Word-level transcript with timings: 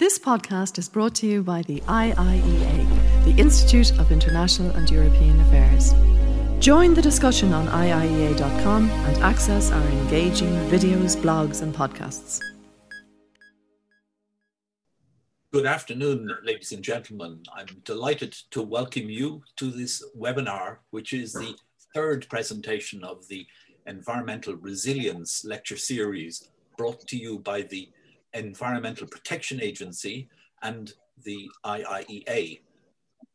This 0.00 0.18
podcast 0.18 0.78
is 0.78 0.88
brought 0.88 1.14
to 1.16 1.26
you 1.26 1.42
by 1.42 1.60
the 1.60 1.80
IIEA, 1.80 3.24
the 3.26 3.38
Institute 3.38 3.92
of 3.98 4.10
International 4.10 4.70
and 4.70 4.90
European 4.90 5.38
Affairs. 5.42 5.92
Join 6.58 6.94
the 6.94 7.02
discussion 7.02 7.52
on 7.52 7.66
IIEA.com 7.66 8.88
and 8.88 9.22
access 9.22 9.70
our 9.70 9.86
engaging 9.88 10.54
videos, 10.70 11.18
blogs, 11.18 11.60
and 11.60 11.74
podcasts. 11.74 12.40
Good 15.52 15.66
afternoon, 15.66 16.34
ladies 16.44 16.72
and 16.72 16.82
gentlemen. 16.82 17.42
I'm 17.54 17.66
delighted 17.84 18.32
to 18.52 18.62
welcome 18.62 19.10
you 19.10 19.42
to 19.56 19.70
this 19.70 20.02
webinar, 20.18 20.78
which 20.92 21.12
is 21.12 21.34
the 21.34 21.54
third 21.94 22.26
presentation 22.30 23.04
of 23.04 23.28
the 23.28 23.46
Environmental 23.86 24.54
Resilience 24.54 25.44
Lecture 25.44 25.76
Series 25.76 26.48
brought 26.78 27.06
to 27.08 27.18
you 27.18 27.40
by 27.40 27.60
the 27.60 27.90
Environmental 28.34 29.06
Protection 29.06 29.60
Agency 29.60 30.28
and 30.62 30.92
the 31.24 31.48
IIEA. 31.64 32.60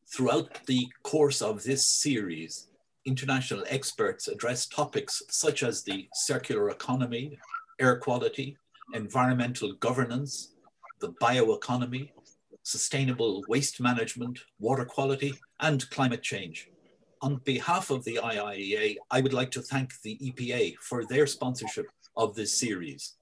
Throughout 0.07 0.65
the 0.65 0.87
course 1.03 1.41
of 1.41 1.63
this 1.63 1.87
series, 1.87 2.67
international 3.05 3.63
experts 3.67 4.27
address 4.27 4.67
topics 4.67 5.21
such 5.29 5.63
as 5.63 5.83
the 5.83 6.07
circular 6.13 6.69
economy, 6.69 7.37
air 7.79 7.97
quality, 7.97 8.57
environmental 8.93 9.73
governance, 9.73 10.53
the 10.99 11.11
bioeconomy, 11.13 12.11
sustainable 12.63 13.43
waste 13.47 13.79
management, 13.79 14.39
water 14.59 14.85
quality, 14.85 15.33
and 15.59 15.89
climate 15.89 16.23
change. 16.23 16.69
On 17.21 17.37
behalf 17.45 17.89
of 17.89 18.03
the 18.03 18.19
IIEA, 18.21 18.97
I 19.11 19.21
would 19.21 19.33
like 19.33 19.51
to 19.51 19.61
thank 19.61 19.99
the 20.01 20.17
EPA 20.17 20.75
for 20.77 21.05
their 21.05 21.27
sponsorship 21.27 21.87
of 22.15 22.35
this 22.35 22.59
series. 22.59 23.15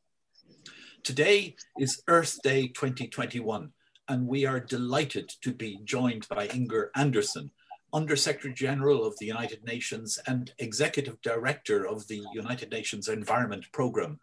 Today 1.04 1.58
is 1.78 2.02
Earth 2.08 2.42
Day 2.44 2.68
2021, 2.70 3.74
and 4.08 4.26
we 4.26 4.46
are 4.46 4.62
delighted 4.62 5.30
to 5.42 5.52
be 5.52 5.82
joined 5.84 6.26
by 6.30 6.48
Inger 6.48 6.92
Andersen, 6.96 7.52
Undersecretary 7.92 8.54
General 8.54 9.06
of 9.06 9.14
the 9.20 9.26
United 9.26 9.66
Nations 9.66 10.18
and 10.28 10.54
Executive 10.60 11.22
Director 11.22 11.86
of 11.86 12.08
the 12.08 12.24
United 12.34 12.72
Nations 12.72 13.10
Environment 13.10 13.66
Programme. 13.74 14.18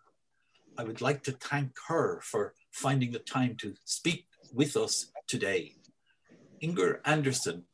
I 0.78 0.84
would 0.84 1.02
like 1.02 1.22
to 1.24 1.32
thank 1.32 1.72
her 1.86 2.22
for 2.24 2.54
finding 2.70 3.12
the 3.12 3.18
time 3.18 3.56
to 3.56 3.74
speak 3.84 4.24
with 4.54 4.74
us 4.74 5.12
today. 5.26 5.74
Inger 6.62 7.02
Andersen 7.04 7.64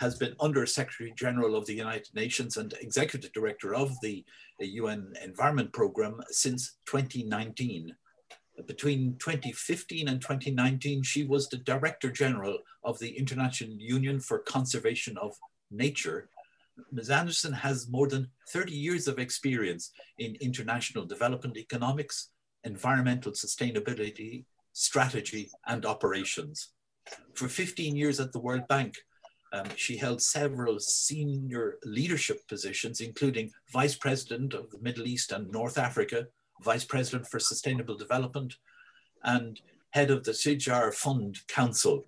has 0.00 0.18
been 0.18 0.34
Under 0.40 0.66
Secretary 0.66 1.12
General 1.16 1.54
of 1.54 1.66
the 1.66 1.74
United 1.74 2.12
Nations 2.16 2.56
and 2.56 2.74
Executive 2.80 3.32
Director 3.32 3.76
of 3.76 3.92
the 4.02 4.24
UN 4.58 5.12
Environment 5.22 5.72
Programme 5.72 6.20
since 6.30 6.78
2019 6.86 7.94
between 8.66 9.16
2015 9.18 10.08
and 10.08 10.20
2019, 10.20 11.02
she 11.02 11.24
was 11.24 11.48
the 11.48 11.58
Director 11.58 12.10
General 12.10 12.58
of 12.84 12.98
the 12.98 13.10
International 13.10 13.76
Union 13.76 14.20
for 14.20 14.38
Conservation 14.38 15.18
of 15.18 15.34
Nature. 15.70 16.28
Ms. 16.92 17.10
Andersen 17.10 17.52
has 17.52 17.88
more 17.88 18.08
than 18.08 18.28
30 18.50 18.72
years 18.72 19.08
of 19.08 19.18
experience 19.18 19.90
in 20.18 20.36
international 20.40 21.04
development 21.04 21.56
economics, 21.56 22.30
environmental 22.64 23.32
sustainability, 23.32 24.44
strategy, 24.72 25.50
and 25.66 25.86
operations. 25.86 26.70
For 27.34 27.48
15 27.48 27.96
years 27.96 28.20
at 28.20 28.32
the 28.32 28.40
World 28.40 28.66
Bank, 28.68 28.94
um, 29.52 29.66
she 29.76 29.96
held 29.96 30.20
several 30.20 30.78
senior 30.80 31.78
leadership 31.84 32.46
positions, 32.48 33.00
including 33.00 33.52
Vice 33.72 33.96
President 33.96 34.54
of 34.54 34.70
the 34.70 34.78
Middle 34.80 35.06
East 35.06 35.32
and 35.32 35.50
North 35.50 35.78
Africa, 35.78 36.26
Vice 36.62 36.84
President 36.84 37.26
for 37.28 37.38
Sustainable 37.38 37.96
Development, 37.96 38.54
and 39.22 39.60
head 39.90 40.10
of 40.10 40.24
the 40.24 40.32
CGIAR 40.32 40.94
Fund 40.94 41.38
Council. 41.48 42.06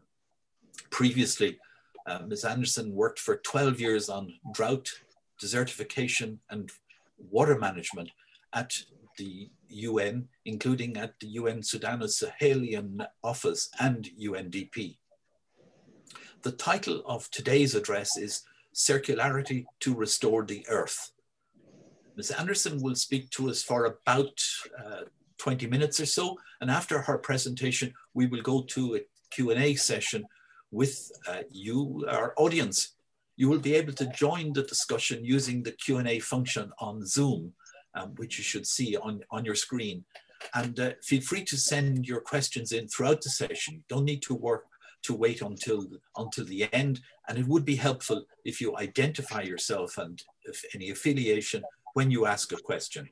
Previously, 0.90 1.58
uh, 2.06 2.20
Ms. 2.26 2.44
Andersen 2.44 2.94
worked 2.94 3.18
for 3.18 3.36
12 3.36 3.80
years 3.80 4.08
on 4.08 4.34
drought, 4.52 4.90
desertification, 5.42 6.38
and 6.50 6.70
water 7.18 7.58
management 7.58 8.10
at 8.52 8.72
the 9.18 9.50
UN, 9.68 10.28
including 10.44 10.96
at 10.96 11.18
the 11.20 11.26
UN 11.28 11.62
Sudan 11.62 12.00
Sahelian 12.00 13.06
Office 13.22 13.68
and 13.78 14.08
UNDP. 14.18 14.96
The 16.42 16.52
title 16.52 17.02
of 17.04 17.30
today's 17.30 17.74
address 17.74 18.16
is 18.16 18.42
Circularity 18.74 19.66
to 19.80 19.94
Restore 19.94 20.44
the 20.44 20.64
Earth. 20.68 21.10
Ms. 22.18 22.32
Andersen 22.32 22.82
will 22.82 22.96
speak 22.96 23.30
to 23.30 23.48
us 23.48 23.62
for 23.62 23.84
about 23.84 24.42
uh, 24.84 25.02
20 25.38 25.68
minutes 25.68 26.00
or 26.00 26.06
so. 26.06 26.36
And 26.60 26.68
after 26.68 27.00
her 27.00 27.16
presentation, 27.16 27.94
we 28.12 28.26
will 28.26 28.42
go 28.42 28.62
to 28.62 28.96
a 28.96 29.00
Q&A 29.30 29.76
session 29.76 30.24
with 30.72 31.12
uh, 31.28 31.42
you, 31.48 32.04
our 32.10 32.34
audience. 32.36 32.96
You 33.36 33.48
will 33.48 33.60
be 33.60 33.74
able 33.74 33.92
to 33.92 34.06
join 34.06 34.52
the 34.52 34.64
discussion 34.64 35.24
using 35.24 35.62
the 35.62 35.70
Q&A 35.70 36.18
function 36.18 36.72
on 36.80 37.06
Zoom, 37.06 37.52
um, 37.94 38.16
which 38.16 38.36
you 38.36 38.42
should 38.42 38.66
see 38.66 38.96
on, 38.96 39.22
on 39.30 39.44
your 39.44 39.54
screen. 39.54 40.04
And 40.54 40.80
uh, 40.80 40.90
feel 41.04 41.20
free 41.20 41.44
to 41.44 41.56
send 41.56 42.08
your 42.08 42.20
questions 42.20 42.72
in 42.72 42.88
throughout 42.88 43.22
the 43.22 43.30
session. 43.30 43.74
You 43.74 43.82
don't 43.88 44.04
need 44.04 44.22
to 44.22 44.34
work 44.34 44.64
to 45.04 45.14
wait 45.14 45.40
until, 45.42 45.86
until 46.16 46.44
the 46.46 46.68
end. 46.72 47.00
And 47.28 47.38
it 47.38 47.46
would 47.46 47.64
be 47.64 47.76
helpful 47.76 48.24
if 48.44 48.60
you 48.60 48.76
identify 48.76 49.42
yourself 49.42 49.98
and 49.98 50.20
if 50.42 50.64
any 50.74 50.90
affiliation 50.90 51.62
when 51.94 52.10
you 52.10 52.26
ask 52.26 52.52
a 52.52 52.56
question. 52.56 53.08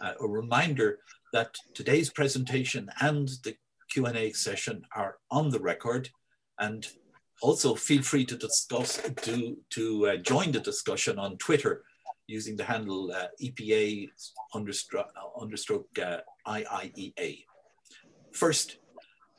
Uh, 0.00 0.12
a 0.20 0.26
reminder 0.26 0.98
that 1.32 1.54
today's 1.74 2.10
presentation 2.10 2.90
and 3.00 3.28
the 3.44 3.54
Q&A 3.90 4.32
session 4.32 4.82
are 4.94 5.16
on 5.30 5.50
the 5.50 5.60
record 5.60 6.08
and 6.58 6.86
also 7.42 7.74
feel 7.74 8.02
free 8.02 8.24
to 8.24 8.36
discuss, 8.36 9.00
to, 9.22 9.56
to 9.70 10.08
uh, 10.08 10.16
join 10.16 10.52
the 10.52 10.60
discussion 10.60 11.18
on 11.18 11.36
Twitter 11.38 11.84
using 12.26 12.56
the 12.56 12.64
handle 12.64 13.10
uh, 13.12 13.26
EPA 13.42 14.10
understroke, 14.54 15.08
understroke 15.40 15.98
uh, 16.02 16.18
IIEA. 16.46 17.44
First, 18.32 18.78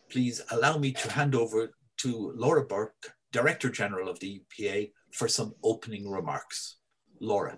please 0.09 0.41
allow 0.51 0.77
me 0.77 0.91
to 0.93 1.11
hand 1.11 1.35
over 1.35 1.71
to 1.97 2.33
Laura 2.35 2.65
Burke, 2.65 3.13
Director 3.31 3.69
General 3.69 4.09
of 4.09 4.19
the 4.19 4.41
EPA, 4.41 4.91
for 5.13 5.27
some 5.27 5.53
opening 5.63 6.09
remarks. 6.09 6.77
Laura. 7.19 7.57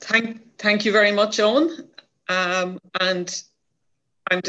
Thank, 0.00 0.58
thank 0.58 0.84
you 0.84 0.92
very 0.92 1.12
much, 1.12 1.40
Owen. 1.40 1.88
Um, 2.28 2.78
and 3.00 3.42
I'm 4.30 4.42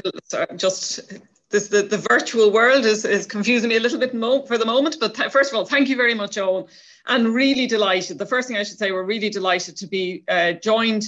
just 0.58 1.02
this 1.50 1.68
the, 1.70 1.82
the 1.82 1.98
virtual 1.98 2.52
world 2.52 2.86
is, 2.86 3.06
is 3.06 3.26
confusing 3.26 3.70
me 3.70 3.78
a 3.78 3.80
little 3.80 4.00
bit 4.00 4.14
mo- 4.14 4.46
for 4.46 4.58
the 4.58 4.66
moment. 4.66 4.98
But 5.00 5.16
th- 5.16 5.32
first 5.32 5.52
of 5.52 5.58
all, 5.58 5.66
thank 5.66 5.90
you 5.90 5.96
very 5.96 6.14
much, 6.14 6.38
Owen, 6.38 6.66
and 7.08 7.30
really 7.30 7.66
delighted. 7.66 8.18
The 8.18 8.26
first 8.26 8.48
thing 8.48 8.58
I 8.58 8.64
should 8.64 8.78
say, 8.78 8.92
we're 8.92 9.04
really 9.04 9.30
delighted 9.30 9.76
to 9.78 9.88
be 9.88 10.24
uh, 10.28 10.54
joined. 10.54 11.06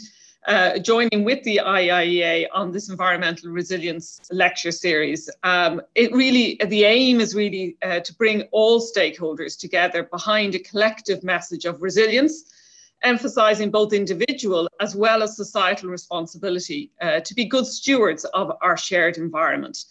Uh, 0.47 0.79
joining 0.79 1.23
with 1.23 1.43
the 1.43 1.61
IIEA 1.63 2.47
on 2.51 2.71
this 2.71 2.89
environmental 2.89 3.51
resilience 3.51 4.19
lecture 4.31 4.71
series. 4.71 5.29
Um, 5.43 5.83
it 5.93 6.11
really, 6.13 6.59
the 6.65 6.83
aim 6.83 7.21
is 7.21 7.35
really 7.35 7.77
uh, 7.83 7.99
to 7.99 8.13
bring 8.15 8.41
all 8.51 8.81
stakeholders 8.81 9.55
together 9.55 10.01
behind 10.01 10.55
a 10.55 10.59
collective 10.59 11.23
message 11.23 11.65
of 11.65 11.79
resilience 11.79 12.45
emphasizing 13.03 13.71
both 13.71 13.93
individual 13.93 14.67
as 14.79 14.95
well 14.95 15.23
as 15.23 15.35
societal 15.35 15.89
responsibility 15.89 16.91
uh, 17.01 17.19
to 17.21 17.33
be 17.33 17.45
good 17.45 17.65
stewards 17.65 18.25
of 18.25 18.51
our 18.61 18.77
shared 18.77 19.17
environment. 19.17 19.85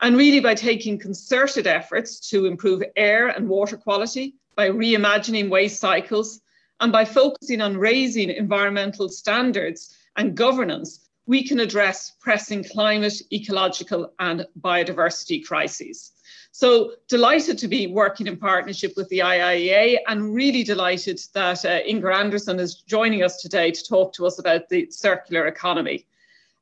And 0.00 0.16
really, 0.16 0.40
by 0.40 0.54
taking 0.54 0.98
concerted 0.98 1.66
efforts 1.66 2.28
to 2.30 2.46
improve 2.46 2.82
air 2.96 3.28
and 3.28 3.48
water 3.48 3.76
quality, 3.76 4.34
by 4.56 4.68
reimagining 4.68 5.48
waste 5.48 5.80
cycles, 5.80 6.40
and 6.80 6.90
by 6.90 7.04
focusing 7.04 7.60
on 7.60 7.76
raising 7.76 8.28
environmental 8.30 9.08
standards 9.08 9.96
and 10.16 10.36
governance, 10.36 11.08
we 11.26 11.46
can 11.46 11.60
address 11.60 12.12
pressing 12.20 12.64
climate, 12.64 13.14
ecological, 13.32 14.12
and 14.18 14.46
biodiversity 14.60 15.44
crises. 15.44 16.12
So 16.52 16.92
delighted 17.08 17.58
to 17.58 17.68
be 17.68 17.86
working 17.86 18.26
in 18.26 18.36
partnership 18.36 18.92
with 18.96 19.08
the 19.08 19.20
IIEA 19.20 19.98
and 20.06 20.34
really 20.34 20.62
delighted 20.62 21.20
that 21.34 21.64
uh, 21.64 21.80
Inger 21.86 22.12
Andersen 22.12 22.60
is 22.60 22.76
joining 22.76 23.22
us 23.22 23.40
today 23.40 23.70
to 23.70 23.84
talk 23.84 24.12
to 24.14 24.26
us 24.26 24.38
about 24.38 24.68
the 24.68 24.90
circular 24.90 25.46
economy. 25.46 26.06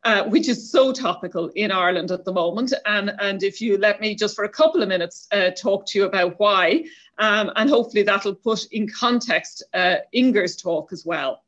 Uh, 0.03 0.25
which 0.25 0.49
is 0.49 0.73
so 0.73 0.93
topical 0.95 1.49
in 1.57 1.71
Ireland 1.71 2.11
at 2.11 2.25
the 2.25 2.33
moment. 2.33 2.73
And, 2.87 3.13
and 3.21 3.43
if 3.43 3.61
you 3.61 3.77
let 3.77 4.01
me 4.01 4.15
just 4.15 4.35
for 4.35 4.45
a 4.45 4.49
couple 4.49 4.83
of 4.83 4.89
minutes 4.89 5.29
uh, 5.31 5.51
talk 5.51 5.85
to 5.89 5.99
you 5.99 6.07
about 6.07 6.41
why, 6.41 6.87
um, 7.19 7.53
and 7.55 7.69
hopefully 7.69 8.03
that'll 8.03 8.35
put 8.35 8.65
in 8.73 8.89
context 8.89 9.63
uh, 9.75 9.97
Inger's 10.13 10.57
talk 10.57 10.91
as 10.91 11.05
well. 11.05 11.43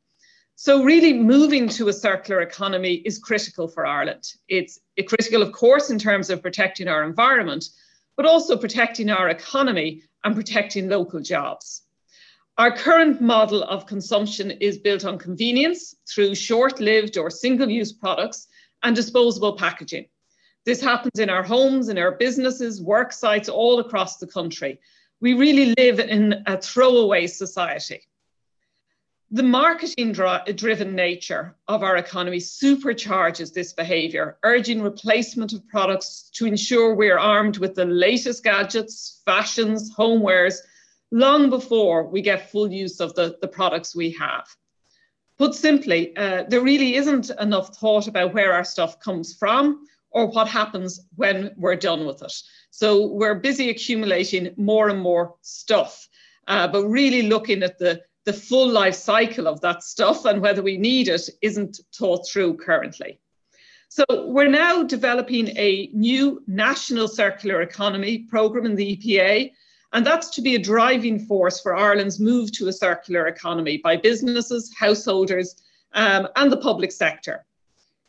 So, 0.55 0.83
really, 0.83 1.13
moving 1.13 1.67
to 1.69 1.87
a 1.87 1.93
circular 1.93 2.41
economy 2.41 3.01
is 3.05 3.17
critical 3.17 3.67
for 3.67 3.87
Ireland. 3.87 4.33
It's 4.47 4.79
critical, 5.07 5.41
of 5.41 5.51
course, 5.51 5.89
in 5.89 5.97
terms 5.97 6.29
of 6.29 6.43
protecting 6.43 6.87
our 6.87 7.03
environment, 7.03 7.65
but 8.15 8.25
also 8.25 8.57
protecting 8.57 9.09
our 9.09 9.29
economy 9.29 10.03
and 10.23 10.35
protecting 10.35 10.89
local 10.89 11.19
jobs. 11.19 11.83
Our 12.57 12.71
current 12.71 13.19
model 13.19 13.63
of 13.63 13.87
consumption 13.87 14.51
is 14.51 14.77
built 14.77 15.05
on 15.05 15.17
convenience 15.17 15.95
through 16.07 16.35
short 16.35 16.79
lived 16.79 17.17
or 17.17 17.31
single 17.31 17.69
use 17.69 17.91
products 17.91 18.47
and 18.83 18.95
disposable 18.95 19.57
packaging. 19.57 20.05
This 20.65 20.79
happens 20.79 21.19
in 21.19 21.29
our 21.29 21.43
homes, 21.43 21.89
in 21.89 21.97
our 21.97 22.11
businesses, 22.11 22.81
work 22.81 23.11
sites, 23.11 23.49
all 23.49 23.79
across 23.79 24.17
the 24.17 24.27
country. 24.27 24.79
We 25.19 25.33
really 25.33 25.73
live 25.77 25.99
in 25.99 26.43
a 26.45 26.61
throwaway 26.61 27.27
society. 27.27 28.01
The 29.33 29.41
marketing 29.41 30.11
driven 30.11 30.93
nature 30.93 31.55
of 31.67 31.81
our 31.81 31.97
economy 31.97 32.37
supercharges 32.37 33.51
this 33.51 33.73
behaviour, 33.73 34.37
urging 34.43 34.79
replacement 34.79 35.53
of 35.53 35.67
products 35.67 36.29
to 36.35 36.45
ensure 36.45 36.93
we're 36.93 37.17
armed 37.17 37.57
with 37.57 37.73
the 37.73 37.85
latest 37.85 38.43
gadgets, 38.43 39.23
fashions, 39.25 39.91
homewares, 39.95 40.57
long 41.09 41.49
before 41.49 42.07
we 42.07 42.21
get 42.21 42.51
full 42.51 42.71
use 42.71 42.99
of 42.99 43.15
the, 43.15 43.35
the 43.41 43.47
products 43.47 43.95
we 43.95 44.11
have. 44.11 44.45
Put 45.39 45.55
simply, 45.55 46.15
uh, 46.15 46.43
there 46.47 46.61
really 46.61 46.93
isn't 46.93 47.31
enough 47.39 47.75
thought 47.77 48.07
about 48.07 48.35
where 48.35 48.53
our 48.53 48.63
stuff 48.63 48.99
comes 48.99 49.33
from 49.33 49.87
or 50.11 50.27
what 50.27 50.47
happens 50.47 51.07
when 51.15 51.55
we're 51.57 51.75
done 51.75 52.05
with 52.05 52.21
it. 52.21 52.33
So 52.69 53.07
we're 53.07 53.33
busy 53.39 53.71
accumulating 53.71 54.53
more 54.57 54.89
and 54.89 54.99
more 54.99 55.37
stuff, 55.41 56.07
uh, 56.47 56.67
but 56.67 56.85
really 56.85 57.23
looking 57.23 57.63
at 57.63 57.79
the, 57.79 58.03
the 58.25 58.33
full 58.33 58.69
life 58.69 58.95
cycle 58.95 59.47
of 59.47 59.59
that 59.61 59.83
stuff 59.83 60.25
and 60.25 60.41
whether 60.41 60.61
we 60.61 60.77
need 60.77 61.07
it 61.07 61.29
isn't 61.41 61.79
thought 61.93 62.27
through 62.27 62.55
currently. 62.57 63.19
So 63.89 64.05
we're 64.09 64.49
now 64.49 64.83
developing 64.83 65.49
a 65.49 65.89
new 65.93 66.41
national 66.47 67.07
circular 67.07 67.61
economy 67.61 68.19
program 68.19 68.65
in 68.65 68.75
the 68.75 68.97
EPA, 68.97 69.51
and 69.91 70.05
that's 70.05 70.29
to 70.31 70.41
be 70.41 70.55
a 70.55 70.59
driving 70.59 71.19
force 71.19 71.59
for 71.59 71.75
Ireland's 71.75 72.19
move 72.19 72.51
to 72.53 72.69
a 72.69 72.73
circular 72.73 73.27
economy 73.27 73.77
by 73.77 73.97
businesses, 73.97 74.73
householders, 74.75 75.61
um, 75.93 76.27
and 76.35 76.51
the 76.51 76.57
public 76.57 76.91
sector. 76.91 77.45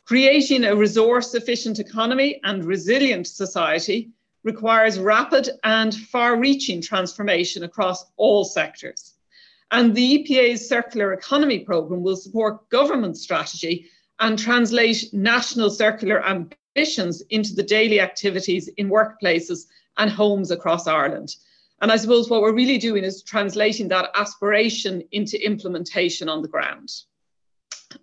Creating 0.05 0.65
a 0.65 0.75
resource 0.75 1.35
efficient 1.35 1.79
economy 1.79 2.39
and 2.43 2.63
resilient 2.65 3.27
society 3.27 4.09
requires 4.43 4.99
rapid 4.99 5.49
and 5.63 5.93
far 5.93 6.37
reaching 6.39 6.81
transformation 6.81 7.63
across 7.63 8.05
all 8.15 8.45
sectors. 8.45 9.14
And 9.75 9.93
the 9.93 10.23
EPA's 10.23 10.69
Circular 10.69 11.11
Economy 11.11 11.59
Programme 11.59 12.01
will 12.01 12.15
support 12.15 12.69
government 12.69 13.17
strategy 13.17 13.89
and 14.21 14.39
translate 14.39 15.13
national 15.13 15.69
circular 15.69 16.25
ambitions 16.25 17.21
into 17.29 17.53
the 17.53 17.61
daily 17.61 17.99
activities 17.99 18.69
in 18.77 18.89
workplaces 18.89 19.65
and 19.97 20.09
homes 20.09 20.49
across 20.49 20.87
Ireland. 20.87 21.35
And 21.81 21.91
I 21.91 21.97
suppose 21.97 22.29
what 22.29 22.41
we're 22.41 22.53
really 22.53 22.77
doing 22.77 23.03
is 23.03 23.21
translating 23.21 23.89
that 23.89 24.11
aspiration 24.15 25.03
into 25.11 25.45
implementation 25.45 26.29
on 26.29 26.41
the 26.41 26.47
ground. 26.47 26.89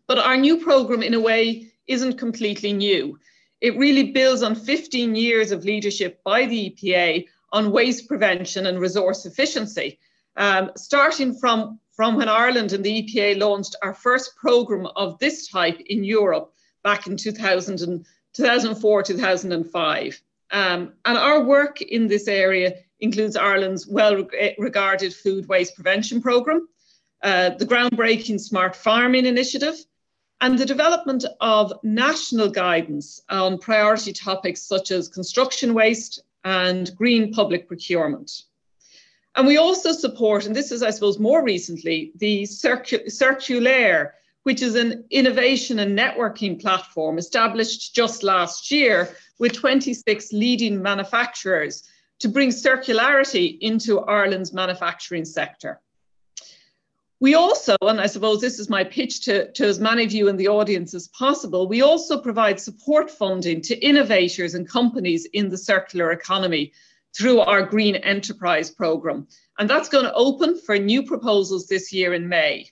But 0.06 0.18
our 0.18 0.36
new 0.36 0.58
programme, 0.58 1.02
in 1.02 1.14
a 1.14 1.20
way, 1.20 1.72
isn't 1.86 2.18
completely 2.18 2.74
new. 2.74 3.18
It 3.62 3.78
really 3.78 4.12
builds 4.12 4.42
on 4.42 4.56
15 4.56 5.14
years 5.14 5.52
of 5.52 5.64
leadership 5.64 6.22
by 6.22 6.44
the 6.44 6.68
EPA 6.68 7.28
on 7.50 7.72
waste 7.72 8.08
prevention 8.08 8.66
and 8.66 8.78
resource 8.78 9.24
efficiency, 9.24 9.98
um, 10.36 10.70
starting 10.76 11.34
from, 11.34 11.78
from 11.92 12.16
when 12.16 12.28
Ireland 12.28 12.72
and 12.72 12.84
the 12.84 13.02
EPA 13.02 13.38
launched 13.38 13.76
our 13.82 13.94
first 13.94 14.36
programme 14.36 14.88
of 14.96 15.18
this 15.18 15.48
type 15.48 15.80
in 15.86 16.04
Europe 16.04 16.52
back 16.82 17.06
in 17.06 17.16
2000 17.16 17.80
and, 17.80 18.06
2004 18.34 19.02
2005. 19.02 20.22
Um, 20.50 20.92
and 21.04 21.18
our 21.18 21.42
work 21.42 21.80
in 21.80 22.08
this 22.08 22.28
area 22.28 22.74
includes 23.00 23.36
Ireland's 23.36 23.86
well 23.86 24.26
regarded 24.58 25.14
food 25.14 25.48
waste 25.48 25.74
prevention 25.74 26.20
programme, 26.20 26.68
uh, 27.22 27.50
the 27.50 27.66
groundbreaking 27.66 28.40
Smart 28.40 28.76
Farming 28.76 29.26
Initiative, 29.26 29.76
and 30.40 30.58
the 30.58 30.66
development 30.66 31.24
of 31.40 31.72
national 31.82 32.50
guidance 32.50 33.22
on 33.28 33.58
priority 33.58 34.12
topics 34.12 34.62
such 34.62 34.90
as 34.90 35.08
construction 35.08 35.72
waste 35.72 36.20
and 36.44 36.94
green 36.96 37.32
public 37.32 37.68
procurement. 37.68 38.42
And 39.34 39.46
we 39.46 39.56
also 39.56 39.92
support, 39.92 40.46
and 40.46 40.54
this 40.54 40.70
is, 40.70 40.82
I 40.82 40.90
suppose, 40.90 41.18
more 41.18 41.42
recently, 41.42 42.12
the 42.16 42.42
Circu- 42.42 43.06
CIRCULÉIRE, 43.06 44.10
which 44.42 44.60
is 44.60 44.74
an 44.74 45.04
innovation 45.10 45.78
and 45.78 45.98
networking 45.98 46.60
platform 46.60 47.16
established 47.16 47.94
just 47.94 48.22
last 48.22 48.70
year 48.70 49.08
with 49.38 49.54
26 49.54 50.32
leading 50.32 50.82
manufacturers 50.82 51.84
to 52.18 52.28
bring 52.28 52.50
circularity 52.50 53.58
into 53.60 54.00
Ireland's 54.00 54.52
manufacturing 54.52 55.24
sector. 55.24 55.80
We 57.20 57.34
also, 57.34 57.76
and 57.82 58.00
I 58.00 58.06
suppose 58.06 58.40
this 58.40 58.58
is 58.58 58.68
my 58.68 58.82
pitch 58.82 59.20
to, 59.26 59.50
to 59.52 59.64
as 59.64 59.78
many 59.78 60.04
of 60.04 60.12
you 60.12 60.28
in 60.28 60.36
the 60.36 60.48
audience 60.48 60.92
as 60.92 61.06
possible, 61.08 61.68
we 61.68 61.80
also 61.80 62.20
provide 62.20 62.60
support 62.60 63.10
funding 63.10 63.60
to 63.62 63.78
innovators 63.78 64.54
and 64.54 64.68
companies 64.68 65.24
in 65.32 65.48
the 65.48 65.56
circular 65.56 66.10
economy 66.10 66.72
through 67.16 67.40
our 67.40 67.62
Green 67.62 67.96
Enterprise 67.96 68.70
Programme. 68.70 69.26
And 69.58 69.68
that's 69.68 69.88
going 69.88 70.04
to 70.04 70.14
open 70.14 70.58
for 70.58 70.78
new 70.78 71.02
proposals 71.02 71.66
this 71.66 71.92
year 71.92 72.14
in 72.14 72.28
May. 72.28 72.70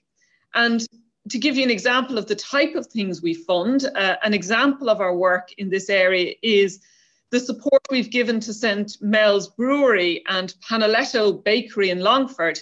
And 0.53 0.85
to 1.29 1.37
give 1.37 1.55
you 1.55 1.63
an 1.63 1.71
example 1.71 2.17
of 2.17 2.27
the 2.27 2.35
type 2.35 2.75
of 2.75 2.87
things 2.87 3.21
we 3.21 3.33
fund, 3.33 3.85
uh, 3.95 4.17
an 4.23 4.33
example 4.33 4.89
of 4.89 4.99
our 4.99 5.15
work 5.15 5.53
in 5.57 5.69
this 5.69 5.89
area 5.89 6.33
is 6.41 6.81
the 7.29 7.39
support 7.39 7.81
we've 7.89 8.09
given 8.09 8.39
to 8.41 8.53
St. 8.53 8.97
Mel's 9.01 9.47
Brewery 9.49 10.23
and 10.27 10.53
Panaletto 10.67 11.43
Bakery 11.43 11.89
in 11.89 11.99
Longford 11.99 12.59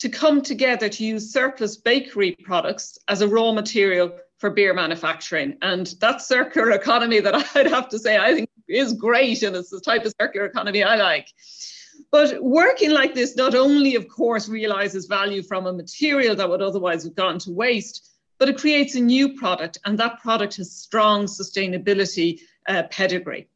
to 0.00 0.08
come 0.08 0.42
together 0.42 0.88
to 0.88 1.04
use 1.04 1.32
surplus 1.32 1.76
bakery 1.76 2.36
products 2.42 2.98
as 3.08 3.20
a 3.20 3.28
raw 3.28 3.52
material 3.52 4.18
for 4.38 4.50
beer 4.50 4.72
manufacturing. 4.72 5.56
And 5.62 5.86
that 6.00 6.22
circular 6.22 6.70
economy 6.70 7.20
that 7.20 7.34
I'd 7.56 7.66
have 7.66 7.88
to 7.90 7.98
say 7.98 8.16
I 8.16 8.34
think 8.34 8.50
is 8.68 8.92
great, 8.92 9.42
and 9.42 9.56
it's 9.56 9.70
the 9.70 9.80
type 9.80 10.04
of 10.04 10.14
circular 10.20 10.46
economy 10.46 10.82
I 10.82 10.96
like. 10.96 11.28
But 12.10 12.42
working 12.42 12.90
like 12.90 13.14
this 13.14 13.36
not 13.36 13.54
only, 13.54 13.94
of 13.94 14.08
course, 14.08 14.48
realizes 14.48 15.06
value 15.06 15.42
from 15.42 15.66
a 15.66 15.72
material 15.72 16.36
that 16.36 16.48
would 16.48 16.62
otherwise 16.62 17.04
have 17.04 17.14
gone 17.14 17.38
to 17.40 17.50
waste, 17.50 18.08
but 18.38 18.48
it 18.48 18.58
creates 18.58 18.94
a 18.94 19.00
new 19.00 19.36
product, 19.36 19.78
and 19.84 19.98
that 19.98 20.20
product 20.20 20.56
has 20.56 20.72
strong 20.72 21.26
sustainability 21.26 22.40
uh, 22.68 22.84
pedigree. 22.90 23.48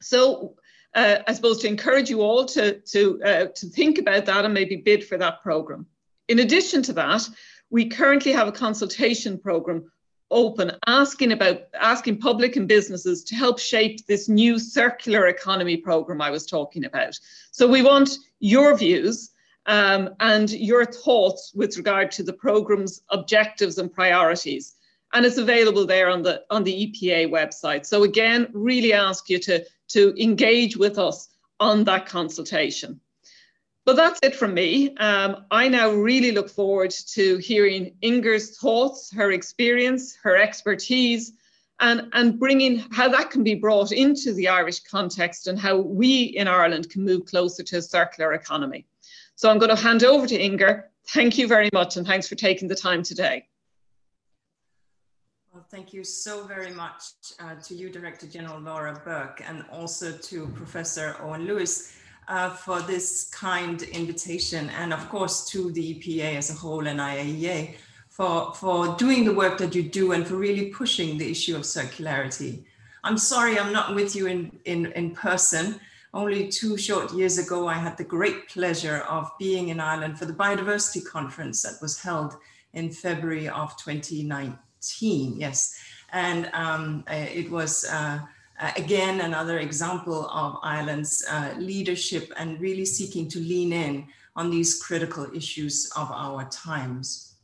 So 0.00 0.56
uh, 0.94 1.18
I 1.26 1.32
suppose, 1.34 1.58
to 1.60 1.68
encourage 1.68 2.10
you 2.10 2.22
all 2.22 2.44
to, 2.46 2.80
to, 2.80 3.22
uh, 3.22 3.46
to 3.54 3.66
think 3.66 3.98
about 3.98 4.26
that 4.26 4.44
and 4.44 4.54
maybe 4.54 4.76
bid 4.76 5.04
for 5.04 5.18
that 5.18 5.42
programme. 5.42 5.86
In 6.28 6.40
addition 6.40 6.82
to 6.84 6.92
that, 6.94 7.28
we 7.70 7.88
currently 7.88 8.32
have 8.32 8.48
a 8.48 8.52
consultation 8.52 9.38
programme 9.38 9.90
open 10.30 10.72
asking 10.86 11.32
about 11.32 11.62
asking 11.80 12.18
public 12.18 12.56
and 12.56 12.68
businesses 12.68 13.24
to 13.24 13.34
help 13.34 13.58
shape 13.58 14.06
this 14.06 14.28
new 14.28 14.58
circular 14.58 15.26
economy 15.28 15.76
program 15.76 16.20
I 16.20 16.30
was 16.30 16.46
talking 16.46 16.84
about. 16.84 17.18
So 17.50 17.66
we 17.66 17.82
want 17.82 18.10
your 18.40 18.76
views 18.76 19.30
um, 19.66 20.10
and 20.20 20.50
your 20.50 20.84
thoughts 20.84 21.52
with 21.54 21.76
regard 21.76 22.10
to 22.12 22.22
the 22.22 22.32
program's 22.32 23.02
objectives 23.10 23.78
and 23.78 23.92
priorities. 23.92 24.74
And 25.12 25.24
it's 25.24 25.38
available 25.38 25.86
there 25.86 26.08
on 26.08 26.22
the 26.22 26.42
on 26.50 26.64
the 26.64 26.86
EPA 26.86 27.30
website. 27.30 27.86
So 27.86 28.02
again, 28.02 28.48
really 28.52 28.92
ask 28.92 29.30
you 29.30 29.38
to 29.40 29.64
to 29.88 30.14
engage 30.22 30.76
with 30.76 30.98
us 30.98 31.28
on 31.60 31.84
that 31.84 32.06
consultation. 32.06 33.00
But 33.88 33.96
that's 33.96 34.20
it 34.22 34.36
from 34.36 34.52
me. 34.52 34.94
Um, 34.96 35.46
I 35.50 35.66
now 35.66 35.88
really 35.88 36.30
look 36.30 36.50
forward 36.50 36.90
to 36.90 37.38
hearing 37.38 37.94
Inger's 38.02 38.58
thoughts, 38.58 39.10
her 39.14 39.32
experience, 39.32 40.14
her 40.22 40.36
expertise, 40.36 41.32
and, 41.80 42.10
and 42.12 42.38
bringing 42.38 42.80
how 42.92 43.08
that 43.08 43.30
can 43.30 43.42
be 43.42 43.54
brought 43.54 43.90
into 43.90 44.34
the 44.34 44.46
Irish 44.46 44.80
context 44.80 45.46
and 45.46 45.58
how 45.58 45.78
we 45.78 46.24
in 46.24 46.46
Ireland 46.46 46.90
can 46.90 47.02
move 47.02 47.24
closer 47.24 47.62
to 47.62 47.78
a 47.78 47.80
circular 47.80 48.34
economy. 48.34 48.84
So 49.36 49.48
I'm 49.48 49.56
going 49.56 49.74
to 49.74 49.82
hand 49.82 50.04
over 50.04 50.26
to 50.26 50.38
Inger. 50.38 50.90
Thank 51.14 51.38
you 51.38 51.48
very 51.48 51.70
much, 51.72 51.96
and 51.96 52.06
thanks 52.06 52.28
for 52.28 52.34
taking 52.34 52.68
the 52.68 52.76
time 52.76 53.02
today. 53.02 53.48
Well, 55.50 55.64
thank 55.70 55.94
you 55.94 56.04
so 56.04 56.44
very 56.44 56.72
much 56.72 57.04
uh, 57.40 57.54
to 57.54 57.74
you, 57.74 57.88
Director 57.88 58.26
General 58.26 58.60
Laura 58.60 59.00
Burke, 59.02 59.42
and 59.48 59.64
also 59.72 60.12
to 60.12 60.46
Professor 60.48 61.16
Owen 61.22 61.46
Lewis 61.46 61.97
uh, 62.28 62.50
for 62.50 62.80
this 62.82 63.28
kind 63.30 63.82
invitation, 63.82 64.70
and 64.70 64.92
of 64.92 65.08
course 65.08 65.46
to 65.50 65.72
the 65.72 65.94
EPA 65.94 66.36
as 66.36 66.50
a 66.50 66.54
whole 66.54 66.86
and 66.86 67.00
IAEA 67.00 67.74
for, 68.08 68.54
for 68.54 68.96
doing 68.96 69.24
the 69.24 69.32
work 69.32 69.58
that 69.58 69.74
you 69.74 69.82
do 69.82 70.12
and 70.12 70.26
for 70.26 70.36
really 70.36 70.66
pushing 70.66 71.18
the 71.18 71.30
issue 71.30 71.56
of 71.56 71.62
circularity. 71.62 72.64
I'm 73.04 73.18
sorry 73.18 73.58
I'm 73.58 73.72
not 73.72 73.94
with 73.94 74.14
you 74.14 74.26
in, 74.26 74.58
in, 74.64 74.86
in 74.92 75.14
person. 75.14 75.80
Only 76.12 76.48
two 76.48 76.76
short 76.76 77.12
years 77.12 77.38
ago, 77.38 77.68
I 77.68 77.74
had 77.74 77.96
the 77.96 78.04
great 78.04 78.48
pleasure 78.48 79.04
of 79.08 79.30
being 79.38 79.68
in 79.68 79.78
Ireland 79.78 80.18
for 80.18 80.24
the 80.24 80.32
biodiversity 80.32 81.04
conference 81.06 81.62
that 81.62 81.80
was 81.80 82.00
held 82.00 82.36
in 82.72 82.90
February 82.90 83.48
of 83.48 83.76
2019 83.76 84.58
yes. 85.36 85.78
And 86.12 86.50
um, 86.52 87.04
uh, 87.10 87.14
it 87.14 87.50
was, 87.50 87.84
uh, 87.84 87.94
uh, 87.96 88.20
again, 88.76 89.20
another 89.20 89.58
example 89.58 90.28
of 90.30 90.58
Ireland's 90.62 91.24
uh, 91.30 91.54
leadership 91.58 92.32
and 92.36 92.60
really 92.60 92.84
seeking 92.84 93.28
to 93.28 93.38
lean 93.38 93.72
in 93.72 94.06
on 94.36 94.50
these 94.50 94.82
critical 94.82 95.26
issues 95.34 95.90
of 95.96 96.10
our 96.10 96.48
times. 96.48 97.34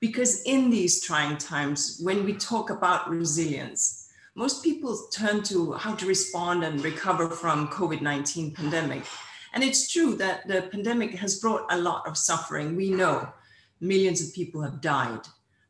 Because 0.00 0.42
in 0.42 0.70
these 0.70 1.02
trying 1.02 1.38
times, 1.38 2.00
when 2.02 2.24
we 2.24 2.34
talk 2.34 2.70
about 2.70 3.08
resilience, 3.08 4.10
most 4.34 4.62
people 4.62 5.08
turn 5.10 5.42
to 5.44 5.72
how 5.72 5.94
to 5.94 6.06
respond 6.06 6.62
and 6.62 6.84
recover 6.84 7.30
from 7.30 7.68
COVID-19 7.68 8.54
pandemic. 8.54 9.04
And 9.54 9.64
it's 9.64 9.90
true 9.90 10.14
that 10.16 10.46
the 10.46 10.68
pandemic 10.70 11.14
has 11.14 11.38
brought 11.40 11.64
a 11.70 11.78
lot 11.78 12.06
of 12.06 12.18
suffering. 12.18 12.76
We 12.76 12.90
know 12.90 13.32
millions 13.80 14.20
of 14.22 14.34
people 14.34 14.60
have 14.60 14.82
died. 14.82 15.20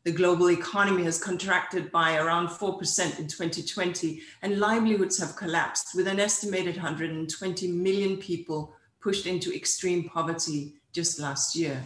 The 0.06 0.12
global 0.12 0.52
economy 0.52 1.02
has 1.02 1.18
contracted 1.18 1.90
by 1.90 2.16
around 2.16 2.46
4% 2.46 3.18
in 3.18 3.26
2020, 3.26 4.22
and 4.40 4.60
livelihoods 4.60 5.18
have 5.18 5.34
collapsed, 5.34 5.96
with 5.96 6.06
an 6.06 6.20
estimated 6.20 6.76
120 6.76 7.72
million 7.72 8.16
people 8.18 8.72
pushed 9.00 9.26
into 9.26 9.52
extreme 9.52 10.08
poverty 10.08 10.74
just 10.92 11.18
last 11.18 11.56
year. 11.56 11.82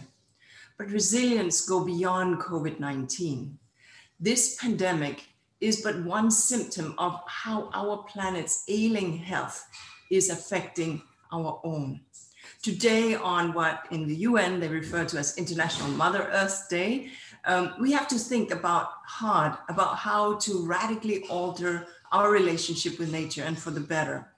But 0.77 0.91
resilience 0.91 1.65
go 1.67 1.83
beyond 1.83 2.37
COVID-19. 2.37 3.53
This 4.19 4.55
pandemic 4.61 5.23
is 5.59 5.81
but 5.81 6.03
one 6.03 6.29
symptom 6.29 6.93
of 6.99 7.21
how 7.25 7.71
our 7.73 8.03
planet's 8.03 8.65
ailing 8.67 9.17
health 9.17 9.67
is 10.11 10.29
affecting 10.29 11.01
our 11.31 11.59
own. 11.63 12.01
Today, 12.61 13.15
on 13.15 13.53
what 13.53 13.87
in 13.89 14.07
the 14.07 14.17
UN 14.17 14.59
they 14.59 14.67
refer 14.67 15.05
to 15.05 15.17
as 15.17 15.39
International 15.39 15.89
Mother 15.89 16.29
Earth 16.31 16.67
Day, 16.69 17.09
um, 17.45 17.73
we 17.79 17.91
have 17.91 18.07
to 18.09 18.19
think 18.19 18.51
about 18.51 18.89
hard 19.05 19.57
about 19.69 19.97
how 19.97 20.35
to 20.35 20.65
radically 20.65 21.23
alter 21.27 21.87
our 22.11 22.31
relationship 22.31 22.99
with 22.99 23.11
nature 23.11 23.43
and 23.43 23.57
for 23.57 23.71
the 23.71 23.79
better. 23.79 24.31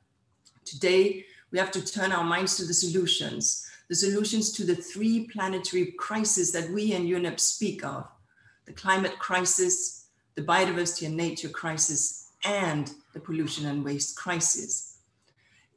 Today, 0.64 1.26
we 1.52 1.60
have 1.60 1.72
to 1.72 1.86
turn 1.86 2.12
our 2.12 2.24
minds 2.24 2.58
to 2.58 2.66
the 2.66 2.74
solutions, 2.74 3.70
the 3.90 3.96
solutions 3.96 4.52
to 4.54 4.64
the 4.64 4.76
three 4.76 5.28
planetary 5.28 5.94
crises 5.98 6.52
that 6.52 6.70
we 6.72 6.94
and 6.94 7.08
UNEP 7.08 7.40
speak 7.40 7.84
of, 7.84 8.08
the 8.66 8.74
climate 8.74 9.20
crisis, 9.20 10.08
the 10.36 10.42
biodiversity 10.42 11.06
and 11.06 11.18
nature 11.18 11.50
crisis, 11.50 12.32
and 12.46 12.94
the 13.14 13.20
pollution 13.20 13.66
and 13.68 13.84
waste 13.84 14.16
crisis 14.16 14.93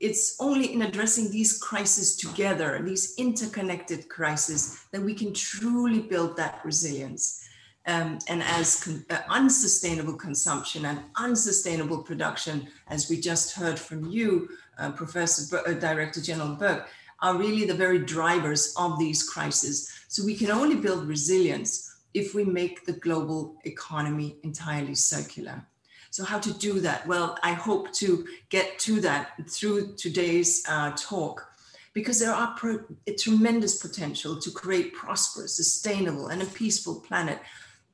it's 0.00 0.36
only 0.40 0.72
in 0.72 0.82
addressing 0.82 1.30
these 1.30 1.58
crises 1.58 2.16
together, 2.16 2.80
these 2.84 3.14
interconnected 3.16 4.08
crises, 4.08 4.78
that 4.92 5.02
we 5.02 5.14
can 5.14 5.32
truly 5.32 6.00
build 6.00 6.36
that 6.36 6.60
resilience. 6.64 7.42
Um, 7.86 8.18
and 8.28 8.42
as 8.42 8.82
con- 8.82 9.06
uh, 9.10 9.20
unsustainable 9.28 10.14
consumption 10.14 10.86
and 10.86 11.00
unsustainable 11.16 12.02
production, 12.02 12.68
as 12.88 13.08
we 13.08 13.20
just 13.20 13.54
heard 13.54 13.78
from 13.78 14.04
you, 14.06 14.48
uh, 14.78 14.90
Professor 14.90 15.58
uh, 15.58 15.72
Director 15.72 16.20
General 16.20 16.56
Burke, 16.56 16.88
are 17.22 17.38
really 17.38 17.64
the 17.64 17.74
very 17.74 18.00
drivers 18.00 18.74
of 18.76 18.98
these 18.98 19.28
crises. 19.28 19.90
So 20.08 20.24
we 20.24 20.34
can 20.34 20.50
only 20.50 20.76
build 20.76 21.06
resilience 21.06 21.96
if 22.12 22.34
we 22.34 22.44
make 22.44 22.84
the 22.84 22.94
global 22.94 23.56
economy 23.64 24.36
entirely 24.42 24.94
circular. 24.94 25.66
So 26.16 26.24
how 26.24 26.38
to 26.38 26.54
do 26.54 26.80
that? 26.80 27.06
Well, 27.06 27.36
I 27.42 27.52
hope 27.52 27.92
to 27.96 28.26
get 28.48 28.78
to 28.78 29.02
that 29.02 29.32
through 29.50 29.96
today's 29.96 30.64
uh, 30.66 30.92
talk 30.96 31.46
because 31.92 32.18
there 32.18 32.32
are 32.32 32.54
pro- 32.56 32.86
tremendous 33.18 33.82
potential 33.82 34.40
to 34.40 34.50
create 34.50 34.94
prosperous, 34.94 35.54
sustainable, 35.56 36.28
and 36.28 36.40
a 36.40 36.46
peaceful 36.46 37.00
planet. 37.00 37.38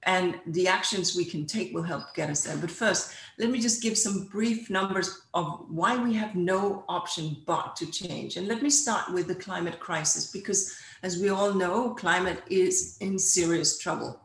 And 0.05 0.39
the 0.47 0.69
actions 0.69 1.17
we 1.17 1.25
can 1.25 1.47
take 1.47 1.75
will 1.75 1.83
help 1.83 2.15
get 2.15 2.31
us 2.31 2.45
there. 2.45 2.57
But 2.57 2.71
first, 2.71 3.13
let 3.41 3.51
me 3.51 3.59
just 3.59 3.83
give 3.83 3.99
some 3.99 4.27
brief 4.27 4.71
numbers 4.71 5.23
of 5.35 5.65
why 5.69 5.97
we 5.97 6.15
have 6.15 6.37
no 6.37 6.85
option 6.89 7.39
but 7.45 7.75
to 7.75 7.91
change. 7.91 8.37
And 8.37 8.47
let 8.47 8.63
me 8.63 8.71
start 8.71 9.13
with 9.13 9.27
the 9.27 9.35
climate 9.35 9.81
crisis, 9.81 10.31
because 10.31 10.73
as 11.03 11.19
we 11.19 11.31
all 11.31 11.53
know, 11.53 11.91
climate 11.95 12.45
is 12.49 12.99
in 13.01 13.19
serious 13.19 13.79
trouble. 13.79 14.21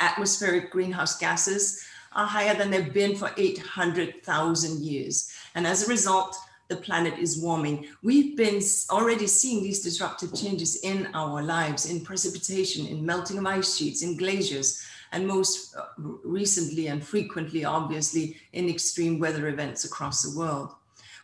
Atmospheric 0.00 0.70
greenhouse 0.70 1.18
gases 1.18 1.84
are 2.12 2.26
higher 2.26 2.54
than 2.54 2.70
they've 2.70 2.92
been 2.92 3.16
for 3.16 3.30
800,000 3.36 4.80
years. 4.80 5.32
And 5.54 5.66
as 5.66 5.86
a 5.86 5.90
result, 5.90 6.36
the 6.68 6.76
planet 6.76 7.18
is 7.18 7.42
warming. 7.42 7.86
We've 8.02 8.36
been 8.36 8.62
already 8.90 9.26
seeing 9.26 9.62
these 9.62 9.82
disruptive 9.82 10.34
changes 10.34 10.76
in 10.82 11.08
our 11.14 11.42
lives, 11.42 11.90
in 11.90 12.00
precipitation, 12.00 12.86
in 12.86 13.04
melting 13.04 13.38
of 13.38 13.46
ice 13.46 13.76
sheets, 13.76 14.02
in 14.02 14.16
glaciers, 14.16 14.84
and 15.12 15.26
most 15.26 15.74
uh, 15.74 15.86
recently 15.96 16.86
and 16.86 17.04
frequently, 17.04 17.64
obviously, 17.64 18.36
in 18.52 18.68
extreme 18.68 19.18
weather 19.18 19.48
events 19.48 19.84
across 19.84 20.22
the 20.22 20.38
world. 20.38 20.70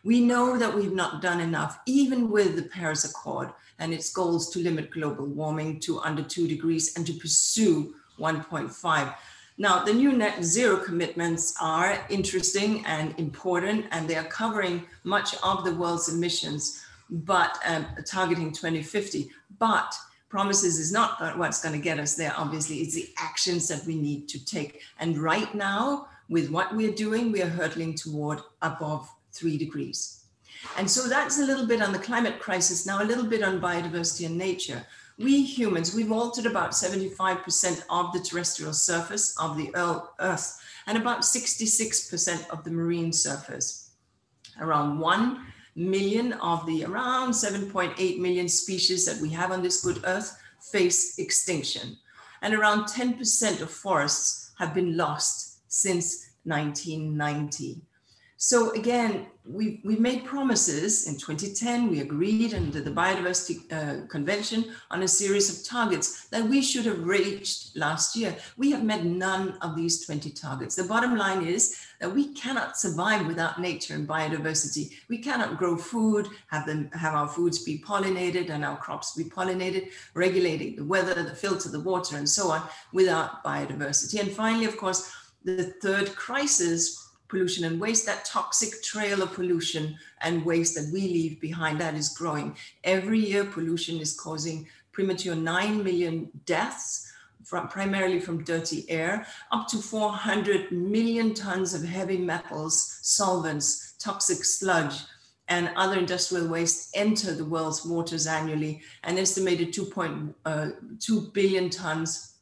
We 0.03 0.19
know 0.19 0.57
that 0.57 0.73
we've 0.73 0.93
not 0.93 1.21
done 1.21 1.39
enough, 1.39 1.79
even 1.85 2.29
with 2.29 2.55
the 2.55 2.63
Paris 2.63 3.05
Accord 3.05 3.49
and 3.79 3.93
its 3.93 4.11
goals 4.11 4.49
to 4.51 4.59
limit 4.59 4.91
global 4.91 5.25
warming 5.25 5.79
to 5.81 5.99
under 5.99 6.23
two 6.23 6.47
degrees 6.47 6.95
and 6.95 7.05
to 7.07 7.13
pursue 7.13 7.95
1.5. 8.19 9.15
Now, 9.59 9.83
the 9.83 9.93
new 9.93 10.13
net 10.13 10.43
zero 10.43 10.77
commitments 10.77 11.55
are 11.59 12.05
interesting 12.09 12.85
and 12.85 13.17
important, 13.17 13.85
and 13.91 14.07
they 14.07 14.15
are 14.15 14.23
covering 14.23 14.85
much 15.03 15.35
of 15.41 15.65
the 15.65 15.73
world's 15.73 16.13
emissions, 16.13 16.85
but 17.09 17.57
um, 17.65 17.87
targeting 18.05 18.51
2050. 18.51 19.31
But 19.57 19.95
promises 20.29 20.77
is 20.77 20.91
not 20.91 21.37
what's 21.37 21.63
going 21.63 21.73
to 21.73 21.81
get 21.81 21.99
us 21.99 22.13
there. 22.13 22.33
Obviously, 22.37 22.77
it's 22.77 22.93
the 22.93 23.09
actions 23.17 23.67
that 23.69 23.83
we 23.85 23.95
need 23.95 24.27
to 24.29 24.45
take. 24.45 24.81
And 24.99 25.17
right 25.17 25.53
now, 25.55 26.07
with 26.29 26.51
what 26.51 26.75
we're 26.75 26.93
doing, 26.93 27.31
we 27.31 27.41
are 27.41 27.49
hurtling 27.49 27.95
toward 27.95 28.41
above 28.61 29.09
three 29.31 29.57
degrees. 29.57 30.25
And 30.77 30.89
so 30.89 31.07
that's 31.07 31.39
a 31.39 31.45
little 31.45 31.65
bit 31.65 31.81
on 31.81 31.93
the 31.93 31.99
climate 31.99 32.39
crisis, 32.39 32.85
now 32.85 33.01
a 33.01 33.05
little 33.05 33.25
bit 33.25 33.41
on 33.41 33.61
biodiversity 33.61 34.25
and 34.25 34.37
nature 34.37 34.85
we 35.17 35.43
humans, 35.43 35.95
we've 35.95 36.11
altered 36.11 36.45
about 36.45 36.71
75% 36.71 37.83
of 37.89 38.13
the 38.13 38.19
terrestrial 38.19 38.73
surface 38.73 39.35
of 39.39 39.57
the 39.57 39.71
Earth 39.75 40.59
and 40.85 40.97
about 40.97 41.21
66% 41.21 42.49
of 42.49 42.63
the 42.63 42.71
marine 42.71 43.11
surface. 43.11 43.91
Around 44.59 44.99
1 44.99 45.45
million 45.75 46.33
of 46.33 46.65
the 46.65 46.83
around 46.85 47.31
7.8 47.31 48.19
million 48.19 48.47
species 48.47 49.05
that 49.05 49.21
we 49.21 49.29
have 49.29 49.51
on 49.51 49.61
this 49.61 49.83
good 49.83 50.01
Earth 50.05 50.37
face 50.71 51.17
extinction. 51.17 51.97
And 52.41 52.53
around 52.53 52.85
10% 52.85 53.61
of 53.61 53.71
forests 53.71 54.51
have 54.59 54.73
been 54.73 54.97
lost 54.97 55.59
since 55.67 56.31
1990. 56.43 57.81
So 58.39 58.69
again, 58.73 59.25
we 59.49 59.81
we 59.83 59.95
made 59.95 60.23
promises 60.23 61.07
in 61.07 61.17
2010. 61.17 61.89
We 61.89 62.01
agreed 62.01 62.53
under 62.53 62.81
the 62.81 62.91
Biodiversity 62.91 63.71
uh, 63.73 64.05
Convention 64.07 64.65
on 64.91 65.01
a 65.01 65.07
series 65.07 65.49
of 65.49 65.65
targets 65.67 66.27
that 66.27 66.47
we 66.47 66.61
should 66.61 66.85
have 66.85 67.03
reached 67.03 67.75
last 67.75 68.15
year. 68.15 68.35
We 68.55 68.69
have 68.71 68.83
met 68.83 69.05
none 69.05 69.57
of 69.63 69.75
these 69.75 70.05
20 70.05 70.29
targets. 70.31 70.75
The 70.75 70.83
bottom 70.83 71.17
line 71.17 71.47
is 71.47 71.79
that 71.99 72.13
we 72.13 72.31
cannot 72.35 72.77
survive 72.77 73.25
without 73.25 73.59
nature 73.59 73.95
and 73.95 74.07
biodiversity. 74.07 74.91
We 75.09 75.17
cannot 75.17 75.57
grow 75.57 75.75
food, 75.75 76.27
have 76.51 76.67
them 76.67 76.91
have 76.93 77.15
our 77.15 77.27
foods 77.27 77.63
be 77.63 77.79
pollinated 77.79 78.51
and 78.51 78.63
our 78.63 78.77
crops 78.77 79.15
be 79.15 79.23
pollinated, 79.23 79.89
regulating 80.13 80.75
the 80.75 80.85
weather, 80.85 81.15
the 81.23 81.33
filter, 81.33 81.69
the 81.69 81.79
water, 81.79 82.17
and 82.17 82.29
so 82.29 82.51
on 82.51 82.61
without 82.93 83.43
biodiversity. 83.43 84.19
And 84.19 84.31
finally, 84.31 84.65
of 84.65 84.77
course, 84.77 85.11
the 85.43 85.73
third 85.81 86.15
crisis 86.15 87.06
pollution 87.27 87.65
and 87.65 87.79
waste, 87.79 88.05
that 88.05 88.25
toxic 88.25 88.81
trail 88.83 89.21
of 89.21 89.33
pollution 89.33 89.97
and 90.21 90.45
waste 90.45 90.75
that 90.75 90.91
we 90.93 91.01
leave 91.01 91.41
behind, 91.41 91.79
that 91.81 91.95
is 91.95 92.09
growing. 92.09 92.55
Every 92.83 93.19
year, 93.19 93.45
pollution 93.45 93.99
is 93.99 94.19
causing 94.19 94.67
premature 94.91 95.35
9 95.35 95.83
million 95.83 96.29
deaths, 96.45 97.11
from, 97.43 97.67
primarily 97.67 98.19
from 98.19 98.43
dirty 98.43 98.89
air, 98.89 99.25
up 99.51 99.67
to 99.69 99.77
400 99.77 100.71
million 100.71 101.33
tons 101.33 101.73
of 101.73 101.83
heavy 101.83 102.17
metals, 102.17 102.99
solvents, 103.01 103.93
toxic 103.99 104.43
sludge, 104.43 105.03
and 105.47 105.69
other 105.75 105.97
industrial 105.97 106.47
waste 106.47 106.89
enter 106.93 107.33
the 107.33 107.45
world's 107.45 107.85
waters 107.85 108.27
annually, 108.27 108.81
an 109.03 109.17
estimated 109.17 109.73
2.2 109.73 110.33
uh, 110.45 111.29
billion 111.31 111.69
tons 111.69 112.33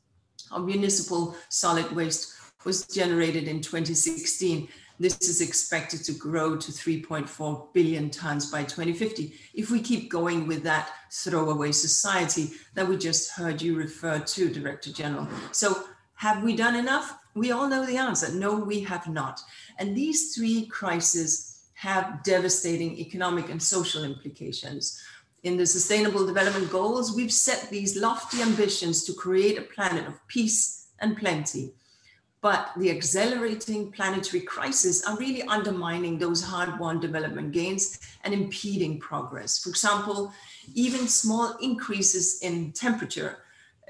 of 0.51 0.65
municipal 0.65 1.35
solid 1.49 1.91
waste 1.91 2.34
was 2.65 2.85
generated 2.87 3.47
in 3.47 3.61
2016. 3.61 4.67
This 4.99 5.17
is 5.21 5.41
expected 5.41 6.03
to 6.05 6.13
grow 6.13 6.55
to 6.55 6.71
3.4 6.71 7.73
billion 7.73 8.09
tons 8.09 8.49
by 8.51 8.63
2050 8.63 9.33
if 9.53 9.69
we 9.69 9.81
keep 9.81 10.09
going 10.09 10.47
with 10.47 10.63
that 10.63 10.89
throwaway 11.11 11.71
society 11.71 12.51
that 12.73 12.87
we 12.87 12.97
just 12.97 13.31
heard 13.31 13.61
you 13.61 13.75
refer 13.75 14.19
to, 14.19 14.49
Director 14.49 14.91
General. 14.91 15.27
So, 15.51 15.83
have 16.15 16.43
we 16.43 16.55
done 16.55 16.75
enough? 16.75 17.17
We 17.33 17.51
all 17.51 17.67
know 17.67 17.85
the 17.85 17.97
answer. 17.97 18.33
No, 18.33 18.55
we 18.55 18.79
have 18.81 19.09
not. 19.09 19.41
And 19.77 19.95
these 19.95 20.33
three 20.33 20.65
crises 20.67 21.59
have 21.73 22.23
devastating 22.23 22.97
economic 22.97 23.49
and 23.49 23.61
social 23.61 24.05
implications. 24.05 25.03
In 25.43 25.57
the 25.57 25.65
Sustainable 25.65 26.25
Development 26.25 26.71
Goals, 26.71 27.13
we've 27.13 27.33
set 27.33 27.69
these 27.69 27.97
lofty 27.97 28.41
ambitions 28.41 29.03
to 29.03 29.13
create 29.13 29.57
a 29.57 29.61
planet 29.61 30.07
of 30.07 30.25
peace 30.29 30.87
and 30.99 31.17
plenty 31.17 31.73
but 32.45 32.69
the 32.77 32.91
accelerating 32.91 33.91
planetary 33.91 34.39
crises 34.39 35.03
are 35.05 35.17
really 35.17 35.41
undermining 35.47 36.19
those 36.19 36.43
hard-won 36.43 36.99
development 36.99 37.51
gains 37.51 37.99
and 38.23 38.35
impeding 38.35 38.99
progress. 38.99 39.57
For 39.57 39.69
example, 39.69 40.31
even 40.75 41.07
small 41.07 41.57
increases 41.59 42.41
in 42.43 42.71
temperature 42.73 43.39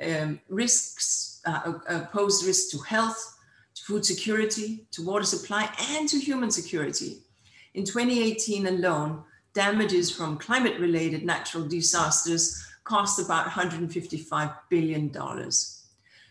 um, 0.01 0.39
risks 0.47 1.41
uh, 1.45 1.73
uh, 1.89 2.05
pose 2.13 2.45
risks 2.47 2.71
to 2.71 2.77
health, 2.77 3.19
to 3.75 3.83
food 3.83 4.05
security, 4.05 4.85
to 4.91 5.03
water 5.03 5.25
supply, 5.25 5.69
and 5.91 6.07
to 6.07 6.17
human 6.17 6.49
security. 6.49 7.17
In 7.73 7.83
2018 7.83 8.67
alone, 8.67 9.25
damages 9.53 10.09
from 10.09 10.37
climate 10.37 10.79
related 10.79 11.25
natural 11.25 11.67
disasters 11.67 12.65
cost 12.85 13.19
about 13.19 13.47
$155 13.47 14.55
billion. 14.69 15.11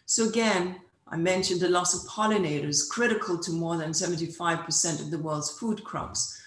So, 0.07 0.27
again, 0.27 0.77
I 1.09 1.17
mentioned 1.17 1.61
the 1.61 1.69
loss 1.69 1.95
of 1.95 2.11
pollinators, 2.11 2.89
critical 2.89 3.39
to 3.39 3.53
more 3.53 3.77
than 3.77 3.91
75% 3.91 5.01
of 5.01 5.11
the 5.11 5.19
world's 5.19 5.51
food 5.59 5.85
crops. 5.85 6.41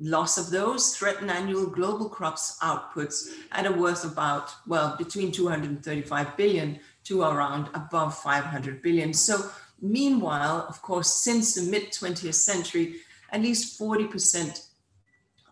Loss 0.00 0.38
of 0.38 0.50
those 0.50 0.96
threaten 0.96 1.30
annual 1.30 1.66
global 1.66 2.08
crops 2.08 2.58
outputs 2.62 3.28
at 3.52 3.66
a 3.66 3.72
worth 3.72 4.04
about, 4.04 4.52
well, 4.66 4.96
between 4.96 5.32
235 5.32 6.36
billion 6.36 6.80
to 7.04 7.22
around 7.22 7.68
above 7.74 8.16
500 8.18 8.82
billion. 8.82 9.12
So, 9.12 9.50
meanwhile, 9.80 10.66
of 10.68 10.80
course, 10.82 11.12
since 11.12 11.54
the 11.54 11.70
mid 11.70 11.90
20th 11.92 12.34
century, 12.34 12.96
at 13.30 13.42
least 13.42 13.78
40% 13.80 14.68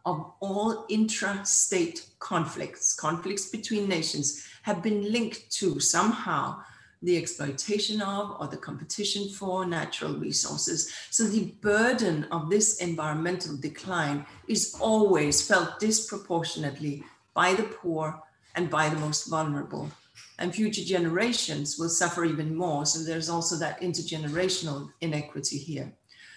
of 0.05 0.33
all 0.41 0.87
intra-state 0.89 2.07
conflicts, 2.19 2.95
conflicts 2.95 3.49
between 3.49 3.89
nations, 3.89 4.47
have 4.63 4.83
been 4.83 5.13
linked 5.13 5.51
to 5.53 5.79
somehow 5.79 6.63
the 7.03 7.17
exploitation 7.17 8.01
of 8.01 8.37
or 8.39 8.47
the 8.47 8.57
competition 8.57 9.29
for 9.29 9.67
natural 9.67 10.15
resources. 10.15 10.93
So 11.11 11.25
the 11.25 11.55
burden 11.61 12.25
of 12.31 12.49
this 12.49 12.79
environmental 12.79 13.57
decline 13.57 14.25
is 14.47 14.77
always 14.81 15.47
felt 15.47 15.81
disproportionately 15.81 17.05
by 17.35 17.55
the 17.55 17.65
poor 17.65 18.23
and 18.55 18.71
by 18.71 18.89
the 18.89 19.01
most 19.01 19.29
vulnerable. 19.29 19.91
And 20.39 20.55
future 20.55 20.85
generations 20.85 21.79
will 21.79 21.89
suffer 21.89 22.25
even 22.25 22.55
more. 22.55 22.87
So 22.87 23.03
there's 23.03 23.29
also 23.29 23.57
that 23.57 23.81
intergenerational 23.81 24.91
inequity 25.01 25.59
here. 25.59 25.93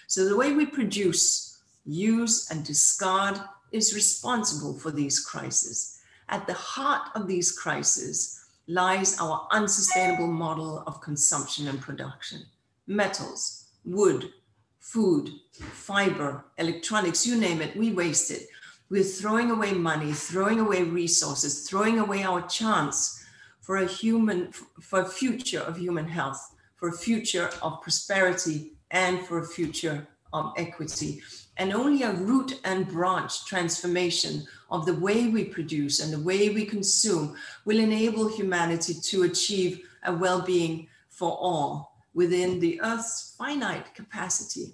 So 0.08 0.26
the 0.26 0.36
way 0.36 0.54
we 0.54 0.66
produce, 0.66 1.62
use, 1.86 2.50
and 2.50 2.64
discard 2.64 3.40
is 3.72 3.96
responsible 3.96 4.78
for 4.78 4.92
these 4.92 5.20
crises. 5.20 6.00
At 6.30 6.48
the 6.48 6.54
heart 6.54 7.10
of 7.16 7.28
these 7.28 7.52
crises 7.52 8.45
lies 8.68 9.20
our 9.20 9.48
unsustainable 9.52 10.28
model 10.28 10.84
of 10.88 11.02
consumption 11.02 11.68
and 11.68 11.80
production. 11.80 12.42
Metals, 12.88 13.66
wood, 13.84 14.32
food, 14.80 15.32
fiber, 15.52 16.46
electronics, 16.58 17.26
you 17.26 17.38
name 17.38 17.62
it, 17.62 17.76
we 17.76 17.92
waste 17.92 18.32
it. 18.32 18.48
We're 18.90 19.04
throwing 19.04 19.52
away 19.52 19.74
money, 19.74 20.14
throwing 20.14 20.60
away 20.60 20.84
resources, 20.84 21.68
throwing 21.68 22.00
away 22.00 22.24
our 22.24 22.42
chance 22.48 23.26
for 23.62 23.78
a 23.78 23.88
human, 23.88 24.52
for 24.52 25.02
a 25.02 25.10
future 25.10 25.62
of 25.62 25.78
human 25.78 26.08
health, 26.08 26.56
for 26.76 26.90
a 26.90 26.98
future 26.98 27.50
of 27.64 27.82
prosperity, 27.82 28.74
and 28.92 29.26
for 29.26 29.40
a 29.40 29.48
future 29.48 30.08
of 30.34 30.54
equity 30.58 31.22
and 31.58 31.74
only 31.74 32.04
a 32.04 32.14
root 32.14 32.60
and 32.64 32.88
branch 32.88 33.46
transformation 33.46 34.46
of 34.70 34.86
the 34.86 34.94
way 34.96 35.28
we 35.28 35.46
produce 35.46 36.00
and 36.00 36.12
the 36.12 36.20
way 36.20 36.50
we 36.50 36.66
consume 36.66 37.36
will 37.64 37.80
enable 37.80 38.28
humanity 38.28 38.94
to 38.94 39.24
achieve 39.24 39.88
a 40.04 40.14
well 40.14 40.42
being 40.42 40.88
for 41.10 41.32
all 41.32 41.96
within 42.14 42.60
the 42.60 42.80
Earth's 42.82 43.36
finite 43.38 43.94
capacity. 43.94 44.74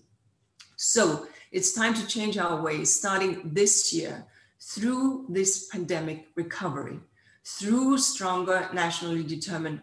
So 0.76 1.28
it's 1.52 1.74
time 1.74 1.94
to 1.94 2.08
change 2.08 2.38
our 2.38 2.62
ways 2.62 2.94
starting 2.94 3.42
this 3.54 3.94
year 3.94 4.26
through 4.60 5.26
this 5.30 5.68
pandemic 5.68 6.28
recovery, 6.36 7.00
through 7.44 7.98
stronger 7.98 8.70
nationally 8.74 9.24
determined 9.24 9.82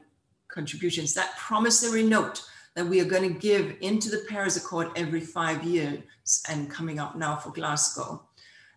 contributions. 0.49 1.15
That 1.15 1.37
promissory 1.37 2.03
note 2.03 2.43
that 2.79 2.87
we 2.87 3.01
are 3.01 3.05
going 3.05 3.25
to 3.25 3.41
give 3.41 3.75
into 3.81 4.09
the 4.09 4.25
Paris 4.29 4.57
Accord 4.57 4.91
every 4.95 5.21
five 5.21 5.65
years 5.65 5.99
and 6.49 6.71
coming 6.71 7.01
up 7.01 7.17
now 7.17 7.35
for 7.35 7.51
Glasgow. 7.51 8.23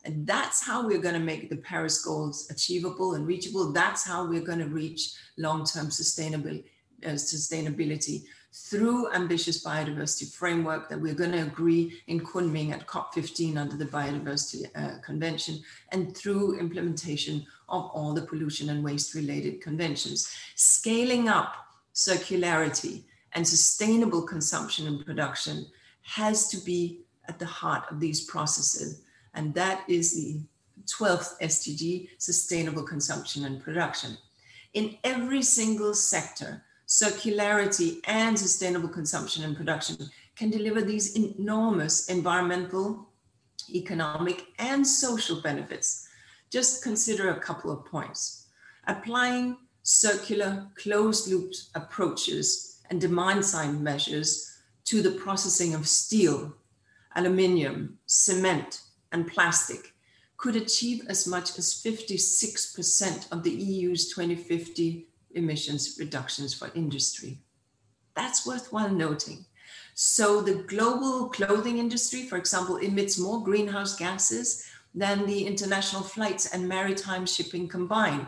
And 0.05 0.25
that's 0.25 0.65
how 0.65 0.87
we're 0.87 0.97
going 0.97 1.13
to 1.13 1.19
make 1.19 1.51
the 1.51 1.57
Paris 1.57 2.03
goals 2.03 2.49
achievable 2.49 3.13
and 3.13 3.27
reachable. 3.27 3.71
That's 3.71 4.03
how 4.03 4.27
we're 4.27 4.41
going 4.41 4.57
to 4.57 4.65
reach 4.65 5.13
long-term 5.37 5.89
sustainability, 5.89 6.63
uh, 7.05 7.09
sustainability 7.09 8.23
through 8.51 9.13
ambitious 9.13 9.63
biodiversity 9.63 10.33
framework 10.33 10.89
that 10.89 10.99
we're 10.99 11.13
going 11.13 11.33
to 11.33 11.43
agree 11.43 12.01
in 12.07 12.21
Kunming 12.21 12.71
at 12.71 12.87
COP15 12.87 13.55
under 13.55 13.77
the 13.77 13.85
Biodiversity 13.85 14.65
uh, 14.75 14.99
Convention 15.05 15.59
and 15.91 16.17
through 16.17 16.59
implementation 16.59 17.45
of 17.69 17.91
all 17.93 18.15
the 18.15 18.23
pollution 18.23 18.71
and 18.71 18.83
waste 18.83 19.13
related 19.13 19.61
conventions. 19.61 20.35
Scaling 20.55 21.29
up 21.29 21.53
circularity 21.93 23.03
and 23.33 23.47
sustainable 23.47 24.23
consumption 24.23 24.87
and 24.87 25.05
production 25.05 25.65
has 26.03 26.47
to 26.49 26.57
be 26.57 27.01
at 27.27 27.39
the 27.39 27.45
heart 27.45 27.85
of 27.91 27.99
these 27.99 28.25
processes. 28.25 29.03
And 29.33 29.53
that 29.53 29.83
is 29.87 30.15
the 30.15 30.41
12th 30.85 31.39
SDG, 31.41 32.09
sustainable 32.17 32.83
consumption 32.83 33.45
and 33.45 33.61
production. 33.61 34.17
In 34.73 34.97
every 35.03 35.41
single 35.41 35.93
sector, 35.93 36.63
circularity 36.87 37.99
and 38.05 38.37
sustainable 38.37 38.89
consumption 38.89 39.43
and 39.43 39.55
production 39.55 39.97
can 40.35 40.49
deliver 40.49 40.81
these 40.81 41.15
enormous 41.15 42.09
environmental, 42.09 43.07
economic, 43.69 44.43
and 44.59 44.85
social 44.85 45.41
benefits. 45.41 46.07
Just 46.49 46.83
consider 46.83 47.29
a 47.29 47.39
couple 47.39 47.71
of 47.71 47.85
points. 47.85 48.47
Applying 48.87 49.57
circular 49.83 50.67
closed 50.75 51.29
loop 51.29 51.53
approaches 51.75 52.70
and 52.91 52.99
demand 52.99 53.43
side 53.43 53.79
measures 53.79 54.59
to 54.83 55.01
the 55.01 55.11
processing 55.11 55.73
of 55.73 55.87
steel, 55.87 56.53
aluminium, 57.15 57.97
cement, 58.05 58.81
and 59.13 59.25
plastic 59.27 59.93
could 60.35 60.57
achieve 60.57 61.03
as 61.07 61.25
much 61.25 61.57
as 61.57 61.73
56% 61.73 63.31
of 63.31 63.43
the 63.43 63.51
EU's 63.51 64.13
2050 64.13 65.07
emissions 65.35 65.95
reductions 65.99 66.53
for 66.53 66.69
industry. 66.75 67.39
That's 68.13 68.45
worthwhile 68.45 68.89
noting. 68.89 69.45
So, 69.93 70.41
the 70.41 70.55
global 70.55 71.29
clothing 71.29 71.77
industry, 71.77 72.23
for 72.23 72.37
example, 72.37 72.77
emits 72.77 73.17
more 73.17 73.43
greenhouse 73.43 73.95
gases 73.95 74.69
than 74.93 75.25
the 75.25 75.45
international 75.45 76.03
flights 76.03 76.53
and 76.53 76.67
maritime 76.67 77.25
shipping 77.25 77.67
combined. 77.67 78.27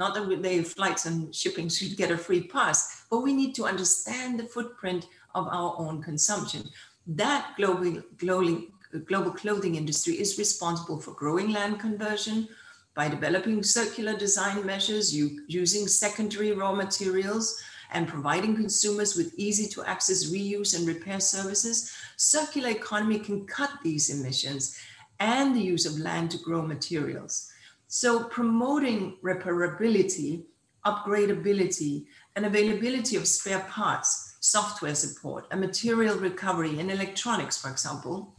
Not 0.00 0.14
that 0.14 0.42
they 0.42 0.64
flights 0.64 1.04
and 1.04 1.32
shipping 1.34 1.68
should 1.68 1.96
get 1.96 2.10
a 2.10 2.16
free 2.16 2.44
pass, 2.44 3.04
but 3.10 3.20
we 3.20 3.34
need 3.34 3.54
to 3.56 3.66
understand 3.66 4.40
the 4.40 4.44
footprint 4.44 5.06
of 5.34 5.46
our 5.46 5.74
own 5.78 6.02
consumption 6.02 6.70
that 7.06 7.54
global, 7.56 8.02
global, 8.16 8.62
global 9.06 9.30
clothing 9.32 9.74
industry 9.74 10.14
is 10.14 10.38
responsible 10.38 10.98
for 11.00 11.12
growing 11.12 11.52
land 11.52 11.80
conversion 11.80 12.48
by 12.94 13.08
developing 13.08 13.62
circular 13.62 14.16
design 14.16 14.64
measures, 14.64 15.14
using 15.14 15.86
secondary 15.86 16.52
raw 16.52 16.72
materials, 16.72 17.60
and 17.92 18.08
providing 18.08 18.54
consumers 18.54 19.16
with 19.16 19.34
easy 19.36 19.68
to 19.68 19.84
access 19.84 20.30
reuse 20.30 20.76
and 20.76 20.86
repair 20.86 21.20
services, 21.20 21.92
circular 22.16 22.70
economy 22.70 23.18
can 23.18 23.44
cut 23.46 23.70
these 23.82 24.08
emissions 24.10 24.78
and 25.18 25.54
the 25.54 25.60
use 25.60 25.84
of 25.86 25.98
land 25.98 26.30
to 26.30 26.38
grow 26.38 26.62
materials. 26.62 27.50
So 27.92 28.22
promoting 28.22 29.16
repairability, 29.20 30.44
upgradability, 30.86 32.06
and 32.36 32.46
availability 32.46 33.16
of 33.16 33.26
spare 33.26 33.66
parts 33.68 34.36
software 34.38 34.94
support, 34.94 35.46
and 35.50 35.60
material 35.60 36.16
recovery 36.16 36.78
in 36.78 36.88
electronics, 36.88 37.58
for 37.60 37.68
example, 37.68 38.32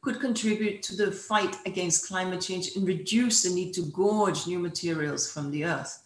could 0.00 0.18
contribute 0.18 0.82
to 0.82 0.96
the 0.96 1.12
fight 1.12 1.56
against 1.66 2.08
climate 2.08 2.40
change 2.40 2.74
and 2.74 2.86
reduce 2.86 3.42
the 3.42 3.50
need 3.50 3.74
to 3.74 3.82
gorge 3.92 4.46
new 4.46 4.58
materials 4.58 5.30
from 5.30 5.50
the 5.50 5.66
earth. 5.66 6.02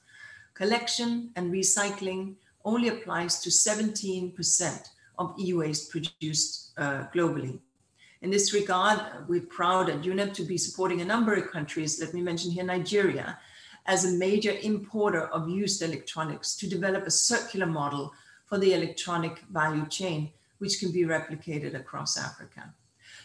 Collection 0.55 1.31
and 1.37 1.53
recycling 1.53 2.35
only 2.65 2.89
applies 2.89 3.41
to 3.41 3.51
17% 3.51 4.89
of 5.19 5.35
e-waste 5.39 5.91
produced 5.91 6.73
uh, 6.77 7.05
globally. 7.15 7.61
In 8.23 8.31
this 8.31 8.55
regard, 8.55 9.01
we're 9.27 9.41
proud 9.41 9.91
at 9.91 10.03
UNEP 10.03 10.33
to 10.35 10.45
be 10.45 10.57
supporting 10.57 11.01
a 11.01 11.05
number 11.05 11.35
of 11.35 11.51
countries, 11.51 12.01
let 12.01 12.15
me 12.15 12.21
mention 12.23 12.53
here 12.53 12.63
Nigeria, 12.63 13.37
as 13.87 14.05
a 14.05 14.17
major 14.17 14.55
importer 14.63 15.27
of 15.27 15.49
used 15.49 15.83
electronics 15.83 16.55
to 16.55 16.69
develop 16.69 17.05
a 17.05 17.11
circular 17.11 17.67
model 17.67 18.13
for 18.47 18.59
the 18.59 18.75
electronic 18.75 19.41
value 19.51 19.85
chain, 19.89 20.31
which 20.59 20.79
can 20.79 20.93
be 20.93 21.03
replicated 21.03 21.75
across 21.75 22.17
Africa. 22.17 22.73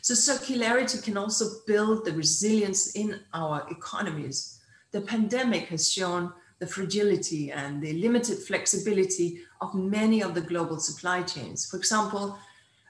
So 0.01 0.15
circularity 0.15 1.03
can 1.03 1.15
also 1.15 1.45
build 1.67 2.03
the 2.03 2.13
resilience 2.13 2.95
in 2.95 3.19
our 3.35 3.67
economies. 3.69 4.59
The 4.93 5.01
pandemic 5.01 5.67
has 5.67 5.91
shown 5.91 6.33
the 6.57 6.65
fragility 6.65 7.51
and 7.51 7.83
the 7.83 7.93
limited 7.93 8.39
flexibility 8.39 9.41
of 9.61 9.75
many 9.75 10.23
of 10.23 10.33
the 10.33 10.41
global 10.41 10.79
supply 10.79 11.21
chains. 11.21 11.69
For 11.69 11.77
example, 11.77 12.39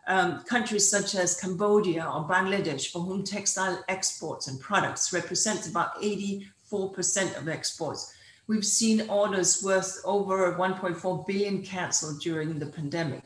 um, 0.07 0.43
countries 0.43 0.89
such 0.89 1.15
as 1.15 1.39
Cambodia 1.39 2.05
or 2.05 2.27
Bangladesh, 2.27 2.91
for 2.91 2.99
whom 2.99 3.23
textile 3.23 3.83
exports 3.87 4.47
and 4.47 4.59
products 4.59 5.13
represent 5.13 5.67
about 5.67 6.01
84% 6.01 7.37
of 7.37 7.47
exports, 7.47 8.13
We've 8.47 8.65
seen 8.65 9.09
orders 9.09 9.61
worth 9.61 9.99
over 10.05 10.53
1.4 10.53 11.27
billion 11.27 11.61
canceled 11.61 12.21
during 12.21 12.57
the 12.57 12.65
pandemic. 12.65 13.23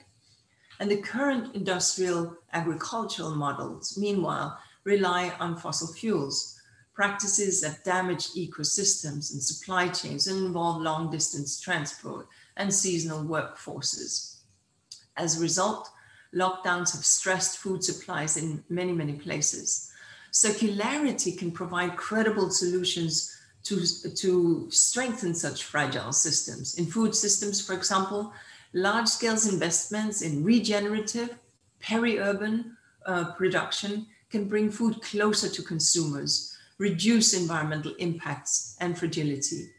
And 0.80 0.89
the 0.89 0.98
current 0.98 1.54
industrial 1.54 2.38
agricultural 2.54 3.36
models, 3.36 3.96
meanwhile, 4.00 4.58
rely 4.84 5.32
on 5.39 5.58
fossil 5.58 5.94
fuels, 5.94 6.60
practices 6.96 7.62
that 7.62 7.84
damage 7.86 8.30
ecosystems 8.34 9.32
and 9.32 9.44
supply 9.44 9.89
chains 9.89 10.26
and 10.26 10.44
involve 10.44 10.82
long 10.82 11.12
distance 11.12 11.60
transport 11.60 12.28
and 12.58 12.74
seasonal 12.74 13.24
workforces. 13.24 14.38
As 15.17 15.38
a 15.38 15.41
result, 15.41 15.88
lockdowns 16.34 16.94
have 16.94 17.06
stressed 17.06 17.58
food 17.58 17.84
supplies 17.84 18.38
in 18.38 18.63
many, 18.70 18.94
many 18.94 19.13
places. 19.13 19.91
Circularity 20.32 21.38
can 21.38 21.52
provide 21.52 21.98
credible 21.98 22.50
solutions 22.50 23.36
to, 23.63 23.86
to 24.15 24.67
strengthen 24.72 25.36
such 25.36 25.65
fragile 25.65 26.13
systems. 26.13 26.76
In 26.76 26.86
food 26.86 27.13
systems, 27.13 27.65
for 27.65 27.74
example, 27.74 28.34
large 28.74 29.08
scale 29.08 29.38
investments 29.52 30.22
in 30.22 30.44
regenerative, 30.44 31.38
peri-urban 31.80 32.78
uh, 33.06 33.34
production 33.34 34.08
can 34.30 34.46
bring 34.46 34.72
food 34.72 35.02
closer 35.02 35.50
to 35.50 35.62
consumers, 35.62 36.58
reduce 36.78 37.34
environmental 37.34 37.94
impacts 37.96 38.78
and 38.80 38.98
fragility. 38.98 39.70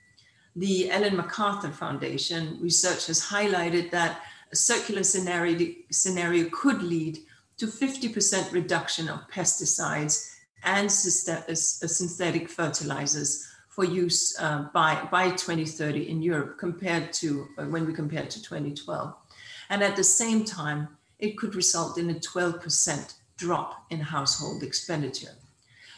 The 0.55 0.91
Ellen 0.91 1.17
MacArthur 1.17 1.71
Foundation 1.71 2.59
research 2.61 3.07
has 3.07 3.25
highlighted 3.25 3.91
that 3.93 4.21
a 4.53 4.57
circular 4.57 5.03
scenario, 5.03 5.73
scenario 5.91 6.49
could 6.51 6.83
lead 6.83 7.19
to 7.57 7.67
50% 7.67 8.53
reduction 8.53 9.09
of 9.09 9.29
pesticides 9.31 10.35
and 10.65 10.87
uh, 10.87 11.55
synthetic 11.55 12.49
fertilizers 12.49 13.49
for 13.69 13.85
use 13.85 14.37
uh, 14.39 14.67
by, 14.75 15.09
by 15.11 15.31
2030 15.31 16.09
in 16.09 16.23
Europe 16.23 16.59
compared 16.59 17.13
to 17.15 17.49
uh, 17.59 17.65
when 17.65 17.87
we 17.87 17.93
compare 17.93 18.27
to 18.27 18.43
2012. 18.43 19.15
And 19.71 19.83
at 19.83 19.97
the 19.97 20.05
same 20.05 20.45
time, 20.45 20.89
it 21.19 21.39
could 21.39 21.55
result 21.55 21.97
in 21.97 22.11
a 22.11 22.15
12% 22.15 23.15
drop 23.39 23.87
in 23.91 24.01
household 24.01 24.63
expenditure. 24.63 25.35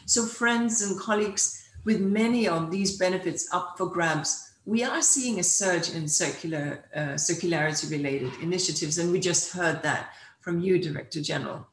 So 0.07 0.25
friends 0.25 0.83
and 0.83 1.01
colleagues, 1.01 1.67
with 1.85 2.01
many 2.01 2.47
of 2.47 2.71
these 2.71 2.97
benefits 2.97 3.49
up 3.53 3.77
for 3.77 3.87
grabs, 3.87 4.44
we 4.67 4.83
are 4.83 5.03
seeing 5.03 5.39
a 5.39 5.43
surge 5.43 5.91
in 5.91 6.09
circular 6.09 6.85
uh, 6.95 7.17
circularity 7.17 7.91
related 7.91 8.33
initiatives, 8.41 8.99
and 8.99 9.13
we 9.13 9.21
just 9.21 9.53
heard 9.53 9.83
that 9.83 10.15
from 10.41 10.61
you, 10.61 10.79
Director 10.79 11.21
General. 11.21 11.67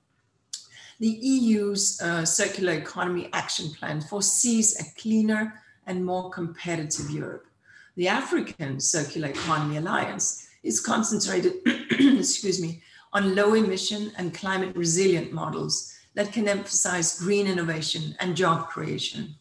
The 1.00 1.10
EU's 1.10 2.00
uh, 2.02 2.26
Circular 2.26 2.74
Economy 2.74 3.30
Action 3.34 3.72
Plan 3.72 4.02
foresees 4.02 4.80
a 4.80 5.02
cleaner, 5.02 5.62
and 5.88 6.06
more 6.06 6.30
competitive 6.30 7.10
Europe. 7.10 7.48
The 7.96 8.08
African 8.08 8.80
Circular 8.80 9.30
Economy 9.30 9.78
Alliance 9.78 10.48
is 10.64 10.80
concentrated, 10.80 11.54
excuse 11.66 12.62
me, 12.62 12.82
on 13.14 13.36
low 13.36 13.54
emission 13.56 14.12
and 14.18 14.34
climate 14.34 14.76
resilient 14.76 15.34
models 15.34 15.94
that 16.14 16.32
can 16.32 16.48
emphasize 16.48 17.20
green 17.20 17.48
innovation 17.48 18.16
and 18.20 18.36
job 18.36 18.68
creation. 18.68 19.36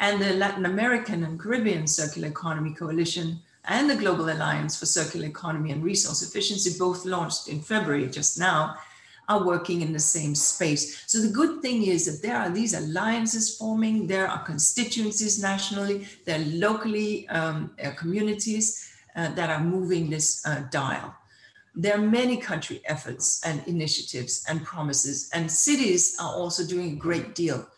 And 0.00 0.20
the 0.20 0.32
Latin 0.32 0.64
American 0.64 1.24
and 1.24 1.38
Caribbean 1.38 1.86
Circular 1.86 2.28
Economy 2.28 2.74
Coalition 2.74 3.40
and 3.66 3.88
the 3.88 3.96
Global 3.96 4.30
Alliance 4.30 4.78
for 4.78 4.86
Circular 4.86 5.26
Economy 5.26 5.72
and 5.72 5.84
Resource 5.84 6.22
Efficiency, 6.22 6.78
both 6.78 7.04
launched 7.04 7.48
in 7.48 7.60
February 7.60 8.08
just 8.08 8.38
now, 8.38 8.76
are 9.28 9.44
working 9.44 9.82
in 9.82 9.92
the 9.92 9.98
same 10.00 10.34
space. 10.34 11.04
So 11.06 11.20
the 11.20 11.28
good 11.28 11.62
thing 11.62 11.84
is 11.84 12.06
that 12.06 12.26
there 12.26 12.36
are 12.36 12.50
these 12.50 12.74
alliances 12.74 13.56
forming, 13.56 14.06
there 14.06 14.26
are 14.26 14.42
constituencies 14.42 15.40
nationally, 15.40 16.08
there 16.24 16.40
are 16.40 16.44
locally 16.44 17.28
um, 17.28 17.70
uh, 17.84 17.90
communities 17.90 18.90
uh, 19.14 19.28
that 19.34 19.50
are 19.50 19.62
moving 19.62 20.10
this 20.10 20.44
uh, 20.46 20.62
dial. 20.70 21.14
There 21.76 21.94
are 21.94 22.02
many 22.02 22.38
country 22.38 22.80
efforts 22.86 23.40
and 23.44 23.62
initiatives 23.68 24.44
and 24.48 24.64
promises, 24.64 25.30
and 25.32 25.48
cities 25.48 26.16
are 26.18 26.34
also 26.34 26.66
doing 26.66 26.92
a 26.92 26.96
great 26.96 27.34
deal. 27.34 27.68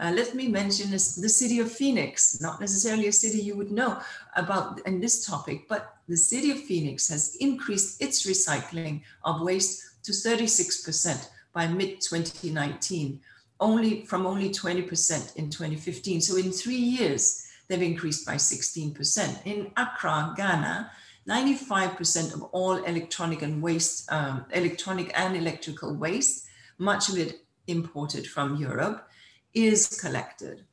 Uh, 0.00 0.12
let 0.14 0.34
me 0.34 0.46
mention 0.46 0.90
this, 0.90 1.16
the 1.16 1.28
city 1.28 1.58
of 1.58 1.72
Phoenix, 1.72 2.40
not 2.40 2.60
necessarily 2.60 3.08
a 3.08 3.12
city 3.12 3.38
you 3.38 3.56
would 3.56 3.72
know 3.72 4.00
about 4.36 4.80
in 4.86 5.00
this 5.00 5.26
topic, 5.26 5.66
but 5.68 5.96
the 6.08 6.16
city 6.16 6.52
of 6.52 6.60
Phoenix 6.60 7.08
has 7.08 7.34
increased 7.40 8.00
its 8.00 8.24
recycling 8.24 9.02
of 9.24 9.40
waste 9.42 10.04
to 10.04 10.12
36% 10.12 11.28
by 11.52 11.66
mid 11.66 12.00
2019, 12.00 13.20
only 13.58 14.04
from 14.04 14.24
only 14.24 14.50
20% 14.50 15.36
in 15.36 15.50
2015. 15.50 16.20
So 16.20 16.36
in 16.36 16.52
three 16.52 16.76
years, 16.76 17.48
they've 17.66 17.82
increased 17.82 18.24
by 18.24 18.36
16%. 18.36 19.46
In 19.46 19.72
Accra, 19.76 20.32
Ghana, 20.36 20.92
95% 21.28 22.34
of 22.34 22.42
all 22.52 22.76
electronic 22.84 23.42
and 23.42 23.60
waste, 23.60 24.10
um, 24.12 24.46
electronic 24.52 25.10
and 25.18 25.36
electrical 25.36 25.92
waste, 25.94 26.46
much 26.78 27.08
of 27.08 27.18
it 27.18 27.42
imported 27.66 28.26
from 28.26 28.56
Europe, 28.56 29.08
is 29.54 29.98
collected. 30.00 30.64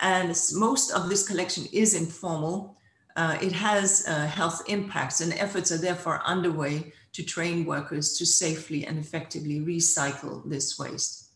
And 0.00 0.36
most 0.54 0.90
of 0.90 1.08
this 1.08 1.26
collection 1.26 1.66
is 1.72 1.94
informal. 1.94 2.76
Uh, 3.14 3.38
it 3.40 3.52
has 3.52 4.04
uh, 4.08 4.26
health 4.26 4.62
impacts, 4.68 5.20
and 5.20 5.32
efforts 5.34 5.70
are 5.70 5.78
therefore 5.78 6.22
underway 6.24 6.92
to 7.12 7.22
train 7.22 7.64
workers 7.64 8.16
to 8.18 8.26
safely 8.26 8.86
and 8.86 8.98
effectively 8.98 9.60
recycle 9.60 10.48
this 10.48 10.78
waste. 10.78 11.28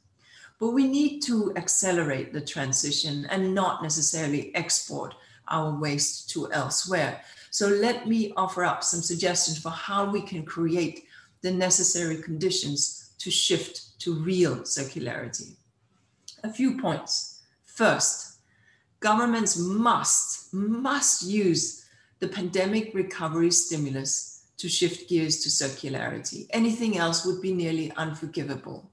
But 0.59 0.70
we 0.70 0.88
need 0.88 1.20
to 1.22 1.53
accelerate 1.57 2.33
the 2.33 2.40
transition 2.40 3.27
and 3.31 3.55
not 3.55 3.83
necessarily 3.83 4.55
export 4.55 5.14
our 5.49 5.79
waste 5.79 6.31
to 6.31 6.51
elsewhere. 6.51 7.20
So 7.51 7.68
let 7.68 8.09
me 8.09 8.33
offer 8.37 8.64
up 8.64 8.83
some 8.83 9.03
suggestions 9.03 9.59
for 9.59 9.70
how 9.70 10.11
we 10.11 10.22
can 10.22 10.44
create 10.44 11.05
the 11.42 11.53
necessary 11.53 12.22
conditions 12.22 13.14
to 13.18 13.31
shift 13.31 13.99
to 14.01 14.14
real 14.14 14.57
circularity. 14.61 15.57
A 16.46 16.52
few 16.52 16.78
points. 16.78 17.42
First, 17.64 18.38
governments 19.00 19.59
must, 19.59 20.54
must 20.54 21.24
use 21.24 21.85
the 22.20 22.28
pandemic 22.28 22.94
recovery 22.94 23.50
stimulus 23.50 24.44
to 24.59 24.68
shift 24.68 25.09
gears 25.09 25.42
to 25.42 25.48
circularity. 25.48 26.46
Anything 26.50 26.98
else 26.98 27.26
would 27.26 27.42
be 27.42 27.52
nearly 27.52 27.90
unforgivable. 27.96 28.88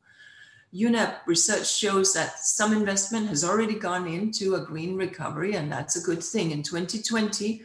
UNEP 0.73 1.17
research 1.27 1.71
shows 1.71 2.11
that 2.15 2.39
some 2.39 2.73
investment 2.73 3.29
has 3.29 3.43
already 3.43 3.75
gone 3.75 4.07
into 4.07 4.55
a 4.55 4.65
green 4.65 4.97
recovery, 4.97 5.53
and 5.53 5.71
that's 5.71 5.95
a 5.95 6.01
good 6.01 6.23
thing. 6.23 6.49
In 6.49 6.63
2020, 6.63 7.61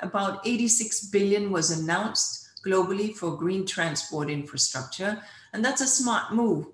about 0.00 0.46
86 0.46 1.06
billion 1.06 1.50
was 1.50 1.70
announced 1.70 2.50
globally 2.62 3.16
for 3.16 3.38
green 3.38 3.64
transport 3.64 4.28
infrastructure, 4.28 5.22
and 5.54 5.64
that's 5.64 5.80
a 5.80 5.86
smart 5.86 6.34
move 6.34 6.66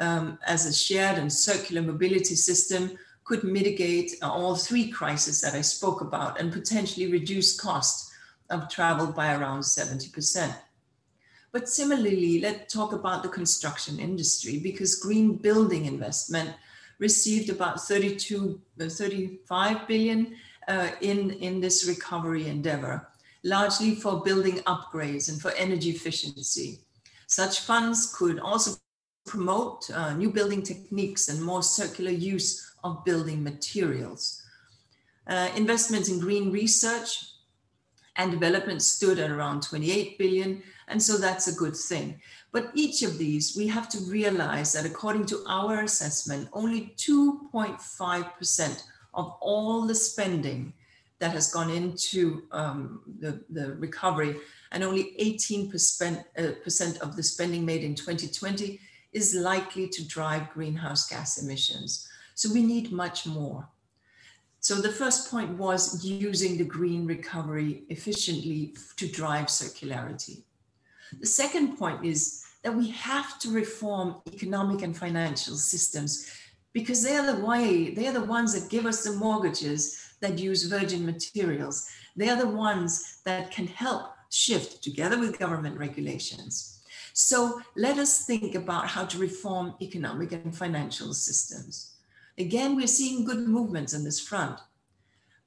um, 0.00 0.38
as 0.46 0.66
a 0.66 0.72
shared 0.72 1.18
and 1.18 1.32
circular 1.32 1.82
mobility 1.82 2.34
system 2.34 2.98
could 3.24 3.42
mitigate 3.44 4.12
all 4.22 4.54
three 4.54 4.90
crises 4.90 5.40
that 5.40 5.54
I 5.54 5.62
spoke 5.62 6.00
about 6.00 6.38
and 6.40 6.52
potentially 6.52 7.10
reduce 7.10 7.58
costs 7.58 8.12
of 8.50 8.68
travel 8.68 9.06
by 9.06 9.34
around 9.34 9.60
70%. 9.60 10.54
But 11.52 11.68
similarly, 11.68 12.40
let's 12.40 12.72
talk 12.72 12.92
about 12.92 13.22
the 13.22 13.28
construction 13.28 13.98
industry 13.98 14.58
because 14.58 14.96
green 14.96 15.36
building 15.36 15.86
investment 15.86 16.50
received 16.98 17.48
about 17.48 17.80
32, 17.80 18.60
uh, 18.80 18.88
35 18.88 19.88
billion 19.88 20.34
uh, 20.68 20.90
in, 21.00 21.30
in 21.30 21.60
this 21.60 21.86
recovery 21.86 22.48
endeavor, 22.48 23.08
largely 23.42 23.94
for 23.94 24.22
building 24.22 24.56
upgrades 24.60 25.28
and 25.28 25.40
for 25.40 25.52
energy 25.52 25.90
efficiency. 25.90 26.80
Such 27.26 27.60
funds 27.60 28.14
could 28.14 28.38
also 28.38 28.76
promote 29.24 29.90
uh, 29.90 30.14
new 30.14 30.30
building 30.30 30.62
techniques 30.62 31.28
and 31.28 31.42
more 31.42 31.62
circular 31.62 32.10
use 32.10 32.74
of 32.84 33.04
building 33.04 33.42
materials. 33.42 34.42
Uh, 35.26 35.48
investments 35.56 36.08
in 36.08 36.20
green 36.20 36.52
research 36.52 37.30
and 38.16 38.30
development 38.30 38.82
stood 38.82 39.18
at 39.18 39.30
around 39.30 39.62
28 39.62 40.18
billion. 40.18 40.62
And 40.88 41.02
so 41.02 41.16
that's 41.16 41.48
a 41.48 41.54
good 41.54 41.76
thing. 41.76 42.20
But 42.52 42.70
each 42.74 43.02
of 43.02 43.18
these, 43.18 43.56
we 43.56 43.66
have 43.68 43.88
to 43.90 43.98
realize 44.00 44.72
that 44.74 44.86
according 44.86 45.26
to 45.26 45.42
our 45.48 45.80
assessment, 45.80 46.48
only 46.52 46.94
2.5% 46.96 48.82
of 49.14 49.34
all 49.40 49.86
the 49.86 49.94
spending 49.94 50.72
that 51.18 51.32
has 51.32 51.52
gone 51.52 51.70
into 51.70 52.42
um, 52.52 53.00
the, 53.18 53.42
the 53.50 53.74
recovery 53.76 54.36
and 54.72 54.84
only 54.84 55.14
18% 55.20 56.24
uh, 56.38 56.52
percent 56.62 56.98
of 56.98 57.16
the 57.16 57.22
spending 57.22 57.64
made 57.64 57.82
in 57.82 57.94
2020 57.94 58.78
is 59.14 59.34
likely 59.34 59.88
to 59.88 60.06
drive 60.06 60.52
greenhouse 60.52 61.08
gas 61.08 61.42
emissions. 61.42 62.08
So 62.34 62.52
we 62.52 62.62
need 62.62 62.92
much 62.92 63.26
more. 63.26 63.68
So 64.60 64.76
the 64.76 64.92
first 64.92 65.30
point 65.30 65.58
was 65.58 66.04
using 66.04 66.58
the 66.58 66.64
green 66.64 67.06
recovery 67.06 67.84
efficiently 67.88 68.74
to 68.96 69.06
drive 69.06 69.46
circularity. 69.46 70.42
The 71.20 71.26
second 71.26 71.76
point 71.76 72.04
is 72.04 72.44
that 72.62 72.74
we 72.74 72.88
have 72.90 73.38
to 73.40 73.50
reform 73.50 74.16
economic 74.32 74.82
and 74.82 74.96
financial 74.96 75.56
systems 75.56 76.30
because 76.72 77.04
they 77.04 77.16
are 77.16 77.36
the 77.36 77.44
way, 77.44 77.94
they 77.94 78.08
are 78.08 78.12
the 78.12 78.24
ones 78.24 78.58
that 78.58 78.70
give 78.70 78.86
us 78.86 79.04
the 79.04 79.12
mortgages 79.12 80.14
that 80.20 80.38
use 80.38 80.64
virgin 80.64 81.04
materials. 81.06 81.88
They 82.16 82.30
are 82.30 82.38
the 82.38 82.48
ones 82.48 83.20
that 83.24 83.50
can 83.50 83.66
help 83.66 84.12
shift 84.30 84.82
together 84.82 85.18
with 85.20 85.38
government 85.38 85.78
regulations. 85.78 86.80
So 87.16 87.62
let 87.76 87.96
us 87.98 88.26
think 88.26 88.56
about 88.56 88.88
how 88.88 89.04
to 89.04 89.18
reform 89.18 89.74
economic 89.80 90.32
and 90.32 90.54
financial 90.54 91.14
systems. 91.14 91.94
Again, 92.36 92.74
we're 92.74 92.88
seeing 92.88 93.24
good 93.24 93.46
movements 93.46 93.94
on 93.94 94.02
this 94.02 94.18
front, 94.18 94.58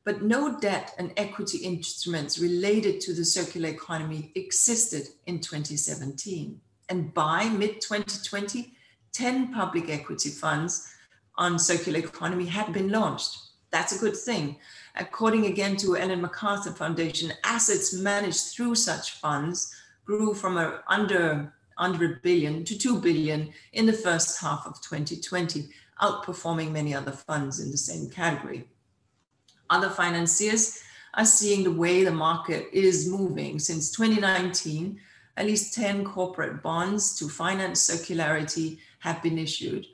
but 0.05 0.21
no 0.21 0.57
debt 0.61 0.93
and 0.97 1.11
equity 1.17 1.57
instruments 1.57 2.39
related 2.39 3.01
to 3.01 3.13
the 3.13 3.25
circular 3.25 3.67
economy 3.67 4.31
existed 4.35 5.09
in 5.25 5.41
2017. 5.41 6.61
And 6.87 7.13
by 7.13 7.49
mid 7.49 7.81
2020, 7.81 8.73
10 9.11 9.53
public 9.53 9.89
equity 9.89 10.29
funds 10.29 10.89
on 11.35 11.59
circular 11.59 11.99
economy 11.99 12.45
had 12.45 12.71
been 12.71 12.87
launched. 12.87 13.39
That's 13.71 13.93
a 13.93 13.99
good 13.99 14.15
thing. 14.15 14.55
According 14.95 15.47
again 15.47 15.75
to 15.77 15.97
Ellen 15.97 16.21
MacArthur 16.21 16.71
Foundation, 16.71 17.33
assets 17.43 17.93
managed 17.93 18.53
through 18.53 18.75
such 18.75 19.11
funds 19.11 19.75
grew 20.05 20.33
from 20.33 20.79
under 20.87 21.53
under 21.77 22.05
a 22.05 22.19
billion 22.21 22.63
to 22.65 22.77
2 22.77 22.99
billion 22.99 23.51
in 23.73 23.85
the 23.85 23.93
first 23.93 24.41
half 24.41 24.65
of 24.65 24.81
2020, 24.81 25.69
outperforming 26.01 26.71
many 26.71 26.93
other 26.93 27.11
funds 27.11 27.59
in 27.59 27.71
the 27.71 27.77
same 27.77 28.09
category. 28.09 28.67
Other 29.69 29.89
financiers 29.89 30.81
are 31.13 31.25
seeing 31.25 31.63
the 31.63 31.71
way 31.71 32.03
the 32.03 32.11
market 32.11 32.67
is 32.71 33.09
moving. 33.09 33.59
Since 33.59 33.91
2019, 33.91 34.99
at 35.35 35.45
least 35.45 35.73
10 35.73 36.05
corporate 36.05 36.61
bonds 36.63 37.17
to 37.17 37.27
finance 37.27 37.89
circularity 37.89 38.79
have 38.99 39.21
been 39.21 39.37
issued. 39.37 39.85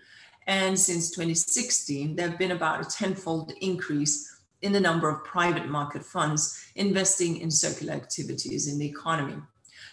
And 0.47 0.77
since 0.77 1.09
2016, 1.11 2.15
there 2.15 2.29
have 2.29 2.37
been 2.37 2.51
about 2.51 2.85
a 2.85 2.89
tenfold 2.89 3.53
increase 3.61 4.41
in 4.61 4.71
the 4.71 4.79
number 4.79 5.09
of 5.09 5.23
private 5.23 5.67
market 5.67 6.03
funds 6.03 6.65
investing 6.75 7.37
in 7.37 7.51
circular 7.51 7.93
activities 7.93 8.67
in 8.67 8.79
the 8.79 8.85
economy. 8.85 9.35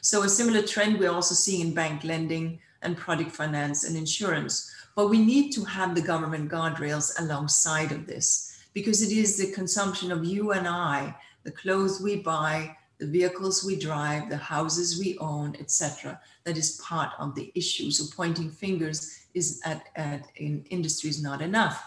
So 0.02 0.22
a 0.22 0.28
similar 0.28 0.62
trend 0.62 0.98
we're 0.98 1.10
also 1.10 1.34
seeing 1.34 1.60
in 1.60 1.74
bank 1.74 2.04
lending 2.04 2.60
and 2.82 2.96
product 2.96 3.32
finance 3.32 3.84
and 3.84 3.96
insurance. 3.96 4.72
But 4.96 5.08
we 5.08 5.24
need 5.24 5.52
to 5.52 5.64
have 5.64 5.94
the 5.94 6.00
government 6.00 6.50
guardrails 6.50 7.20
alongside 7.20 7.92
of 7.92 8.06
this 8.06 8.58
because 8.72 9.02
it 9.02 9.16
is 9.16 9.36
the 9.36 9.52
consumption 9.52 10.10
of 10.10 10.24
you 10.24 10.52
and 10.52 10.66
I, 10.66 11.14
the 11.42 11.50
clothes 11.50 12.00
we 12.00 12.16
buy, 12.16 12.76
the 12.98 13.06
vehicles 13.06 13.64
we 13.64 13.76
drive, 13.76 14.28
the 14.28 14.36
houses 14.36 14.98
we 14.98 15.18
own, 15.18 15.56
etc., 15.58 16.20
that 16.44 16.56
is 16.56 16.80
part 16.82 17.12
of 17.18 17.34
the 17.34 17.52
issue. 17.54 17.90
So 17.90 18.04
pointing 18.14 18.50
fingers 18.50 19.26
is 19.34 19.60
at, 19.64 19.86
at 19.96 20.26
in 20.36 20.64
industry 20.70 21.10
is 21.10 21.22
not 21.22 21.42
enough. 21.42 21.86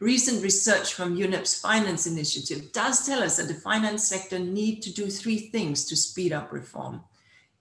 Recent 0.00 0.42
research 0.42 0.94
from 0.94 1.16
UNEP's 1.16 1.60
finance 1.60 2.06
initiative 2.06 2.72
does 2.72 3.06
tell 3.06 3.22
us 3.22 3.36
that 3.36 3.48
the 3.48 3.54
finance 3.54 4.08
sector 4.08 4.38
need 4.38 4.82
to 4.82 4.92
do 4.92 5.10
three 5.10 5.38
things 5.50 5.84
to 5.86 5.96
speed 5.96 6.32
up 6.32 6.52
reform 6.52 7.02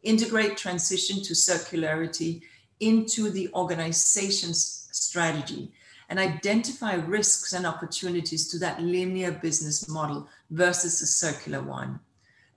integrate 0.04 0.58
transition 0.58 1.22
to 1.24 1.34
circularity 1.34 2.42
into 2.80 3.30
the 3.30 3.50
organization's 3.54 4.88
strategy 4.92 5.72
and 6.10 6.20
identify 6.20 6.96
risks 6.96 7.54
and 7.54 7.66
opportunities 7.66 8.50
to 8.50 8.58
that 8.60 8.82
linear 8.82 9.32
business 9.32 9.88
model 9.88 10.28
versus 10.50 11.02
a 11.02 11.06
circular 11.06 11.62
one 11.62 12.00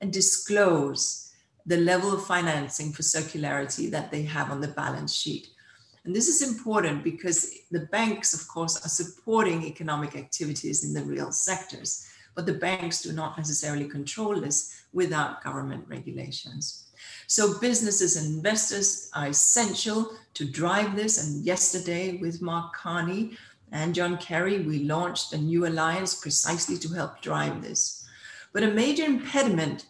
and 0.01 0.13
disclose 0.13 1.31
the 1.67 1.77
level 1.77 2.13
of 2.13 2.27
financing 2.27 2.93
for 2.93 3.03
circularity 3.03 3.91
that 3.91 4.11
they 4.11 4.23
have 4.23 4.51
on 4.51 4.61
the 4.61 4.69
balance 4.69 5.15
sheet. 5.15 5.49
And 6.05 6.17
this 6.17 6.27
is 6.27 6.43
important 6.43 7.05
because 7.05 7.55
the 7.71 7.87
banks, 7.93 8.35
of 8.35 8.49
course, 8.49 8.85
are 8.85 8.89
supporting 8.89 9.63
economic 9.63 10.17
activities 10.17 10.83
in 10.85 10.93
the 10.93 11.05
real 11.05 11.31
sectors, 11.31 12.09
but 12.35 12.47
the 12.47 12.55
banks 12.55 13.03
do 13.03 13.13
not 13.13 13.39
necessarily 13.39 13.87
control 13.87 14.41
this 14.41 14.83
without 14.93 15.45
government 15.45 15.85
regulations. 15.87 16.89
So 17.27 17.59
businesses 17.59 18.17
and 18.17 18.35
investors 18.35 19.11
are 19.15 19.29
essential 19.29 20.13
to 20.35 20.45
drive 20.45 20.97
this. 20.97 21.23
And 21.23 21.45
yesterday 21.45 22.19
with 22.19 22.43
Mark 22.43 22.75
Carney 22.75 23.37
and 23.71 23.95
John 23.95 24.19
Kerry, 24.19 24.61
we 24.61 24.85
launched 24.85 25.33
a 25.33 25.39
new 25.39 25.67
alliance 25.67 26.15
precisely 26.15 26.77
to 26.79 26.95
help 26.95 27.23
drive 27.23 27.63
this. 27.63 28.07
But 28.53 28.65
a 28.65 28.71
major 28.71 29.05
impediment 29.05 29.87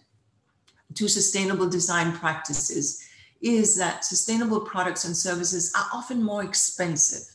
to 0.95 1.09
sustainable 1.09 1.69
design 1.69 2.13
practices 2.13 3.05
is 3.41 3.77
that 3.77 4.05
sustainable 4.05 4.61
products 4.61 5.05
and 5.05 5.17
services 5.17 5.73
are 5.77 5.87
often 5.93 6.23
more 6.23 6.45
expensive. 6.45 7.29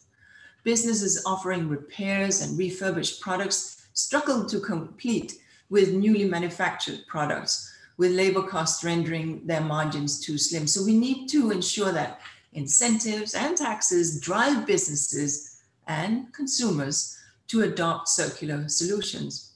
Businesses 0.63 1.21
offering 1.25 1.67
repairs 1.67 2.41
and 2.41 2.57
refurbished 2.57 3.19
products 3.19 3.87
struggle 3.93 4.45
to 4.45 4.59
compete 4.59 5.39
with 5.69 5.93
newly 5.93 6.25
manufactured 6.25 7.01
products 7.07 7.73
with 7.97 8.11
labor 8.11 8.43
costs 8.43 8.83
rendering 8.83 9.45
their 9.45 9.61
margins 9.61 10.19
too 10.19 10.37
slim. 10.37 10.67
So 10.67 10.83
we 10.83 10.97
need 10.97 11.27
to 11.29 11.51
ensure 11.51 11.91
that 11.91 12.19
incentives 12.53 13.33
and 13.33 13.57
taxes 13.57 14.19
drive 14.21 14.65
businesses 14.65 15.61
and 15.87 16.31
consumers 16.33 17.17
to 17.47 17.63
adopt 17.63 18.09
circular 18.09 18.67
solutions. 18.67 19.51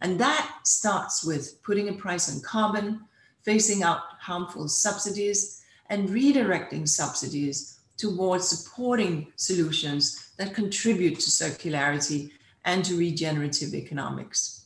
And 0.00 0.18
that 0.18 0.58
starts 0.64 1.24
with 1.24 1.62
putting 1.62 1.88
a 1.88 1.94
price 1.94 2.34
on 2.34 2.42
carbon, 2.42 3.00
phasing 3.46 3.82
out 3.82 4.00
harmful 4.20 4.68
subsidies, 4.68 5.62
and 5.88 6.08
redirecting 6.08 6.88
subsidies 6.88 7.80
towards 7.96 8.48
supporting 8.48 9.32
solutions 9.36 10.32
that 10.36 10.54
contribute 10.54 11.20
to 11.20 11.30
circularity 11.30 12.32
and 12.64 12.84
to 12.84 12.96
regenerative 12.96 13.74
economics. 13.74 14.63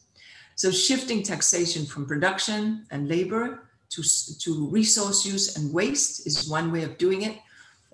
So 0.59 0.73
shifting 0.73 1.23
taxation 1.23 1.87
from 1.87 2.05
production 2.05 2.85
and 2.91 3.09
labor 3.09 3.63
to, 3.91 4.03
to 4.41 4.67
resource 4.67 5.25
use 5.25 5.57
and 5.57 5.73
waste 5.73 6.27
is 6.27 6.49
one 6.49 6.73
way 6.73 6.83
of 6.83 6.99
doing 6.99 7.23
it. 7.23 7.39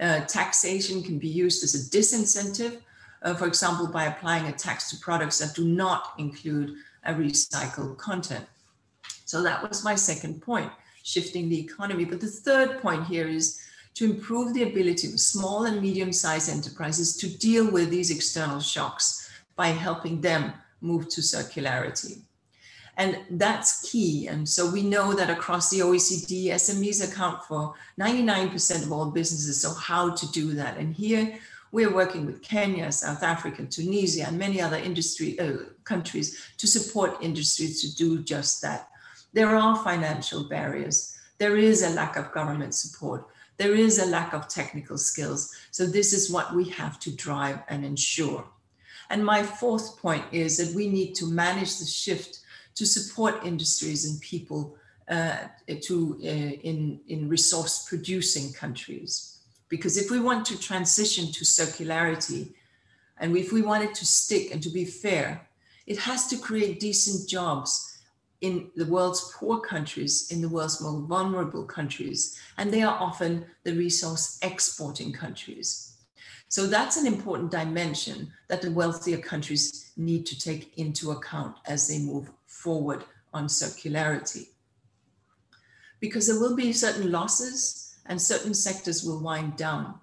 Uh, 0.01 0.21
taxation 0.21 1.03
can 1.03 1.19
be 1.19 1.29
used 1.29 1.63
as 1.63 1.75
a 1.75 1.91
disincentive, 1.95 2.81
uh, 3.21 3.35
for 3.35 3.47
example, 3.47 3.87
by 3.87 4.07
applying 4.07 4.47
a 4.47 4.53
tax 4.53 4.89
to 4.89 4.97
products 4.97 5.39
that 5.41 5.55
do 5.55 5.67
not 5.67 6.15
include 6.17 6.75
a 7.05 7.13
recycled 7.13 7.99
content. 7.99 8.47
So 9.27 9.43
that 9.43 9.69
was 9.69 9.85
my 9.85 9.95
second 9.95 10.41
point, 10.41 10.73
shifting 11.03 11.51
the 11.51 11.61
economy. 11.61 12.07
But 12.07 12.23
the 12.23 12.29
third 12.29 12.81
point 12.81 13.05
here 13.05 13.29
is 13.29 13.61
to 13.93 14.07
improve 14.07 14.55
the 14.55 14.63
ability 14.63 15.09
of 15.09 15.21
small 15.21 15.67
and 15.67 15.83
medium 15.83 16.15
sized 16.15 16.49
enterprises 16.49 17.15
to 17.19 17.29
deal 17.29 17.71
with 17.71 17.91
these 17.91 18.11
external 18.11 18.61
shocks 18.61 19.29
by 19.55 19.67
helping 19.67 20.23
them 20.23 20.55
move 20.81 21.11
to 21.11 21.21
circularity. 21.21 22.23
And 22.97 23.19
that's 23.31 23.91
key. 23.91 24.29
And 24.29 24.49
so 24.49 24.71
we 24.71 24.83
know 24.83 25.15
that 25.15 25.31
across 25.31 25.71
the 25.71 25.81
OECD, 25.81 26.47
SMEs 26.47 27.07
account 27.11 27.43
for 27.45 27.75
99% 27.99 28.85
of 28.85 28.93
all 28.93 29.11
businesses. 29.11 29.61
So, 29.61 29.75
how 29.75 30.15
to 30.15 30.31
do 30.31 30.53
that? 30.53 30.77
And 30.77 30.95
here 30.95 31.39
we're 31.73 31.93
working 31.93 32.25
with 32.25 32.43
Kenya, 32.43 32.93
South 32.93 33.25
Africa, 33.25 33.65
Tunisia, 33.65 34.27
and 34.29 34.39
many 34.39 34.61
other 34.61 34.77
industry 34.77 35.39
uh, 35.41 35.57
countries 35.83 36.41
to 36.59 36.69
support 36.69 37.21
industries 37.21 37.81
to 37.83 37.95
do 37.97 38.23
just 38.23 38.63
that. 38.63 38.89
There 39.33 39.57
are 39.57 39.83
financial 39.83 40.45
barriers. 40.45 41.19
There 41.39 41.57
is 41.57 41.83
a 41.83 41.91
lack 41.91 42.17
of 42.17 42.31
government 42.31 42.75
support. 42.77 43.27
There 43.57 43.75
is 43.75 43.99
a 43.99 44.07
lack 44.07 44.33
of 44.35 44.47
technical 44.47 44.99
skills. 44.99 45.53
So, 45.73 45.85
this 45.85 46.13
is 46.13 46.31
what 46.31 46.55
we 46.55 46.69
have 46.71 47.01
to 47.01 47.11
drive 47.11 47.59
and 47.69 47.85
ensure. 47.85 48.47
And 49.11 49.25
my 49.25 49.43
fourth 49.43 49.99
point 50.01 50.25
is 50.31 50.57
that 50.59 50.75
we 50.75 50.89
need 50.89 51.15
to 51.17 51.27
manage 51.27 51.79
the 51.79 51.87
shift 51.87 52.39
to 52.75 52.87
support 52.87 53.45
industries 53.45 54.05
and 54.09 54.21
people 54.21 54.77
uh, 55.09 55.37
to 55.83 56.19
uh, 56.23 56.27
in 56.27 57.01
in 57.09 57.29
resource 57.29 57.87
producing 57.89 58.53
countries. 58.53 59.39
Because 59.69 59.97
if 59.97 60.11
we 60.11 60.21
want 60.21 60.47
to 60.47 60.59
transition 60.59 61.33
to 61.33 61.45
circularity 61.45 62.53
and 63.19 63.37
if 63.37 63.53
we 63.53 63.63
want 63.63 63.85
it 63.85 63.95
to 63.95 64.07
stick 64.07 64.53
and 64.53 64.63
to 64.63 64.71
be 64.71 64.85
fair 64.85 65.47
it 65.87 65.99
has 65.99 66.27
to 66.29 66.37
create 66.37 66.81
decent 66.81 67.29
jobs 67.29 67.99
in 68.41 68.71
the 68.77 68.87
world's 68.87 69.33
poor 69.35 69.61
countries 69.61 70.31
in 70.31 70.41
the 70.41 70.49
world's 70.49 70.81
more 70.81 71.01
vulnerable 71.01 71.65
countries 71.65 72.39
and 72.59 72.73
they 72.73 72.83
are 72.83 72.97
often 73.01 73.45
the 73.65 73.73
resource 73.73 74.39
exporting 74.43 75.13
countries. 75.13 75.95
So 76.49 76.67
that's 76.67 76.97
an 76.97 77.07
important 77.07 77.51
dimension 77.51 78.33
that 78.49 78.63
the 78.63 78.71
wealthier 78.71 79.19
countries 79.19 79.91
need 79.97 80.25
to 80.27 80.39
take 80.39 80.77
into 80.79 81.11
account 81.11 81.57
as 81.67 81.89
they 81.89 81.99
move 81.99 82.31
forward 82.65 83.05
on 83.35 83.47
circularity. 83.47 84.49
Because 86.01 86.27
there 86.27 86.41
will 86.41 86.57
be 86.57 86.73
certain 86.73 87.13
losses 87.13 87.97
and 88.07 88.21
certain 88.21 88.55
sectors 88.55 89.05
will 89.05 89.21
wind 89.21 89.57
down. 89.57 89.95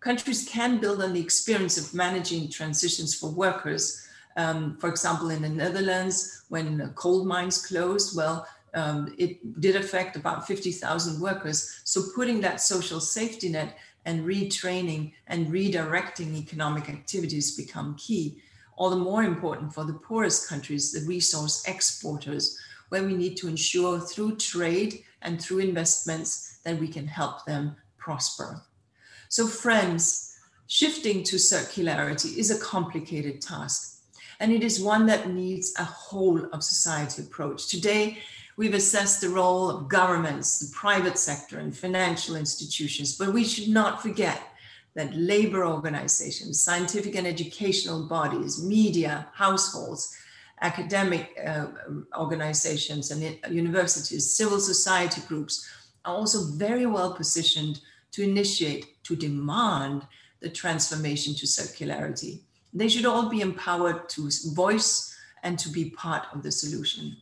Countries 0.00 0.48
can 0.48 0.78
build 0.78 1.02
on 1.02 1.12
the 1.12 1.20
experience 1.20 1.76
of 1.78 1.94
managing 1.94 2.50
transitions 2.50 3.14
for 3.14 3.30
workers. 3.30 4.06
Um, 4.36 4.76
for 4.80 4.88
example, 4.88 5.30
in 5.30 5.42
the 5.42 5.48
Netherlands, 5.48 6.44
when 6.48 6.92
coal 6.94 7.24
mines 7.24 7.66
closed, 7.66 8.16
well, 8.16 8.46
um, 8.74 9.14
it 9.18 9.60
did 9.60 9.76
affect 9.76 10.16
about 10.16 10.46
50,000 10.46 11.20
workers. 11.20 11.80
So 11.84 12.02
putting 12.14 12.40
that 12.42 12.60
social 12.60 13.00
safety 13.00 13.48
net 13.48 13.78
and 14.04 14.24
retraining 14.24 15.12
and 15.26 15.48
redirecting 15.48 16.36
economic 16.36 16.88
activities 16.88 17.56
become 17.56 17.96
key 17.96 18.40
all 18.78 18.90
the 18.90 18.96
more 18.96 19.24
important 19.24 19.74
for 19.74 19.84
the 19.84 19.92
poorest 19.92 20.48
countries, 20.48 20.92
the 20.92 21.06
resource 21.06 21.64
exporters, 21.66 22.56
where 22.90 23.02
we 23.02 23.14
need 23.14 23.36
to 23.36 23.48
ensure 23.48 23.98
through 23.98 24.36
trade 24.36 25.02
and 25.22 25.42
through 25.42 25.58
investments 25.58 26.60
that 26.64 26.78
we 26.78 26.86
can 26.86 27.06
help 27.06 27.44
them 27.44 27.76
prosper. 27.98 28.62
So, 29.28 29.48
friends, 29.48 30.38
shifting 30.68 31.24
to 31.24 31.36
circularity 31.36 32.38
is 32.38 32.50
a 32.52 32.60
complicated 32.60 33.42
task, 33.42 34.00
and 34.38 34.52
it 34.52 34.62
is 34.62 34.80
one 34.80 35.06
that 35.06 35.28
needs 35.28 35.74
a 35.76 35.84
whole 35.84 36.46
of 36.52 36.62
society 36.62 37.22
approach. 37.22 37.66
Today, 37.66 38.18
we've 38.56 38.74
assessed 38.74 39.20
the 39.20 39.28
role 39.28 39.68
of 39.68 39.88
governments, 39.88 40.60
the 40.60 40.72
private 40.72 41.18
sector, 41.18 41.58
and 41.58 41.76
financial 41.76 42.36
institutions, 42.36 43.16
but 43.16 43.32
we 43.32 43.44
should 43.44 43.68
not 43.68 44.00
forget 44.00 44.40
that 44.98 45.14
labor 45.14 45.64
organizations, 45.64 46.60
scientific 46.60 47.14
and 47.14 47.24
educational 47.24 48.08
bodies, 48.08 48.60
media, 48.60 49.28
households, 49.32 50.12
academic 50.60 51.38
uh, 51.46 51.66
organizations 52.16 53.12
and 53.12 53.38
universities, 53.48 54.34
civil 54.34 54.58
society 54.58 55.20
groups 55.28 55.64
are 56.04 56.16
also 56.16 56.56
very 56.56 56.84
well 56.84 57.14
positioned 57.14 57.80
to 58.10 58.24
initiate, 58.24 59.00
to 59.04 59.14
demand 59.14 60.04
the 60.40 60.50
transformation 60.50 61.32
to 61.32 61.46
circularity. 61.46 62.40
They 62.74 62.88
should 62.88 63.06
all 63.06 63.28
be 63.28 63.40
empowered 63.40 64.08
to 64.08 64.28
voice 64.52 65.16
and 65.44 65.56
to 65.60 65.68
be 65.68 65.90
part 65.90 66.26
of 66.34 66.42
the 66.42 66.50
solution. 66.50 67.16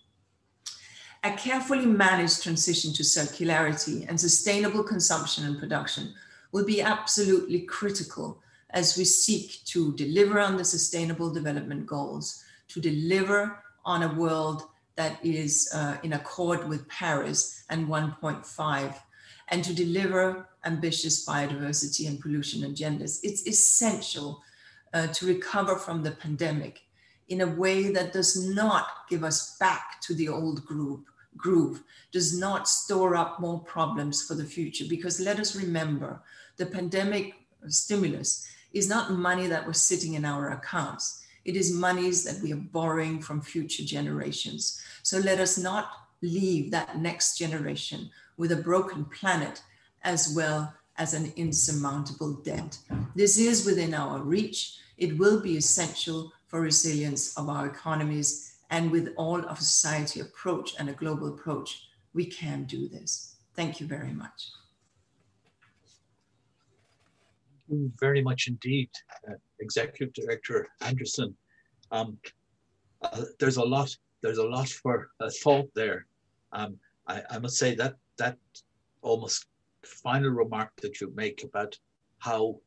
A 1.24 1.32
carefully 1.32 1.84
managed 1.84 2.42
transition 2.42 2.94
to 2.94 3.02
circularity 3.02 4.08
and 4.08 4.18
sustainable 4.18 4.82
consumption 4.82 5.44
and 5.44 5.58
production 5.58 6.14
will 6.52 6.64
be 6.64 6.80
absolutely 6.80 7.60
critical 7.60 8.42
as 8.70 8.96
we 8.96 9.04
seek 9.04 9.64
to 9.64 9.94
deliver 9.94 10.40
on 10.40 10.56
the 10.56 10.64
sustainable 10.64 11.32
development 11.32 11.86
goals, 11.86 12.42
to 12.68 12.80
deliver 12.80 13.62
on 13.84 14.02
a 14.02 14.14
world 14.14 14.64
that 14.96 15.24
is 15.24 15.70
uh, 15.74 15.96
in 16.02 16.14
accord 16.14 16.68
with 16.68 16.88
Paris 16.88 17.64
and 17.70 17.86
1.5, 17.86 18.94
and 19.48 19.62
to 19.62 19.74
deliver 19.74 20.48
ambitious 20.64 21.24
biodiversity 21.24 22.08
and 22.08 22.20
pollution 22.20 22.62
agendas. 22.62 23.20
It's 23.22 23.46
essential 23.46 24.42
uh, 24.92 25.06
to 25.08 25.26
recover 25.26 25.76
from 25.76 26.02
the 26.02 26.10
pandemic 26.10 26.80
in 27.28 27.40
a 27.40 27.46
way 27.46 27.92
that 27.92 28.12
does 28.12 28.48
not 28.48 28.88
give 29.08 29.24
us 29.24 29.56
back 29.58 30.00
to 30.02 30.14
the 30.14 30.28
old 30.28 30.64
group, 30.64 31.06
groove, 31.36 31.82
does 32.12 32.38
not 32.38 32.68
store 32.68 33.16
up 33.16 33.40
more 33.40 33.60
problems 33.60 34.22
for 34.22 34.34
the 34.34 34.44
future. 34.44 34.84
Because 34.88 35.20
let 35.20 35.38
us 35.38 35.56
remember, 35.56 36.22
the 36.56 36.66
pandemic 36.66 37.34
stimulus 37.68 38.48
is 38.72 38.88
not 38.88 39.12
money 39.12 39.46
that 39.46 39.66
was 39.66 39.80
sitting 39.80 40.14
in 40.14 40.24
our 40.24 40.50
accounts. 40.50 41.24
It 41.44 41.56
is 41.56 41.72
monies 41.72 42.24
that 42.24 42.42
we 42.42 42.52
are 42.52 42.56
borrowing 42.56 43.20
from 43.20 43.40
future 43.40 43.84
generations. 43.84 44.82
So 45.02 45.18
let 45.18 45.38
us 45.38 45.56
not 45.56 45.90
leave 46.22 46.70
that 46.70 46.98
next 46.98 47.38
generation 47.38 48.10
with 48.36 48.52
a 48.52 48.56
broken 48.56 49.04
planet 49.04 49.62
as 50.02 50.32
well 50.34 50.74
as 50.98 51.14
an 51.14 51.32
insurmountable 51.36 52.34
debt. 52.34 52.78
This 53.14 53.38
is 53.38 53.66
within 53.66 53.94
our 53.94 54.20
reach. 54.20 54.78
It 54.96 55.18
will 55.18 55.40
be 55.40 55.56
essential 55.56 56.32
for 56.46 56.60
resilience 56.60 57.36
of 57.36 57.48
our 57.48 57.66
economies 57.66 58.55
and 58.70 58.90
with 58.90 59.12
all 59.16 59.40
of 59.46 59.58
society 59.58 60.20
approach 60.20 60.74
and 60.78 60.88
a 60.88 60.92
global 60.92 61.28
approach, 61.28 61.88
we 62.14 62.26
can 62.26 62.64
do 62.64 62.88
this. 62.88 63.36
Thank 63.54 63.80
you 63.80 63.86
very 63.86 64.12
much. 64.12 64.50
Thank 67.68 67.80
you 67.80 67.92
very 67.98 68.22
much 68.22 68.48
indeed, 68.48 68.90
uh, 69.28 69.34
Executive 69.60 70.12
Director 70.12 70.68
Andersen. 70.80 71.34
Um, 71.90 72.18
uh, 73.02 73.24
there's 73.38 73.56
a 73.56 73.64
lot. 73.64 73.96
There's 74.22 74.38
a 74.38 74.46
lot 74.46 74.68
for 74.68 75.10
uh, 75.20 75.30
thought 75.42 75.68
there. 75.74 76.06
Um, 76.52 76.76
I, 77.06 77.22
I, 77.30 77.38
must 77.38 77.58
say 77.58 77.74
that 77.74 77.94
that 78.18 78.38
almost 79.02 79.46
final 79.84 80.30
remark 80.30 80.70
that 80.80 81.00
you 81.00 81.12
make 81.14 81.44
about 81.44 81.78
how 82.18 82.58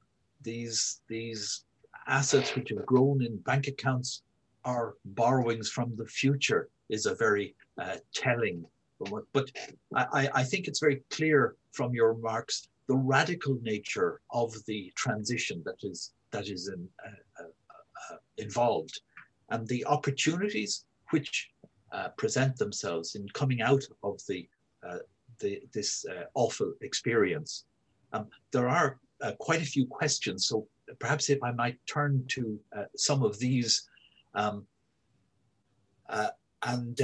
these 0.41 1.01
these 1.07 1.65
assets 2.07 2.55
which 2.55 2.69
have 2.69 2.85
grown 2.85 3.23
in 3.23 3.37
bank 3.37 3.67
accounts 3.67 4.23
are 4.65 4.95
borrowings 5.05 5.69
from 5.69 5.95
the 5.95 6.05
future 6.05 6.69
is 6.89 7.05
a 7.05 7.15
very 7.15 7.55
uh, 7.77 7.97
telling. 8.13 8.65
But 9.33 9.49
I, 9.95 10.29
I 10.33 10.43
think 10.43 10.67
it's 10.67 10.79
very 10.79 11.03
clear 11.09 11.55
from 11.71 11.93
your 11.93 12.13
remarks 12.13 12.67
the 12.89 12.95
radical 12.95 13.59
nature 13.61 14.19
of 14.31 14.51
the 14.65 14.91
transition 14.95 15.61
that 15.63 15.77
is 15.83 16.11
that 16.31 16.47
is 16.47 16.67
in, 16.67 16.87
uh, 17.05 17.43
uh, 17.43 17.47
uh 18.11 18.17
involved, 18.37 18.99
and 19.49 19.67
the 19.67 19.85
opportunities 19.85 20.85
which 21.11 21.49
uh, 21.91 22.09
present 22.17 22.57
themselves 22.57 23.15
in 23.15 23.27
coming 23.29 23.61
out 23.61 23.83
of 24.03 24.19
the, 24.27 24.47
uh, 24.87 24.97
the 25.39 25.61
this 25.71 26.05
awful 26.33 26.73
experience. 26.81 27.65
Um, 28.11 28.27
there 28.51 28.67
are 28.67 28.99
quite 29.37 29.61
a 29.61 29.71
few 29.73 29.85
questions, 29.85 30.47
so 30.47 30.67
perhaps 30.99 31.29
if 31.29 31.41
I 31.43 31.51
might 31.51 31.77
turn 31.87 32.25
to 32.29 32.59
some 32.95 33.23
of 33.23 33.37
these. 33.39 33.88
Um, 34.33 34.65
and 36.63 36.99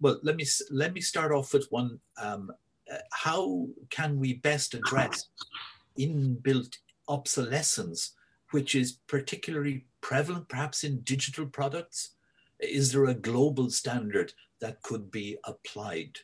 well, 0.00 0.18
let 0.22 0.36
me 0.36 0.46
let 0.70 0.92
me 0.92 1.00
start 1.00 1.32
off 1.32 1.52
with 1.52 1.66
one 1.70 1.98
um, 2.20 2.50
uh, 2.92 2.98
how 3.12 3.66
can 3.90 4.18
we 4.18 4.34
best 4.34 4.74
address 4.74 5.28
inbuilt 5.98 6.76
obsolescence, 7.08 8.14
which 8.50 8.74
is 8.74 8.98
particularly 9.06 9.86
prevalent 10.00 10.48
perhaps 10.48 10.84
in 10.84 11.00
digital 11.00 11.46
products? 11.46 12.10
Is 12.60 12.92
there 12.92 13.06
a 13.06 13.14
global 13.14 13.70
standard 13.70 14.32
that 14.60 14.82
could 14.82 15.10
be 15.10 15.38
applied? 15.44 16.18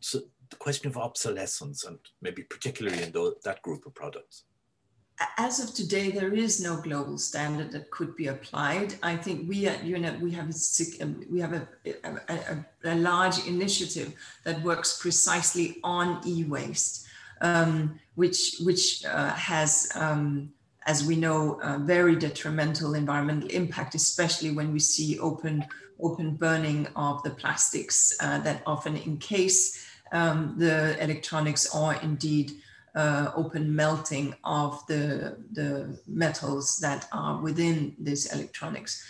So 0.00 0.20
the 0.50 0.56
question 0.56 0.88
of 0.88 0.96
obsolescence 0.96 1.84
and 1.84 1.98
maybe 2.22 2.42
particularly 2.42 3.02
in 3.02 3.12
that 3.44 3.62
group 3.62 3.86
of 3.86 3.94
products 3.94 4.44
as 5.36 5.60
of 5.60 5.74
today, 5.74 6.10
there 6.10 6.32
is 6.32 6.60
no 6.60 6.76
global 6.76 7.18
standard 7.18 7.72
that 7.72 7.90
could 7.90 8.16
be 8.16 8.28
applied. 8.28 8.94
I 9.02 9.16
think 9.16 9.48
we 9.48 9.66
at 9.66 9.82
UNEP, 9.82 10.20
we 10.20 10.30
have 10.32 10.48
a, 10.48 11.02
um, 11.02 11.24
we 11.30 11.40
have 11.40 11.52
a, 11.52 11.68
a, 12.04 12.64
a 12.84 12.94
large 12.94 13.46
initiative 13.46 14.14
that 14.44 14.62
works 14.62 14.98
precisely 15.00 15.78
on 15.84 16.20
e-waste, 16.26 17.06
um, 17.42 17.98
which, 18.14 18.56
which 18.60 19.04
uh, 19.04 19.30
has, 19.30 19.90
um, 19.94 20.52
as 20.86 21.04
we 21.04 21.16
know, 21.16 21.60
a 21.62 21.78
very 21.78 22.16
detrimental 22.16 22.94
environmental 22.94 23.48
impact, 23.50 23.94
especially 23.94 24.50
when 24.50 24.72
we 24.72 24.78
see 24.78 25.18
open, 25.18 25.64
open 26.00 26.34
burning 26.36 26.86
of 26.96 27.22
the 27.22 27.30
plastics 27.30 28.16
uh, 28.20 28.38
that 28.38 28.62
often 28.66 28.96
encase 28.96 29.86
um, 30.12 30.54
the 30.56 31.02
electronics 31.02 31.74
or 31.74 31.94
indeed 32.02 32.52
uh, 32.94 33.30
open 33.34 33.74
melting 33.74 34.34
of 34.44 34.84
the, 34.86 35.36
the 35.52 35.98
metals 36.06 36.78
that 36.78 37.06
are 37.12 37.40
within 37.40 37.94
these 37.98 38.32
electronics. 38.32 39.04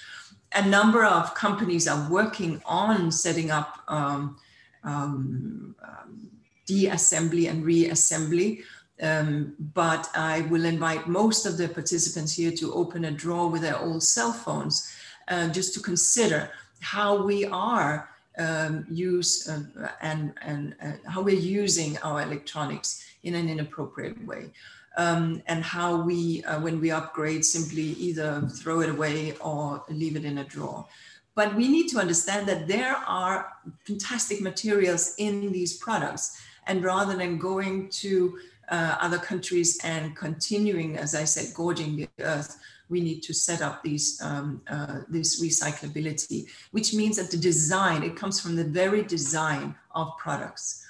A 0.55 0.67
number 0.67 1.05
of 1.05 1.35
companies 1.35 1.87
are 1.87 2.11
working 2.11 2.61
on 2.67 3.13
setting 3.13 3.51
up 3.51 3.83
um, 3.89 4.37
um, 4.83 5.75
um, 5.83 6.31
de-assembly 6.67 7.47
and 7.47 7.65
reassembly. 7.65 8.63
Um, 9.03 9.55
but 9.75 10.11
I 10.15 10.43
will 10.43 10.67
invite 10.67 11.09
most 11.09 11.47
of 11.47 11.57
the 11.57 11.69
participants 11.69 12.35
here 12.35 12.53
to 12.53 12.75
open 12.75 13.07
a 13.07 13.11
drawer 13.11 13.49
with 13.49 13.63
their 13.63 13.79
old 13.79 14.03
cell 14.03 14.33
phones, 14.33 14.93
uh, 15.29 15.49
just 15.49 15.73
to 15.75 15.81
consider 15.81 16.51
how 16.81 17.23
we 17.23 17.47
are 17.47 18.11
um, 18.41 18.87
use 18.91 19.49
uh, 19.49 19.91
and, 20.01 20.33
and 20.43 20.75
uh, 20.83 20.93
how 21.09 21.21
we're 21.21 21.47
using 21.61 21.99
our 21.99 22.23
electronics 22.23 23.05
in 23.23 23.35
an 23.35 23.49
inappropriate 23.49 24.27
way. 24.27 24.51
Um, 24.97 25.43
and 25.47 25.63
how 25.63 26.03
we, 26.03 26.43
uh, 26.45 26.61
when 26.61 26.81
we 26.81 26.91
upgrade, 26.91 27.45
simply 27.45 27.93
either 28.09 28.49
throw 28.61 28.81
it 28.81 28.89
away 28.89 29.35
or 29.41 29.85
leave 29.89 30.17
it 30.17 30.25
in 30.25 30.39
a 30.39 30.45
drawer. 30.45 30.85
But 31.37 31.55
we 31.55 31.69
need 31.69 31.89
to 31.91 31.99
understand 31.99 32.49
that 32.49 32.67
there 32.67 32.97
are 32.97 33.53
fantastic 33.87 34.41
materials 34.41 35.15
in 35.19 35.53
these 35.53 35.77
products. 35.77 36.37
And 36.67 36.83
rather 36.83 37.17
than 37.17 37.39
going 37.39 37.89
to 38.03 38.39
uh, 38.69 38.97
other 39.01 39.19
countries 39.19 39.79
and 39.85 40.17
continuing, 40.17 40.97
as 40.97 41.15
I 41.15 41.25
said, 41.25 41.55
gorging 41.55 41.97
the 41.97 42.09
earth, 42.21 42.59
we 42.91 43.01
need 43.01 43.23
to 43.23 43.33
set 43.33 43.63
up 43.63 43.83
these 43.83 44.21
um, 44.21 44.61
uh, 44.69 45.01
this 45.09 45.43
recyclability, 45.43 46.47
which 46.73 46.93
means 46.93 47.17
that 47.17 47.31
the 47.31 47.37
design 47.39 48.03
it 48.03 48.17
comes 48.17 48.41
from 48.41 48.57
the 48.57 48.65
very 48.65 49.03
design 49.03 49.75
of 49.95 50.17
products. 50.19 50.85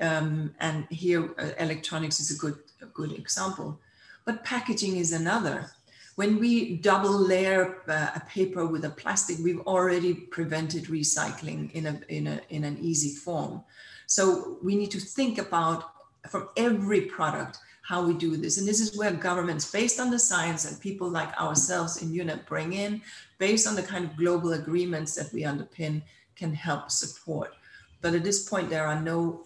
Um, 0.00 0.54
and 0.58 0.86
here, 0.90 1.34
uh, 1.38 1.50
electronics 1.58 2.18
is 2.18 2.34
a 2.34 2.38
good, 2.38 2.58
a 2.80 2.86
good 2.86 3.12
example. 3.12 3.78
But 4.24 4.44
packaging 4.44 4.96
is 4.96 5.12
another. 5.12 5.70
When 6.16 6.38
we 6.38 6.76
double 6.76 7.12
layer 7.12 7.82
uh, 7.88 8.10
a 8.16 8.22
paper 8.28 8.66
with 8.66 8.84
a 8.84 8.90
plastic, 8.90 9.38
we've 9.38 9.60
already 9.60 10.14
prevented 10.14 10.84
recycling 10.84 11.70
in, 11.72 11.86
a, 11.86 12.00
in, 12.08 12.26
a, 12.26 12.40
in 12.48 12.64
an 12.64 12.78
easy 12.80 13.14
form. 13.14 13.62
So 14.06 14.58
we 14.62 14.76
need 14.76 14.90
to 14.90 15.00
think 15.00 15.38
about 15.38 15.92
from 16.28 16.48
every 16.56 17.02
product 17.02 17.58
how 17.82 18.04
we 18.04 18.14
do 18.14 18.36
this. 18.36 18.58
And 18.58 18.66
this 18.66 18.80
is 18.80 18.96
where 18.96 19.12
governments, 19.12 19.70
based 19.70 19.98
on 20.00 20.10
the 20.10 20.18
science 20.18 20.64
and 20.64 20.80
people 20.80 21.08
like 21.08 21.38
ourselves 21.40 22.00
in 22.00 22.10
UNEP 22.10 22.46
bring 22.46 22.72
in, 22.72 23.02
based 23.38 23.66
on 23.66 23.74
the 23.74 23.82
kind 23.82 24.04
of 24.04 24.16
global 24.16 24.52
agreements 24.52 25.14
that 25.16 25.32
we 25.32 25.42
underpin, 25.42 26.02
can 26.36 26.54
help 26.54 26.90
support. 26.90 27.54
But 28.00 28.14
at 28.14 28.24
this 28.24 28.48
point, 28.48 28.70
there 28.70 28.86
are 28.86 29.00
no 29.00 29.44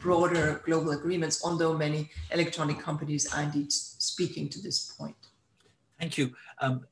broader 0.00 0.62
global 0.64 0.92
agreements, 0.92 1.44
although 1.44 1.74
many 1.76 2.10
electronic 2.30 2.78
companies 2.78 3.32
are 3.32 3.42
indeed 3.42 3.72
speaking 3.72 4.48
to 4.50 4.60
this 4.60 4.92
point. 4.96 5.16
Thank 5.98 6.18
you. 6.18 6.32
Um, 6.60 6.86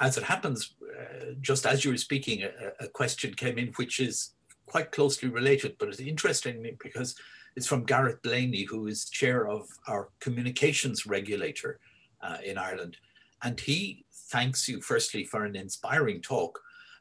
as 0.00 0.16
it 0.16 0.24
happens, 0.24 0.74
uh, 0.82 1.32
just 1.40 1.66
as 1.66 1.84
you 1.84 1.92
were 1.92 1.96
speaking, 1.96 2.42
a, 2.42 2.84
a, 2.84 2.88
question 2.88 3.34
came 3.34 3.58
in 3.58 3.68
which 3.76 4.00
is 4.00 4.30
quite 4.66 4.90
closely 4.90 5.28
related, 5.28 5.76
but 5.78 5.88
it's 5.88 6.00
interesting 6.00 6.76
because 6.82 7.14
it's 7.56 7.66
from 7.66 7.84
Garrett 7.84 8.22
Blaney, 8.22 8.64
who 8.64 8.86
is 8.86 9.08
chair 9.10 9.48
of 9.48 9.68
our 9.86 10.08
communications 10.20 11.06
regulator 11.06 11.80
uh, 12.22 12.38
in 12.44 12.58
Ireland. 12.58 12.96
And 13.42 13.58
he 13.58 14.04
thanks 14.30 14.68
you 14.68 14.80
firstly 14.80 15.24
for 15.24 15.44
an 15.44 15.56
inspiring 15.56 16.20
talk, 16.20 16.60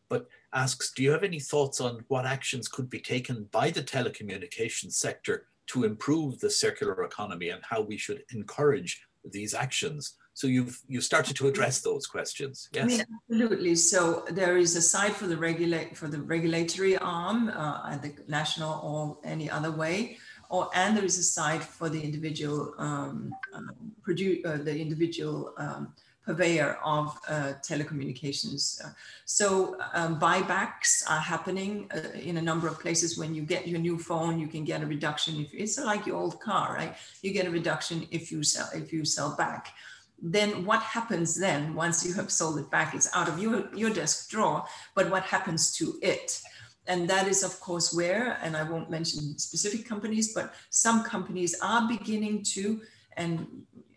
but 0.09 0.27
asks, 0.53 0.91
do 0.93 1.03
you 1.03 1.11
have 1.11 1.23
any 1.23 1.39
thoughts 1.39 1.81
on 1.81 2.03
what 2.07 2.25
actions 2.25 2.67
could 2.67 2.89
be 2.89 2.99
taken 2.99 3.47
by 3.51 3.69
the 3.69 3.83
telecommunications 3.83 4.93
sector 4.93 5.45
to 5.67 5.83
improve 5.83 6.39
the 6.39 6.49
circular 6.49 7.03
economy 7.03 7.49
and 7.49 7.61
how 7.63 7.81
we 7.81 7.97
should 7.97 8.23
encourage 8.31 9.01
these 9.25 9.53
actions? 9.53 10.15
So 10.33 10.45
you've 10.45 10.79
you 10.87 11.01
started 11.01 11.35
to 11.37 11.47
address 11.47 11.81
those 11.81 12.05
questions. 12.05 12.69
Yes, 12.71 12.83
I 12.83 12.87
mean, 12.87 13.03
absolutely. 13.31 13.73
So 13.73 14.23
there 14.29 14.57
is 14.57 14.75
a 14.75 14.81
side 14.83 15.13
for 15.13 15.25
the 15.25 15.35
regulate 15.35 15.97
for 15.97 16.07
the 16.07 16.21
regulatory 16.21 16.95
arm 16.95 17.49
uh, 17.49 17.89
at 17.89 18.03
the 18.03 18.13
national 18.27 18.79
or 18.83 19.17
any 19.27 19.49
other 19.49 19.71
way, 19.71 20.19
or 20.49 20.69
and 20.73 20.95
there 20.95 21.05
is 21.05 21.17
a 21.17 21.23
site 21.23 21.63
for 21.63 21.89
the 21.89 22.01
individual 22.01 22.73
um, 22.77 23.33
um, 23.53 23.71
uh, 24.07 24.57
the 24.57 24.75
individual 24.79 25.53
um, 25.57 25.93
purveyor 26.27 26.77
of 26.83 27.17
uh, 27.29 27.53
telecommunications. 27.61 28.83
Uh, 28.83 28.89
so 29.25 29.77
um, 29.93 30.19
buybacks 30.19 31.03
are 31.09 31.19
happening 31.19 31.89
uh, 31.95 32.19
in 32.19 32.37
a 32.37 32.41
number 32.41 32.67
of 32.67 32.79
places. 32.79 33.17
When 33.17 33.33
you 33.33 33.43
get 33.43 33.67
your 33.67 33.79
new 33.79 33.97
phone, 33.97 34.37
you 34.37 34.47
can 34.47 34.65
get 34.65 34.83
a 34.83 34.85
reduction. 34.85 35.39
If 35.39 35.53
it's 35.53 35.77
like 35.79 36.05
your 36.05 36.17
old 36.17 36.39
car, 36.41 36.75
right? 36.75 36.93
You 37.21 37.31
get 37.31 37.47
a 37.47 37.49
reduction 37.49 38.07
if 38.11 38.31
you 38.31 38.43
sell 38.43 38.69
if 38.73 38.91
you 38.91 39.05
sell 39.05 39.35
back. 39.35 39.73
Then 40.19 40.65
what 40.65 40.81
happens 40.81 41.35
then 41.35 41.75
once 41.75 42.05
you 42.05 42.13
have 42.15 42.31
sold 42.31 42.57
it 42.59 42.69
back? 42.71 42.95
It's 42.95 43.09
out 43.15 43.29
of 43.29 43.39
your, 43.39 43.69
your 43.75 43.91
desk 43.91 44.29
drawer, 44.31 44.65
but 44.95 45.11
what 45.11 45.23
happens 45.23 45.71
to 45.77 45.99
it? 46.01 46.41
And 46.87 47.09
that 47.09 47.27
is, 47.27 47.43
of 47.43 47.59
course, 47.59 47.93
where, 47.93 48.37
and 48.41 48.55
I 48.55 48.63
won't 48.63 48.89
mention 48.89 49.37
specific 49.37 49.85
companies, 49.85 50.33
but 50.33 50.53
some 50.69 51.03
companies 51.03 51.55
are 51.61 51.87
beginning 51.87 52.43
to, 52.53 52.81
and 53.17 53.47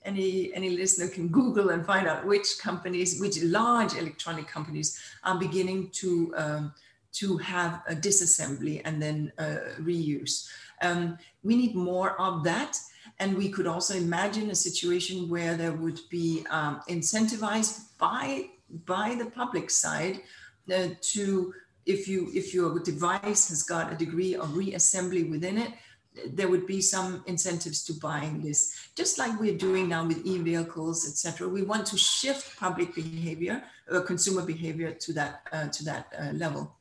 any 0.05 0.53
any 0.55 0.71
listener 0.71 1.09
can 1.09 1.29
Google 1.29 1.71
and 1.71 1.85
find 1.85 2.09
out 2.09 2.27
which 2.27 2.59
companies, 2.59 3.21
which 3.21 3.43
large 3.43 3.95
electronic 3.95 4.49
companies 4.49 4.99
are 5.25 5.39
beginning 5.39 5.91
to 6.01 6.35
um, 6.37 6.73
to 7.13 7.37
have 7.39 7.83
a 7.89 7.95
disassembly 7.95 8.83
and 8.85 9.03
then 9.03 9.33
uh, 9.39 9.59
reuse. 9.81 10.49
Um, 10.83 11.19
we 11.43 11.57
need 11.57 11.75
more 11.75 12.21
of 12.21 12.45
that. 12.45 12.79
And 13.19 13.37
we 13.37 13.51
could 13.51 13.67
also 13.67 13.95
imagine 13.95 14.51
a 14.51 14.55
situation 14.55 15.29
where 15.29 15.55
there 15.57 15.73
would 15.73 16.01
be 16.09 16.45
um, 16.51 16.81
incentivized 16.89 17.89
by, 17.99 18.47
by 18.87 19.15
the 19.15 19.27
public 19.27 19.71
side 19.71 20.21
uh, 20.73 20.89
to, 21.01 21.53
if, 21.91 22.09
you, 22.09 22.31
if 22.35 22.55
your 22.55 22.79
device 22.79 23.49
has 23.49 23.63
got 23.63 23.93
a 23.93 23.97
degree 23.97 24.35
of 24.35 24.49
reassembly 24.51 25.29
within 25.29 25.59
it, 25.59 25.73
there 26.27 26.49
would 26.49 26.67
be 26.67 26.81
some 26.81 27.23
incentives 27.27 27.85
to 27.85 27.93
buying 27.95 28.41
this, 28.41 28.77
just 28.97 29.19
like 29.19 29.39
we're 29.39 29.57
doing 29.57 29.89
now 29.89 30.07
with 30.07 30.25
e-vehicles, 30.27 31.09
etc. 31.09 31.49
We 31.49 31.63
want 31.63 31.87
to 31.87 31.97
shift 31.97 32.59
public 32.59 32.95
behavior, 32.95 33.63
uh, 33.91 34.01
consumer 34.01 34.43
behavior 34.43 34.93
to 34.93 35.13
that 35.13 35.43
uh, 35.53 35.69
to 35.69 35.85
that 35.85 36.13
uh, 36.21 36.33
level. 36.33 36.75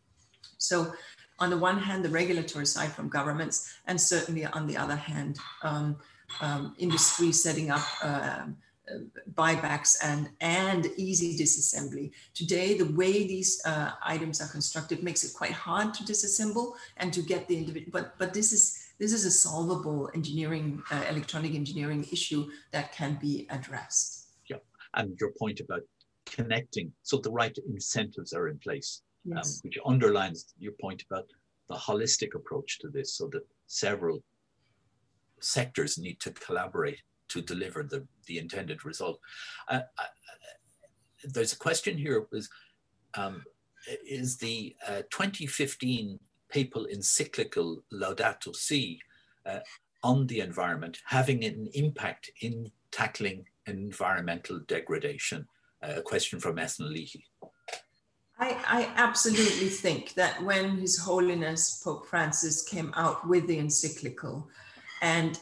So, 0.58 0.94
on 1.38 1.50
the 1.52 1.58
one 1.58 1.78
hand, 1.78 2.04
the 2.04 2.10
regulatory 2.10 2.66
side 2.66 2.92
from 2.92 3.08
governments, 3.08 3.72
and 3.86 4.02
certainly 4.02 4.46
on 4.46 4.66
the 4.66 4.76
other 4.76 4.96
hand, 4.96 5.38
um, 5.62 5.98
um, 6.42 6.76
industry 6.78 7.32
setting 7.32 7.70
up. 7.70 7.86
Uh, 8.04 8.46
buybacks 9.34 9.98
and 10.04 10.30
and 10.42 10.88
easy 10.98 11.38
disassembly. 11.38 12.12
Today, 12.34 12.78
the 12.78 12.92
way 12.94 13.28
these 13.28 13.62
uh, 13.66 13.92
items 14.04 14.42
are 14.42 14.48
constructed 14.48 15.04
makes 15.04 15.24
it 15.24 15.34
quite 15.34 15.52
hard 15.52 15.94
to 15.96 16.04
disassemble 16.04 16.74
and 16.98 17.14
to 17.14 17.22
get 17.22 17.48
the 17.48 17.58
individual. 17.58 17.92
But 17.92 18.18
but 18.18 18.34
this 18.34 18.52
is 18.52 18.90
this 19.00 19.14
is 19.14 19.26
a 19.26 19.32
solvable 19.32 20.10
engineering, 20.14 20.84
uh, 20.92 21.06
electronic 21.10 21.56
engineering 21.56 22.06
issue 22.12 22.50
that 22.72 22.92
can 22.92 23.18
be 23.22 23.48
addressed. 23.50 24.28
Yeah, 24.50 24.58
and 24.96 25.18
your 25.20 25.32
point 25.40 25.60
about 25.62 25.84
connecting, 26.26 26.92
so 27.04 27.18
the 27.18 27.32
right 27.32 27.58
incentives 27.68 28.34
are 28.34 28.50
in 28.50 28.60
place, 28.60 29.02
um, 29.26 29.38
yes. 29.38 29.56
um, 29.56 29.60
which 29.64 29.78
underlines 29.86 30.54
your 30.60 30.74
point 30.82 31.04
about 31.10 31.26
the 31.70 31.76
holistic 31.76 32.36
approach 32.36 32.80
to 32.80 32.90
this, 32.90 33.16
so 33.16 33.30
that 33.32 33.44
several 33.68 34.22
sectors 35.40 35.98
need 35.98 36.20
to 36.20 36.32
collaborate 36.32 37.00
to 37.30 37.42
deliver 37.42 37.84
the, 37.84 38.06
the 38.28 38.38
intended 38.38 38.86
result. 38.86 39.20
Uh, 39.68 39.82
there's 41.24 41.54
a 41.54 41.58
question 41.58 41.98
here 41.98 42.26
is, 42.32 42.50
um, 43.16 43.44
is 44.06 44.38
the 44.38 44.76
uh, 44.88 45.02
2015 45.10 46.20
papal 46.50 46.86
encyclical 46.86 47.84
Laudato 47.94 48.56
Si 48.56 49.00
uh, 49.46 49.60
on 50.04 50.28
the 50.28 50.40
environment 50.40 51.00
having 51.06 51.44
an 51.44 51.70
impact 51.74 52.32
in 52.42 52.72
tackling 52.92 53.46
environmental 53.68 54.60
degradation? 54.68 55.48
Uh, 55.82 55.94
a 55.98 56.02
question 56.02 56.40
from 56.40 56.58
Esna 56.58 56.92
Leahy. 56.92 57.24
I, 58.38 58.58
I, 58.68 58.92
absolutely 58.96 59.68
think 59.68 60.14
that 60.14 60.42
when 60.44 60.78
His 60.78 60.98
Holiness 60.98 61.82
Pope 61.84 62.06
Francis 62.06 62.64
came 62.64 62.94
out 62.96 63.28
with 63.28 63.48
the 63.48 63.58
encyclical 63.58 64.48
and 65.02 65.40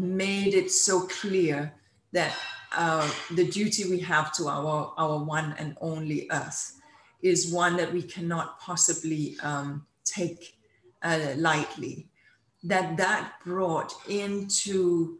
made 0.00 0.54
it 0.54 0.70
so 0.70 1.02
clear 1.06 1.72
that 2.12 2.34
uh, 2.76 3.08
the 3.34 3.48
duty 3.48 3.88
we 3.88 3.98
have 4.00 4.32
to 4.32 4.48
our, 4.48 4.92
our 4.96 5.18
one 5.22 5.54
and 5.58 5.76
only 5.80 6.28
earth 6.30 6.80
is 7.22 7.52
one 7.52 7.76
that 7.76 7.92
we 7.92 8.02
cannot 8.02 8.60
possibly 8.60 9.36
um, 9.42 9.86
take 10.04 10.56
uh, 11.02 11.34
lightly. 11.36 12.06
That 12.64 12.96
that 12.96 13.32
brought 13.44 13.92
into 14.08 15.18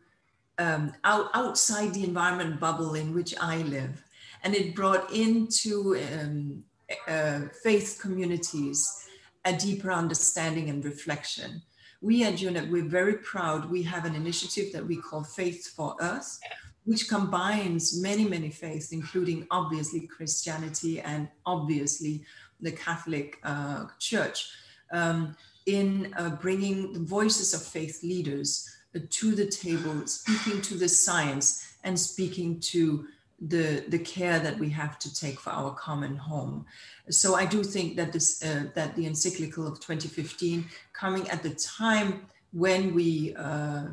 um, 0.58 0.92
out, 1.04 1.30
outside 1.34 1.94
the 1.94 2.04
environment 2.04 2.58
bubble 2.58 2.94
in 2.94 3.14
which 3.14 3.34
I 3.40 3.58
live, 3.58 4.02
and 4.42 4.54
it 4.54 4.74
brought 4.74 5.12
into 5.12 5.96
um, 5.96 6.64
uh, 7.08 7.40
faith 7.62 7.98
communities 8.00 9.06
a 9.44 9.52
deeper 9.52 9.92
understanding 9.92 10.70
and 10.70 10.84
reflection 10.84 11.62
we 12.06 12.22
at 12.22 12.34
UNEP, 12.34 12.70
we're 12.70 12.84
very 12.84 13.14
proud. 13.14 13.68
We 13.68 13.82
have 13.82 14.04
an 14.04 14.14
initiative 14.14 14.72
that 14.72 14.86
we 14.86 14.96
call 14.96 15.24
Faith 15.24 15.66
for 15.74 15.96
Earth, 16.00 16.38
which 16.84 17.08
combines 17.08 18.00
many, 18.00 18.24
many 18.24 18.48
faiths, 18.48 18.92
including 18.92 19.44
obviously 19.50 20.06
Christianity 20.06 21.00
and 21.00 21.28
obviously 21.44 22.24
the 22.60 22.70
Catholic 22.70 23.38
uh, 23.42 23.86
Church, 23.98 24.48
um, 24.92 25.36
in 25.66 26.14
uh, 26.16 26.30
bringing 26.30 26.92
the 26.92 27.00
voices 27.00 27.52
of 27.52 27.60
faith 27.60 27.98
leaders 28.04 28.70
uh, 28.94 29.00
to 29.10 29.34
the 29.34 29.46
table, 29.46 30.06
speaking 30.06 30.62
to 30.62 30.74
the 30.74 30.88
science 30.88 31.66
and 31.82 31.98
speaking 31.98 32.60
to 32.60 33.04
the, 33.40 33.84
the 33.88 33.98
care 33.98 34.38
that 34.38 34.58
we 34.58 34.70
have 34.70 34.98
to 34.98 35.14
take 35.14 35.38
for 35.38 35.50
our 35.50 35.74
common 35.74 36.16
home. 36.16 36.64
So 37.10 37.34
I 37.34 37.44
do 37.44 37.62
think 37.62 37.96
that 37.96 38.12
this 38.12 38.42
uh, 38.42 38.64
that 38.74 38.96
the 38.96 39.06
encyclical 39.06 39.66
of 39.66 39.78
2015 39.80 40.64
coming 40.92 41.28
at 41.28 41.42
the 41.42 41.50
time 41.50 42.26
when 42.52 42.94
we 42.94 43.34
uh, 43.36 43.84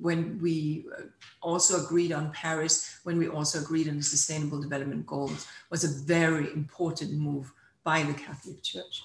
when 0.00 0.38
we 0.40 0.86
uh, 0.96 1.02
also 1.40 1.84
agreed 1.84 2.12
on 2.12 2.32
Paris, 2.32 3.00
when 3.04 3.18
we 3.18 3.28
also 3.28 3.60
agreed 3.60 3.88
on 3.88 3.96
the 3.96 4.02
Sustainable 4.02 4.60
Development 4.60 5.06
Goals, 5.06 5.46
was 5.70 5.84
a 5.84 6.04
very 6.04 6.52
important 6.52 7.12
move 7.12 7.52
by 7.84 8.02
the 8.02 8.14
Catholic 8.14 8.62
Church. 8.62 9.02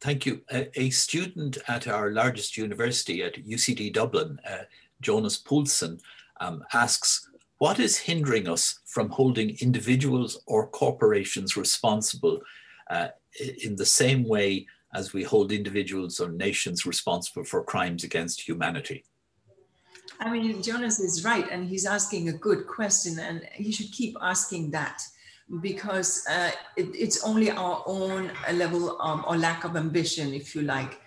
Thank 0.00 0.26
you. 0.26 0.42
A, 0.52 0.68
a 0.80 0.90
student 0.90 1.58
at 1.68 1.86
our 1.86 2.10
largest 2.10 2.56
university 2.56 3.22
at 3.22 3.44
UCD 3.44 3.92
Dublin, 3.92 4.40
uh, 4.48 4.64
Jonas 5.00 5.38
Poulsen, 5.38 6.00
um, 6.40 6.64
asks, 6.72 7.28
what 7.62 7.78
is 7.78 7.96
hindering 7.96 8.48
us 8.48 8.80
from 8.86 9.08
holding 9.08 9.56
individuals 9.60 10.42
or 10.48 10.66
corporations 10.66 11.56
responsible 11.56 12.40
uh, 12.90 13.06
in 13.62 13.76
the 13.76 13.86
same 13.86 14.24
way 14.24 14.66
as 14.96 15.12
we 15.12 15.22
hold 15.22 15.52
individuals 15.52 16.18
or 16.18 16.28
nations 16.32 16.84
responsible 16.84 17.44
for 17.44 17.62
crimes 17.62 18.02
against 18.02 18.40
humanity? 18.48 19.04
I 20.18 20.28
mean, 20.32 20.60
Jonas 20.60 20.98
is 20.98 21.24
right, 21.24 21.46
and 21.52 21.68
he's 21.68 21.86
asking 21.86 22.30
a 22.30 22.32
good 22.32 22.66
question, 22.66 23.20
and 23.20 23.46
he 23.52 23.70
should 23.70 23.92
keep 23.92 24.16
asking 24.20 24.72
that 24.72 25.00
because 25.60 26.26
uh, 26.28 26.50
it, 26.76 26.88
it's 27.04 27.22
only 27.22 27.52
our 27.52 27.84
own 27.86 28.32
level 28.54 29.00
of, 29.00 29.24
or 29.28 29.36
lack 29.36 29.62
of 29.62 29.76
ambition, 29.76 30.34
if 30.34 30.56
you 30.56 30.62
like, 30.62 31.00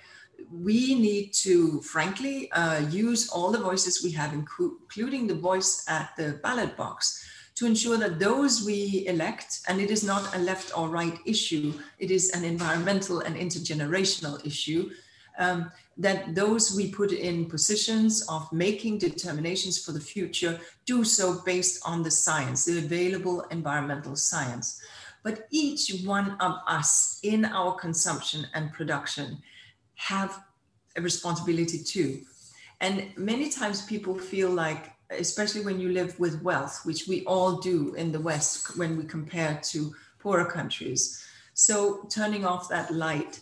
we 0.51 0.95
need 0.95 1.33
to, 1.33 1.81
frankly, 1.81 2.51
uh, 2.51 2.79
use 2.89 3.29
all 3.29 3.51
the 3.51 3.59
voices 3.59 4.03
we 4.03 4.11
have, 4.11 4.33
including 4.33 5.27
the 5.27 5.35
voice 5.35 5.85
at 5.87 6.15
the 6.17 6.39
ballot 6.43 6.77
box, 6.77 7.25
to 7.55 7.65
ensure 7.65 7.97
that 7.97 8.19
those 8.19 8.65
we 8.65 9.05
elect, 9.07 9.61
and 9.67 9.79
it 9.79 9.89
is 9.89 10.03
not 10.03 10.35
a 10.35 10.39
left 10.39 10.77
or 10.77 10.89
right 10.89 11.17
issue, 11.25 11.73
it 11.99 12.11
is 12.11 12.31
an 12.31 12.43
environmental 12.43 13.21
and 13.21 13.35
intergenerational 13.35 14.45
issue, 14.45 14.89
um, 15.37 15.71
that 15.97 16.35
those 16.35 16.75
we 16.75 16.91
put 16.91 17.11
in 17.13 17.45
positions 17.45 18.25
of 18.27 18.51
making 18.51 18.97
determinations 18.97 19.83
for 19.83 19.93
the 19.93 19.99
future 19.99 20.59
do 20.85 21.03
so 21.05 21.41
based 21.45 21.81
on 21.85 22.03
the 22.03 22.11
science, 22.11 22.65
the 22.65 22.77
available 22.79 23.41
environmental 23.51 24.15
science. 24.15 24.81
But 25.23 25.47
each 25.49 26.03
one 26.03 26.31
of 26.39 26.59
us 26.67 27.19
in 27.23 27.45
our 27.45 27.73
consumption 27.75 28.45
and 28.53 28.71
production 28.73 29.41
have 29.95 30.43
a 30.95 31.01
responsibility 31.01 31.83
too. 31.83 32.21
And 32.81 33.15
many 33.17 33.49
times 33.49 33.85
people 33.85 34.17
feel 34.17 34.49
like, 34.49 34.91
especially 35.09 35.61
when 35.61 35.79
you 35.79 35.89
live 35.89 36.19
with 36.19 36.41
wealth, 36.41 36.81
which 36.83 37.07
we 37.07 37.23
all 37.25 37.57
do 37.57 37.93
in 37.95 38.11
the 38.11 38.19
West 38.19 38.77
when 38.77 38.97
we 38.97 39.05
compare 39.05 39.59
to 39.63 39.93
poorer 40.19 40.45
countries. 40.45 41.25
So 41.53 42.07
turning 42.09 42.45
off 42.45 42.69
that 42.69 42.93
light 42.93 43.39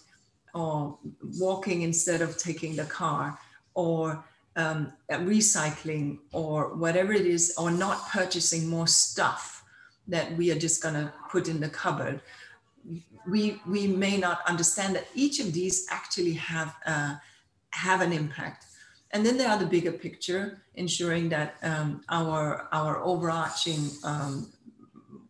or 0.54 0.97
walking 1.39 1.82
instead 1.82 2.22
of 2.22 2.38
taking 2.38 2.76
the 2.76 2.86
car 2.86 3.39
or 3.74 4.24
um, 4.56 4.93
recycling 5.10 6.20
or 6.32 6.76
whatever 6.76 7.12
it 7.12 7.26
is, 7.26 7.56
or 7.58 7.72
not 7.72 8.08
purchasing 8.10 8.68
more 8.68 8.86
stuff 8.88 9.64
that 10.08 10.36
we 10.38 10.51
are 10.51 10.60
just 10.60 10.84
going 10.84 10.93
to 10.93 11.12
put 11.32 11.47
in 11.47 11.60
the 11.60 11.70
cupboard, 11.70 12.22
we, 13.28 13.60
we 13.68 13.88
may 13.88 14.18
not 14.18 14.40
understand 14.48 14.96
that 14.96 15.08
each 15.16 15.40
of 15.40 15.54
these 15.54 15.88
actually 15.90 16.34
have, 16.34 16.76
uh, 16.86 17.16
have 17.72 18.02
an 18.02 18.14
impact. 18.14 18.66
And 19.12 19.26
then 19.26 19.38
there 19.38 19.50
are 19.50 19.60
the 19.60 19.66
bigger 19.66 19.92
picture, 19.92 20.64
ensuring 20.76 21.30
that 21.30 21.56
um, 21.62 22.02
our, 22.10 22.68
our 22.72 23.04
overarching 23.04 23.90
um, 24.04 24.52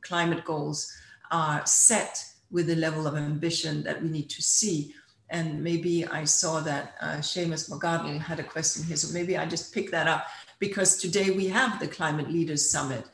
climate 0.02 0.46
goals 0.46 0.92
are 1.32 1.66
set 1.66 2.24
with 2.52 2.68
the 2.68 2.76
level 2.76 3.08
of 3.08 3.16
ambition 3.16 3.84
that 3.84 4.02
we 4.02 4.10
need 4.10 4.30
to 4.30 4.42
see 4.42 4.94
and 5.34 5.64
maybe 5.64 6.06
I 6.06 6.26
saw 6.26 6.60
that 6.62 6.96
uh, 7.02 7.18
Seamus 7.18 7.70
McGartney 7.70 8.20
had 8.20 8.40
a 8.40 8.44
question 8.44 8.84
here, 8.84 8.96
so 8.96 9.12
maybe 9.12 9.36
I 9.36 9.48
just 9.48 9.74
pick 9.74 9.90
that 9.90 10.08
up 10.08 10.28
because 10.60 10.98
today 10.98 11.32
we 11.32 11.48
have 11.48 11.80
the 11.80 11.88
Climate 11.88 12.32
Leaders 12.32 12.70
Summit, 12.70 13.06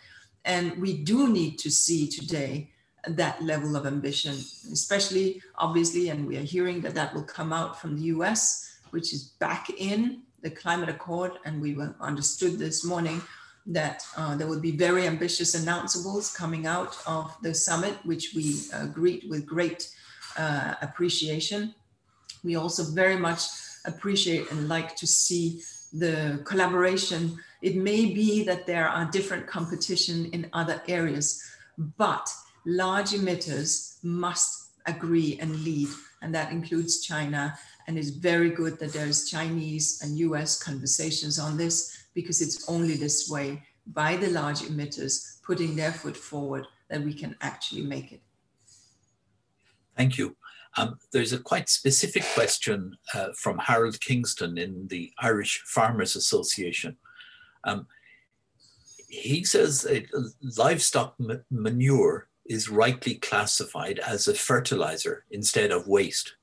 and 0.44 0.78
we 0.82 1.02
do 1.02 1.30
need 1.30 1.58
to 1.60 1.72
see 1.72 2.10
today 2.10 2.72
that 3.08 3.42
level 3.42 3.76
of 3.76 3.86
ambition, 3.86 4.34
especially 4.72 5.42
obviously, 5.58 6.10
and 6.10 6.28
we 6.28 6.38
are 6.38 6.42
hearing 6.42 6.82
that 6.82 6.96
that 6.96 7.14
will 7.14 7.24
come 7.24 7.54
out 7.54 7.80
from 7.80 7.96
the 7.96 8.04
US, 8.16 8.80
which 8.92 9.14
is 9.14 9.24
back 9.40 9.70
in 9.78 10.22
the 10.42 10.50
climate 10.50 10.90
accord, 10.90 11.34
and 11.46 11.62
we 11.62 11.74
were 11.74 11.96
understood 12.00 12.58
this 12.58 12.84
morning 12.84 13.22
that 13.66 14.04
uh, 14.18 14.36
there 14.36 14.48
will 14.48 14.60
be 14.60 14.72
very 14.72 15.06
ambitious 15.06 15.56
announceables 15.56 16.36
coming 16.36 16.66
out 16.66 16.98
of 17.06 17.36
the 17.42 17.54
summit, 17.54 17.94
which 18.04 18.34
we 18.36 18.62
uh, 18.74 18.88
greet 18.88 19.30
with 19.30 19.46
great 19.46 19.90
uh, 20.38 20.76
appreciation. 20.82 21.74
We 22.44 22.56
also 22.56 22.84
very 22.84 23.18
much 23.18 23.42
appreciate 23.86 24.50
and 24.52 24.68
like 24.68 24.96
to 24.98 25.08
see 25.08 25.62
the 25.94 26.42
collaboration. 26.46 27.38
It 27.62 27.76
may 27.76 28.06
be 28.06 28.44
that 28.44 28.66
there 28.66 28.88
are 28.88 29.06
different 29.12 29.48
competition 29.48 30.30
in 30.32 30.50
other 30.54 30.82
areas, 30.88 31.44
but 31.98 32.30
large 32.66 33.12
emitters 33.12 34.04
must 34.04 34.72
agree 34.86 35.38
and 35.42 35.64
lead, 35.64 35.90
and 36.22 36.34
that 36.34 36.52
includes 36.52 37.02
China. 37.02 37.58
And 37.88 37.98
it's 37.98 38.10
very 38.10 38.52
good 38.52 38.80
that 38.80 38.94
there's 38.94 39.30
Chinese 39.30 40.02
and 40.04 40.18
US 40.18 40.62
conversations 40.62 41.40
on 41.40 41.58
this 41.58 42.06
because 42.14 42.42
it's 42.42 42.70
only 42.70 42.96
this 42.96 43.30
way 43.30 43.64
by 43.88 44.16
the 44.16 44.30
large 44.30 44.60
emitters 44.60 45.42
putting 45.44 45.76
their 45.76 45.92
foot 45.92 46.16
forward 46.16 46.66
that 46.90 47.02
we 47.02 47.14
can 47.14 47.36
actually 47.42 47.82
make 47.84 48.12
it. 48.12 48.22
Thank 49.98 50.18
you. 50.18 50.36
Um, 50.78 51.00
there's 51.12 51.34
a 51.34 51.40
quite 51.40 51.68
specific 51.68 52.24
question 52.36 52.96
uh, 53.14 53.30
from 53.36 53.58
Harold 53.58 54.00
Kingston 54.00 54.58
in 54.58 54.88
the 54.88 55.12
Irish 55.20 55.62
Farmers 55.66 56.16
Association. 56.16 56.96
Um, 57.64 57.88
he 59.10 59.44
says 59.44 59.88
livestock 60.58 61.16
manure 61.50 62.29
is 62.50 62.70
rightly 62.70 63.16
classified 63.16 64.00
as 64.00 64.28
a 64.28 64.34
fertilizer 64.34 65.24
instead 65.32 65.72
of 65.72 65.88
waste. 65.88 66.34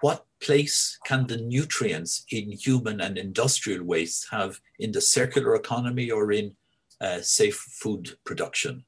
What 0.00 0.26
place 0.42 0.98
can 1.06 1.26
the 1.28 1.38
nutrients 1.38 2.26
in 2.30 2.52
human 2.52 3.00
and 3.00 3.16
industrial 3.16 3.84
waste 3.84 4.26
have 4.30 4.60
in 4.78 4.92
the 4.92 5.00
circular 5.00 5.54
economy 5.54 6.10
or 6.10 6.32
in 6.32 6.56
uh, 7.00 7.20
safe 7.20 7.56
food 7.56 8.18
production? 8.24 8.84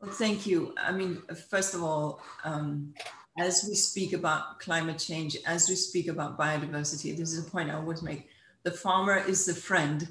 Well, 0.00 0.10
thank 0.10 0.44
you. 0.44 0.74
I 0.76 0.92
mean, 0.92 1.22
first 1.48 1.72
of 1.74 1.82
all, 1.82 2.20
um, 2.44 2.92
as 3.38 3.64
we 3.66 3.74
speak 3.74 4.12
about 4.12 4.60
climate 4.60 4.98
change, 4.98 5.36
as 5.46 5.68
we 5.68 5.76
speak 5.76 6.08
about 6.08 6.38
biodiversity, 6.38 7.16
this 7.16 7.32
is 7.32 7.46
a 7.46 7.50
point 7.50 7.70
I 7.70 7.74
always 7.74 8.02
make. 8.02 8.28
The 8.64 8.70
farmer 8.70 9.16
is 9.16 9.46
the 9.46 9.54
friend, 9.54 10.08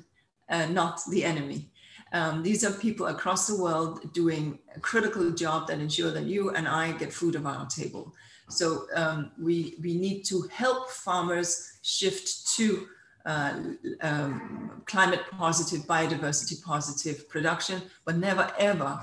uh, 0.50 0.66
not 0.68 1.02
the 1.10 1.24
enemy. 1.24 1.70
Um, 2.14 2.44
these 2.44 2.64
are 2.64 2.72
people 2.72 3.08
across 3.08 3.48
the 3.48 3.62
world 3.62 4.14
doing 4.14 4.60
a 4.76 4.80
critical 4.80 5.32
job 5.32 5.68
that 5.68 5.80
ensure 5.80 6.12
that 6.12 6.26
you 6.26 6.52
and 6.52 6.68
I 6.68 6.92
get 6.94 7.12
food 7.12 7.36
on 7.36 7.48
our 7.48 7.66
table. 7.66 8.14
So 8.50 8.86
um, 8.96 9.32
we, 9.42 9.76
we 9.82 9.96
need 9.96 10.24
to 10.26 10.48
help 10.52 10.90
farmers 10.90 11.80
shift 11.82 12.56
to 12.56 12.88
uh, 13.26 13.54
um, 14.02 14.84
climate 14.86 15.22
positive, 15.32 15.88
biodiversity 15.88 16.62
positive 16.62 17.28
production, 17.30 17.82
but 18.06 18.18
never 18.18 18.52
ever 18.60 19.00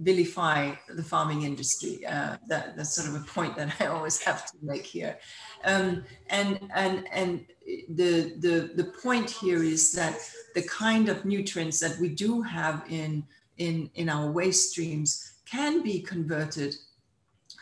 vilify 0.00 0.72
the 0.88 1.02
farming 1.02 1.42
industry. 1.42 2.06
Uh, 2.06 2.36
that, 2.48 2.76
that's 2.76 2.94
sort 2.94 3.08
of 3.08 3.14
a 3.14 3.24
point 3.26 3.56
that 3.56 3.74
I 3.80 3.86
always 3.86 4.20
have 4.22 4.46
to 4.46 4.56
make 4.62 4.86
here. 4.86 5.18
Um, 5.64 6.04
and 6.30 6.60
and 6.74 7.06
and 7.12 7.46
the, 7.88 8.34
the 8.38 8.72
the 8.74 8.92
point 9.02 9.30
here 9.30 9.62
is 9.62 9.92
that 9.92 10.16
the 10.54 10.62
kind 10.62 11.08
of 11.08 11.24
nutrients 11.24 11.80
that 11.80 11.98
we 11.98 12.08
do 12.08 12.42
have 12.42 12.84
in 12.88 13.24
in 13.58 13.90
in 13.94 14.08
our 14.08 14.30
waste 14.30 14.70
streams 14.70 15.34
can 15.44 15.82
be 15.82 16.00
converted 16.00 16.76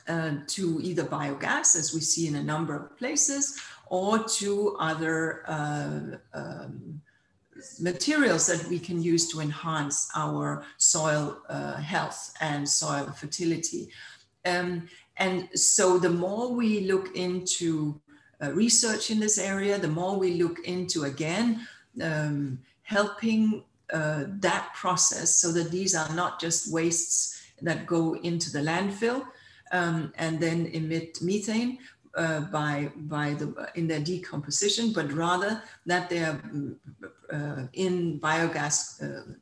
uh, 0.08 0.32
to 0.48 0.80
either 0.82 1.04
biogas, 1.04 1.76
as 1.76 1.94
we 1.94 2.00
see 2.00 2.26
in 2.26 2.36
a 2.36 2.42
number 2.42 2.74
of 2.74 2.98
places, 2.98 3.60
or 3.86 4.24
to 4.24 4.76
other 4.78 5.44
uh, 5.46 6.00
um, 6.34 7.00
materials 7.80 8.46
that 8.46 8.66
we 8.68 8.78
can 8.78 9.02
use 9.02 9.30
to 9.32 9.40
enhance 9.40 10.08
our 10.14 10.64
soil 10.78 11.38
uh, 11.48 11.76
health 11.76 12.34
and 12.40 12.68
soil 12.68 13.06
fertility. 13.12 13.90
Um, 14.44 14.88
and 15.16 15.48
so 15.54 15.98
the 15.98 16.10
more 16.10 16.52
we 16.52 16.80
look 16.80 17.14
into 17.16 18.00
uh, 18.42 18.52
research 18.52 19.10
in 19.10 19.20
this 19.20 19.38
area, 19.38 19.78
the 19.78 19.88
more 19.88 20.18
we 20.18 20.34
look 20.34 20.58
into, 20.64 21.04
again, 21.04 21.66
um, 22.02 22.58
helping 22.82 23.62
uh, 23.92 24.24
that 24.40 24.72
process 24.74 25.36
so 25.36 25.52
that 25.52 25.70
these 25.70 25.94
are 25.94 26.12
not 26.14 26.40
just 26.40 26.72
wastes 26.72 27.42
that 27.60 27.86
go 27.86 28.16
into 28.16 28.50
the 28.50 28.58
landfill 28.58 29.24
um, 29.70 30.12
and 30.16 30.40
then 30.40 30.66
emit 30.66 31.20
methane, 31.22 31.78
uh, 32.16 32.40
by 32.40 32.90
by 32.96 33.34
the 33.34 33.70
in 33.74 33.86
their 33.86 34.00
decomposition, 34.00 34.92
but 34.92 35.12
rather 35.12 35.62
that 35.86 36.10
they 36.10 36.18
are 36.18 36.40
uh, 37.32 37.62
in 37.72 38.20
biogas 38.20 39.02
uh, 39.02 39.32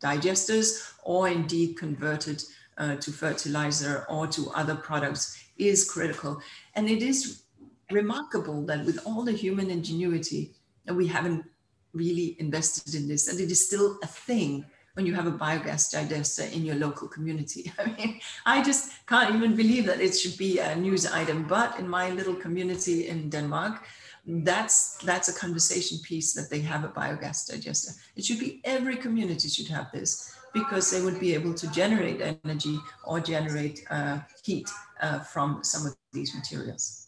digesters 0.00 0.92
or 1.02 1.28
indeed 1.28 1.76
converted 1.76 2.42
uh, 2.78 2.96
to 2.96 3.12
fertilizer 3.12 4.06
or 4.08 4.26
to 4.26 4.50
other 4.50 4.74
products 4.74 5.38
is 5.58 5.88
critical. 5.88 6.40
And 6.74 6.88
it 6.88 7.02
is 7.02 7.42
remarkable 7.90 8.64
that 8.66 8.84
with 8.86 8.98
all 9.04 9.22
the 9.24 9.32
human 9.32 9.70
ingenuity, 9.70 10.54
that 10.86 10.94
we 10.94 11.06
haven't 11.06 11.44
really 11.92 12.36
invested 12.38 12.94
in 12.94 13.06
this, 13.08 13.28
and 13.28 13.38
it 13.40 13.50
is 13.50 13.66
still 13.66 13.98
a 14.02 14.06
thing 14.06 14.64
when 15.00 15.06
you 15.06 15.14
have 15.14 15.26
a 15.26 15.32
biogas 15.32 15.90
digester 15.90 16.44
in 16.54 16.62
your 16.62 16.76
local 16.76 17.08
community. 17.08 17.72
I 17.78 17.86
mean, 17.96 18.20
I 18.44 18.62
just 18.62 19.06
can't 19.06 19.34
even 19.34 19.56
believe 19.56 19.86
that 19.86 19.98
it 19.98 20.12
should 20.12 20.36
be 20.36 20.58
a 20.58 20.76
news 20.76 21.06
item. 21.06 21.46
But 21.48 21.78
in 21.78 21.88
my 21.88 22.10
little 22.10 22.34
community 22.34 23.08
in 23.08 23.30
Denmark, 23.30 23.82
that's 24.26 24.98
that's 24.98 25.28
a 25.30 25.40
conversation 25.44 25.96
piece 26.08 26.34
that 26.34 26.50
they 26.50 26.60
have 26.60 26.84
a 26.84 26.88
biogas 26.88 27.48
digester. 27.48 27.92
It 28.14 28.24
should 28.26 28.40
be 28.40 28.60
every 28.64 28.96
community 28.96 29.48
should 29.48 29.68
have 29.68 29.90
this 29.90 30.36
because 30.52 30.90
they 30.90 31.00
would 31.00 31.18
be 31.18 31.32
able 31.32 31.54
to 31.54 31.66
generate 31.70 32.20
energy 32.20 32.78
or 33.04 33.20
generate 33.20 33.78
uh, 33.88 34.18
heat 34.44 34.68
uh, 35.00 35.20
from 35.20 35.64
some 35.64 35.86
of 35.86 35.96
these 36.12 36.34
materials. 36.34 36.99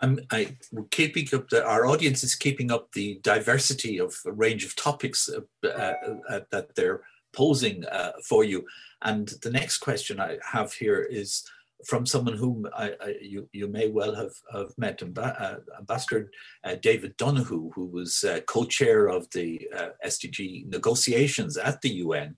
I'm 0.00 0.20
I, 0.30 0.56
keeping 0.90 1.28
up 1.34 1.48
the, 1.48 1.64
our 1.64 1.86
audience 1.86 2.22
is 2.22 2.34
keeping 2.34 2.70
up 2.70 2.92
the 2.92 3.18
diversity 3.22 3.98
of 3.98 4.14
a 4.26 4.32
range 4.32 4.64
of 4.64 4.76
topics 4.76 5.28
uh, 5.28 5.66
uh, 5.66 5.94
uh, 6.28 6.40
that 6.50 6.74
they're 6.74 7.02
posing 7.34 7.84
uh, 7.86 8.12
for 8.24 8.44
you. 8.44 8.64
And 9.02 9.28
the 9.42 9.50
next 9.50 9.78
question 9.78 10.20
I 10.20 10.38
have 10.42 10.72
here 10.72 11.02
is 11.02 11.44
from 11.86 12.06
someone 12.06 12.36
whom 12.36 12.66
I, 12.74 12.92
I, 13.00 13.14
you, 13.20 13.48
you 13.52 13.68
may 13.68 13.88
well 13.88 14.14
have, 14.14 14.32
have 14.52 14.72
met, 14.78 15.02
uh, 15.02 15.56
Ambassador 15.78 16.30
uh, 16.64 16.76
David 16.76 17.16
Donoghue, 17.16 17.70
who 17.74 17.86
was 17.86 18.24
co-chair 18.46 19.08
of 19.08 19.30
the 19.30 19.68
SDG 20.04 20.66
negotiations 20.68 21.56
at 21.56 21.80
the 21.82 21.90
UN. 21.90 22.36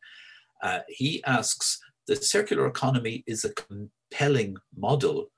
he 0.88 1.22
asks, 1.24 1.80
the 2.08 2.16
circular 2.16 2.66
economy 2.66 3.22
is 3.26 3.44
a 3.44 3.52
compelling 3.52 4.56
model, 4.76 5.30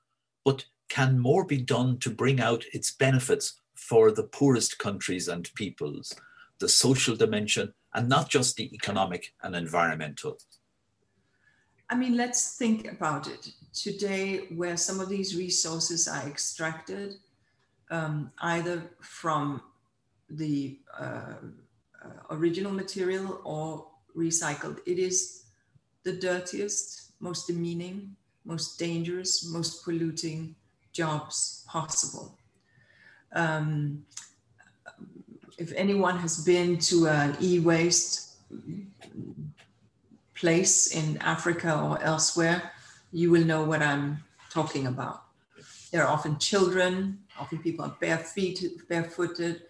but 0.45 0.65
can 0.91 1.17
more 1.17 1.45
be 1.45 1.57
done 1.57 1.97
to 1.99 2.09
bring 2.09 2.41
out 2.41 2.65
its 2.73 2.91
benefits 2.91 3.61
for 3.73 4.11
the 4.11 4.23
poorest 4.23 4.77
countries 4.77 5.29
and 5.29 5.49
peoples, 5.55 6.13
the 6.59 6.67
social 6.67 7.15
dimension, 7.15 7.73
and 7.93 8.09
not 8.09 8.29
just 8.29 8.57
the 8.57 8.69
economic 8.75 9.33
and 9.41 9.55
environmental? 9.55 10.37
I 11.89 11.95
mean, 11.95 12.17
let's 12.17 12.57
think 12.57 12.91
about 12.91 13.27
it. 13.27 13.53
Today, 13.73 14.47
where 14.53 14.75
some 14.75 14.99
of 14.99 15.07
these 15.07 15.33
resources 15.37 16.09
are 16.09 16.27
extracted, 16.27 17.15
um, 17.89 18.31
either 18.41 18.83
from 18.99 19.61
the 20.29 20.77
uh, 20.99 21.35
original 22.31 22.73
material 22.73 23.39
or 23.45 23.87
recycled, 24.15 24.79
it 24.85 24.99
is 24.99 25.45
the 26.03 26.13
dirtiest, 26.13 27.13
most 27.21 27.47
demeaning, 27.47 28.17
most 28.43 28.77
dangerous, 28.77 29.45
most 29.45 29.85
polluting 29.85 30.55
jobs 30.91 31.65
possible. 31.67 32.37
Um, 33.33 34.05
if 35.57 35.71
anyone 35.75 36.17
has 36.19 36.43
been 36.43 36.77
to 36.79 37.07
an 37.07 37.37
e-waste 37.41 38.35
place 40.33 40.95
in 40.95 41.17
Africa 41.19 41.79
or 41.79 42.01
elsewhere, 42.01 42.71
you 43.11 43.29
will 43.31 43.45
know 43.45 43.63
what 43.63 43.81
I'm 43.81 44.23
talking 44.49 44.87
about. 44.87 45.23
There 45.91 46.03
are 46.03 46.11
often 46.11 46.39
children, 46.39 47.19
often 47.39 47.59
people 47.59 47.85
are 47.85 47.95
bare 47.99 48.17
feet, 48.17 48.63
barefooted, 48.89 49.61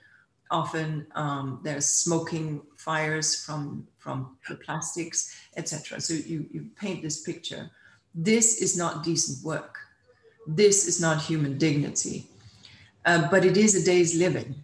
often 0.50 1.08
um, 1.16 1.60
there's 1.64 1.86
smoking 1.86 2.62
fires 2.78 3.44
from, 3.44 3.88
from 3.98 4.38
the 4.48 4.56
plastics, 4.56 5.36
etc. 5.58 6.00
So 6.00 6.14
you, 6.14 6.46
you 6.52 6.70
paint 6.80 7.02
this 7.02 7.22
picture. 7.22 7.70
This 8.14 8.62
is 8.62 8.78
not 8.78 9.04
decent 9.04 9.44
work. 9.44 9.78
This 10.48 10.88
is 10.88 11.00
not 11.00 11.22
human 11.22 11.58
dignity, 11.58 12.28
uh, 13.06 13.30
but 13.30 13.46
it 13.46 13.58
is 13.58 13.76
a 13.76 13.86
day's 13.86 14.16
living. 14.16 14.56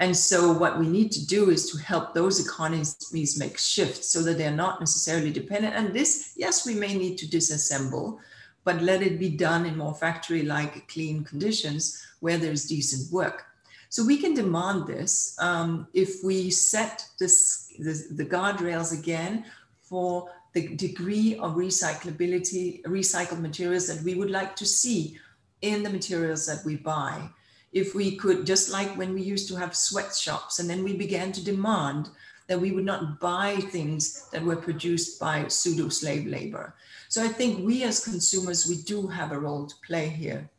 And 0.00 0.16
so, 0.16 0.50
what 0.52 0.78
we 0.78 0.88
need 0.88 1.12
to 1.12 1.26
do 1.26 1.50
is 1.50 1.70
to 1.70 1.78
help 1.78 2.14
those 2.14 2.44
economies 2.44 3.36
make 3.38 3.58
shifts 3.58 4.08
so 4.08 4.22
that 4.22 4.38
they're 4.38 4.50
not 4.50 4.80
necessarily 4.80 5.30
dependent. 5.30 5.74
And 5.74 5.92
this, 5.92 6.32
yes, 6.36 6.66
we 6.66 6.74
may 6.74 6.94
need 6.94 7.18
to 7.18 7.26
disassemble, 7.26 8.18
but 8.64 8.80
let 8.80 9.02
it 9.02 9.18
be 9.18 9.28
done 9.28 9.66
in 9.66 9.76
more 9.76 9.94
factory 9.94 10.42
like 10.42 10.88
clean 10.88 11.22
conditions 11.22 12.02
where 12.20 12.38
there's 12.38 12.64
decent 12.64 13.12
work. 13.12 13.44
So, 13.90 14.02
we 14.02 14.16
can 14.16 14.32
demand 14.32 14.86
this 14.86 15.36
um, 15.38 15.86
if 15.92 16.24
we 16.24 16.48
set 16.48 17.04
this, 17.18 17.70
this, 17.78 18.08
the 18.08 18.24
guardrails 18.24 18.98
again 18.98 19.44
for 19.82 20.30
the 20.52 20.74
degree 20.76 21.36
of 21.38 21.54
recyclability, 21.54 22.82
recycled 22.82 23.40
materials 23.40 23.86
that 23.86 24.02
we 24.02 24.14
would 24.14 24.30
like 24.30 24.56
to 24.56 24.66
see 24.66 25.18
in 25.62 25.82
the 25.82 25.90
materials 25.90 26.46
that 26.46 26.64
we 26.64 26.76
buy 26.76 27.30
if 27.72 27.94
we 27.94 28.16
could, 28.16 28.46
just 28.46 28.70
like 28.70 28.96
when 28.96 29.14
we 29.14 29.22
used 29.22 29.48
to 29.48 29.56
have 29.56 29.76
sweatshops, 29.76 30.58
and 30.58 30.68
then 30.68 30.82
we 30.82 30.96
began 30.96 31.30
to 31.32 31.44
demand 31.44 32.08
that 32.48 32.60
we 32.60 32.72
would 32.72 32.84
not 32.84 33.20
buy 33.20 33.56
things 33.70 34.28
that 34.30 34.42
were 34.42 34.56
produced 34.56 35.20
by 35.20 35.46
pseudo 35.46 35.88
slave 35.88 36.26
labor. 36.26 36.74
So 37.08 37.22
I 37.22 37.28
think 37.28 37.64
we 37.64 37.84
as 37.84 38.02
consumers, 38.02 38.66
we 38.66 38.82
do 38.82 39.06
have 39.06 39.30
a 39.30 39.38
role 39.38 39.66
to 39.66 39.74
play 39.86 40.08
here. 40.08 40.50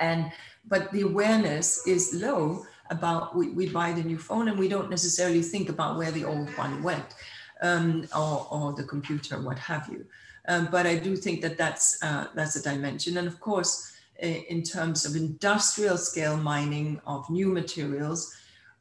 And 0.00 0.32
but 0.66 0.90
the 0.92 1.02
awareness 1.02 1.86
is 1.86 2.12
low 2.14 2.66
about 2.90 3.36
we, 3.36 3.50
we 3.50 3.68
buy 3.68 3.92
the 3.92 4.02
new 4.02 4.18
phone 4.18 4.48
and 4.48 4.58
we 4.58 4.68
don't 4.68 4.90
necessarily 4.90 5.42
think 5.42 5.68
about 5.68 5.96
where 5.96 6.10
the 6.10 6.24
old 6.24 6.48
one 6.56 6.82
went 6.82 7.14
um, 7.62 8.06
or, 8.14 8.46
or 8.50 8.72
the 8.74 8.84
computer, 8.84 9.40
what 9.40 9.58
have 9.58 9.88
you. 9.88 10.04
Um, 10.48 10.68
but 10.70 10.86
I 10.86 10.96
do 10.96 11.16
think 11.16 11.40
that 11.42 11.56
that's, 11.56 12.02
uh, 12.02 12.26
that's 12.34 12.56
a 12.56 12.62
dimension. 12.62 13.16
And 13.16 13.28
of 13.28 13.40
course, 13.40 13.92
in 14.18 14.62
terms 14.62 15.04
of 15.04 15.16
industrial 15.16 15.96
scale 15.96 16.36
mining 16.36 17.00
of 17.06 17.28
new 17.30 17.48
materials, 17.48 18.34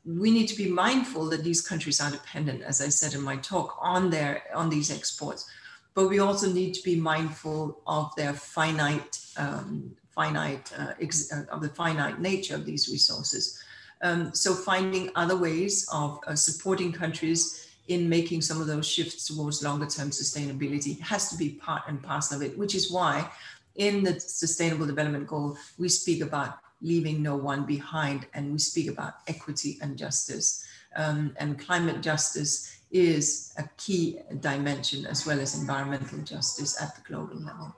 we 0.06 0.32
need 0.32 0.48
to 0.48 0.56
be 0.56 0.70
mindful 0.70 1.30
that 1.30 1.44
these 1.44 1.62
countries 1.62 2.02
are 2.02 2.12
dependent, 2.12 2.64
as 2.64 2.82
I 2.82 2.90
said 2.90 3.14
in 3.14 3.22
my 3.22 3.38
talk, 3.38 3.78
on 3.80 4.10
their 4.10 4.44
on 4.54 4.70
these 4.70 4.92
exports. 4.92 5.50
But 5.94 6.10
we 6.10 6.20
also 6.20 6.52
need 6.52 6.74
to 6.76 6.84
be 6.84 6.96
mindful 6.96 7.82
of 7.86 8.16
their 8.16 8.34
finite, 8.34 9.20
um, 9.38 9.96
finite 10.16 10.72
uh, 10.78 10.94
uh, 11.00 11.44
of 11.52 11.62
the 11.62 11.70
finite 11.70 12.20
nature 12.20 12.56
of 12.56 12.66
these 12.66 12.90
resources. 12.90 13.62
Um, 14.02 14.34
so 14.34 14.56
finding 14.56 15.12
other 15.16 15.38
ways 15.38 15.88
of 15.92 16.20
uh, 16.26 16.36
supporting 16.36 16.92
countries 16.92 17.68
in 17.88 18.08
making 18.08 18.42
some 18.42 18.62
of 18.62 18.68
those 18.68 18.88
shifts 18.88 19.26
towards 19.26 19.64
longer 19.64 19.86
term 19.86 20.10
sustainability 20.10 21.00
has 21.00 21.30
to 21.30 21.38
be 21.38 21.50
part 21.50 21.84
and 21.88 22.02
parcel 22.02 22.38
of 22.38 22.44
it, 22.44 22.58
which 22.58 22.76
is 22.76 22.92
why 22.92 23.30
in 23.76 24.04
the 24.04 24.20
Sustainable 24.20 24.86
Development 24.86 25.28
Goal, 25.28 25.58
we 25.78 25.90
speak 25.90 26.22
about 26.22 26.60
leaving 26.82 27.22
no 27.22 27.36
one 27.36 27.66
behind 27.66 28.26
and 28.34 28.52
we 28.52 28.60
speak 28.60 28.90
about 28.90 29.16
equity 29.28 29.78
and 29.82 29.98
justice. 29.98 30.66
Um, 30.96 31.34
and 31.38 31.60
climate 31.60 32.02
justice 32.02 32.82
is 32.92 33.54
a 33.58 33.64
key 33.78 34.20
dimension 34.40 35.06
as 35.06 35.26
well 35.26 35.40
as 35.40 35.60
environmental 35.60 36.20
justice 36.20 36.82
at 36.82 36.96
the 36.96 37.02
global 37.02 37.38
level. 37.38 37.74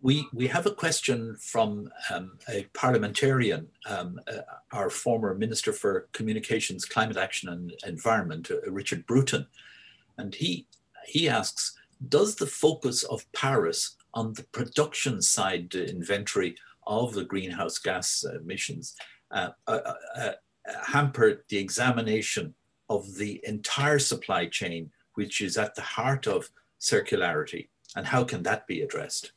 We, 0.00 0.28
we 0.32 0.46
have 0.46 0.66
a 0.66 0.74
question 0.74 1.36
from 1.40 1.90
um, 2.10 2.38
a 2.48 2.66
parliamentarian, 2.72 3.66
um, 3.88 4.20
uh, 4.28 4.42
our 4.72 4.90
former 4.90 5.34
Minister 5.34 5.72
for 5.72 6.08
Communications, 6.12 6.84
Climate 6.84 7.16
Action 7.16 7.48
and 7.48 7.74
Environment, 7.84 8.48
uh, 8.50 8.70
Richard 8.70 9.06
Bruton. 9.06 9.46
And 10.16 10.34
he, 10.34 10.66
he 11.06 11.28
asks, 11.28 11.76
does 12.08 12.36
the 12.36 12.46
focus 12.46 13.02
of 13.02 13.30
Paris 13.32 13.96
on 14.14 14.34
the 14.34 14.44
production 14.44 15.20
side 15.20 15.74
inventory 15.74 16.54
of 16.86 17.12
the 17.12 17.24
greenhouse 17.24 17.78
gas 17.78 18.24
emissions 18.24 18.94
uh, 19.30 19.50
uh, 19.66 19.80
uh, 19.84 19.94
uh, 20.16 20.32
hamper 20.86 21.44
the 21.48 21.58
examination 21.58 22.54
of 22.88 23.16
the 23.16 23.40
entire 23.44 23.98
supply 23.98 24.46
chain, 24.46 24.90
which 25.14 25.40
is 25.40 25.58
at 25.58 25.74
the 25.74 25.82
heart 25.82 26.26
of 26.26 26.50
circularity, 26.80 27.68
and 27.94 28.06
how 28.06 28.24
can 28.24 28.42
that 28.42 28.66
be 28.66 28.80
addressed? 28.80 29.32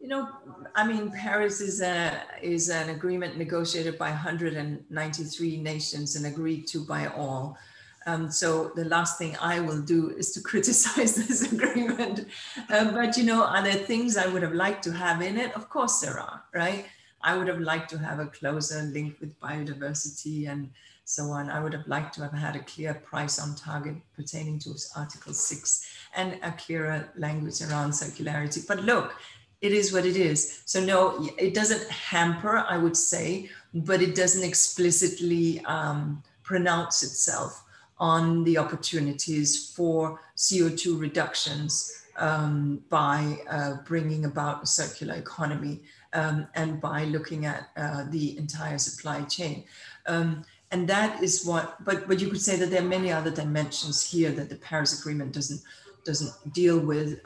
You 0.00 0.08
know, 0.08 0.28
I 0.74 0.86
mean, 0.86 1.10
Paris 1.10 1.60
is 1.60 1.82
a 1.82 2.22
is 2.42 2.70
an 2.70 2.88
agreement 2.88 3.36
negotiated 3.36 3.98
by 3.98 4.08
193 4.08 5.56
nations 5.58 6.16
and 6.16 6.24
agreed 6.26 6.66
to 6.68 6.84
by 6.84 7.06
all. 7.08 7.58
Um, 8.06 8.30
so 8.30 8.72
the 8.74 8.86
last 8.86 9.18
thing 9.18 9.36
I 9.40 9.60
will 9.60 9.82
do 9.82 10.08
is 10.16 10.32
to 10.32 10.40
criticize 10.50 11.14
this 11.16 11.52
agreement. 11.52 12.26
Uh, 12.70 12.92
but 12.92 13.16
you 13.18 13.24
know, 13.24 13.44
are 13.44 13.62
there 13.62 13.74
things 13.74 14.16
I 14.16 14.26
would 14.26 14.42
have 14.42 14.54
liked 14.54 14.82
to 14.84 14.92
have 14.92 15.20
in 15.20 15.36
it? 15.36 15.54
Of 15.54 15.68
course 15.68 16.00
there 16.00 16.18
are, 16.18 16.42
right? 16.54 16.86
I 17.22 17.36
would 17.36 17.48
have 17.48 17.60
liked 17.60 17.90
to 17.90 17.98
have 17.98 18.18
a 18.18 18.26
closer 18.26 18.82
link 18.82 19.20
with 19.20 19.38
biodiversity 19.38 20.48
and 20.48 20.70
so 21.04 21.24
on. 21.24 21.50
I 21.50 21.62
would 21.62 21.74
have 21.74 21.86
liked 21.86 22.14
to 22.14 22.22
have 22.22 22.32
had 22.32 22.56
a 22.56 22.60
clear 22.60 22.94
price 22.94 23.38
on 23.38 23.54
target 23.54 23.96
pertaining 24.16 24.58
to 24.60 24.74
Article 24.96 25.34
6 25.34 25.86
and 26.16 26.38
a 26.42 26.52
clearer 26.52 27.10
language 27.16 27.60
around 27.60 27.90
circularity. 27.90 28.66
But 28.66 28.84
look, 28.84 29.14
it 29.60 29.72
is 29.72 29.92
what 29.92 30.06
it 30.06 30.16
is. 30.16 30.62
So 30.64 30.80
no, 30.80 31.28
it 31.38 31.54
doesn't 31.54 31.88
hamper, 31.90 32.64
I 32.68 32.78
would 32.78 32.96
say, 32.96 33.50
but 33.74 34.00
it 34.00 34.14
doesn't 34.14 34.42
explicitly 34.42 35.62
um, 35.66 36.22
pronounce 36.42 37.02
itself 37.02 37.62
on 37.98 38.44
the 38.44 38.56
opportunities 38.56 39.72
for 39.76 40.20
CO2 40.36 40.98
reductions 40.98 42.04
um, 42.16 42.82
by 42.88 43.38
uh, 43.50 43.74
bringing 43.86 44.24
about 44.24 44.62
a 44.62 44.66
circular 44.66 45.14
economy 45.14 45.82
um, 46.14 46.46
and 46.54 46.80
by 46.80 47.04
looking 47.04 47.44
at 47.44 47.68
uh, 47.76 48.04
the 48.08 48.36
entire 48.38 48.78
supply 48.78 49.22
chain. 49.22 49.64
Um, 50.06 50.44
and 50.72 50.88
that 50.88 51.22
is 51.22 51.44
what, 51.44 51.84
but, 51.84 52.08
but 52.08 52.20
you 52.20 52.28
could 52.28 52.40
say 52.40 52.56
that 52.56 52.70
there 52.70 52.82
are 52.82 52.88
many 52.88 53.12
other 53.12 53.30
dimensions 53.30 54.08
here 54.08 54.30
that 54.32 54.48
the 54.48 54.56
Paris 54.56 54.98
Agreement 54.98 55.32
doesn't, 55.32 55.60
doesn't 56.04 56.52
deal 56.54 56.78
with. 56.78 57.20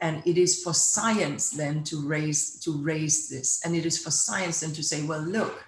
And 0.00 0.22
it 0.26 0.38
is 0.38 0.62
for 0.62 0.72
science 0.72 1.50
then 1.50 1.82
to 1.84 2.00
raise, 2.06 2.60
to 2.60 2.72
raise 2.72 3.28
this. 3.28 3.60
And 3.64 3.74
it 3.74 3.84
is 3.84 3.98
for 3.98 4.10
science 4.10 4.60
then 4.60 4.72
to 4.72 4.82
say, 4.82 5.02
well, 5.02 5.20
look, 5.20 5.64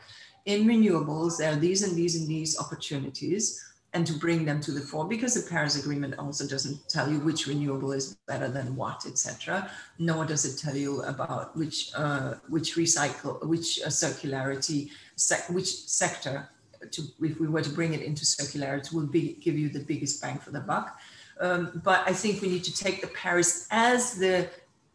in 0.47 0.67
renewables, 0.67 1.39
there 1.39 1.53
are 1.53 1.57
these 1.57 1.83
and 1.83 1.97
these 1.97 2.17
and 2.17 2.29
these 2.29 2.59
opportunities 2.59 3.61
and 3.93 4.07
to 4.07 4.13
bring 4.13 4.45
them 4.45 4.61
to 4.61 4.71
the 4.71 4.81
fore 4.81 5.07
because 5.07 5.35
the 5.35 5.49
Paris 5.51 5.79
Agreement 5.79 6.15
also 6.19 6.47
doesn't 6.47 6.89
tell 6.89 7.11
you 7.11 7.19
which 7.21 7.47
renewable 7.47 7.93
is 7.93 8.17
better 8.27 8.49
than 8.49 8.77
what, 8.77 9.05
etc. 9.07 9.69
Nor 9.99 10.25
does 10.25 10.45
it 10.45 10.59
tell 10.59 10.77
you 10.77 11.03
about 11.03 11.57
which 11.57 11.91
uh, 11.97 12.35
which 12.49 12.77
recycle, 12.77 13.45
which 13.45 13.81
uh, 13.83 13.89
circularity, 13.89 14.91
sec- 15.17 15.49
which 15.51 15.89
sector, 15.89 16.49
to, 16.91 17.03
if 17.21 17.41
we 17.41 17.49
were 17.49 17.63
to 17.63 17.71
bring 17.71 17.93
it 17.93 18.03
into 18.03 18.25
circularity, 18.25 18.93
will 18.93 19.07
be 19.07 19.37
give 19.41 19.59
you 19.59 19.69
the 19.69 19.81
biggest 19.81 20.23
bang 20.23 20.39
for 20.39 20.51
the 20.53 20.61
buck. 20.61 20.99
Um, 21.41 21.81
but 21.83 22.03
I 22.07 22.13
think 22.13 22.43
we 22.43 22.49
need 22.49 22.65
to 22.65 22.75
take 22.75 23.01
the 23.01 23.09
Paris 23.09 23.67
as 23.71 24.15
the 24.15 24.49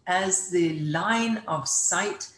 as 0.08 0.52
the 0.52 0.80
line 0.82 1.42
of 1.48 1.68
sight 1.68 2.30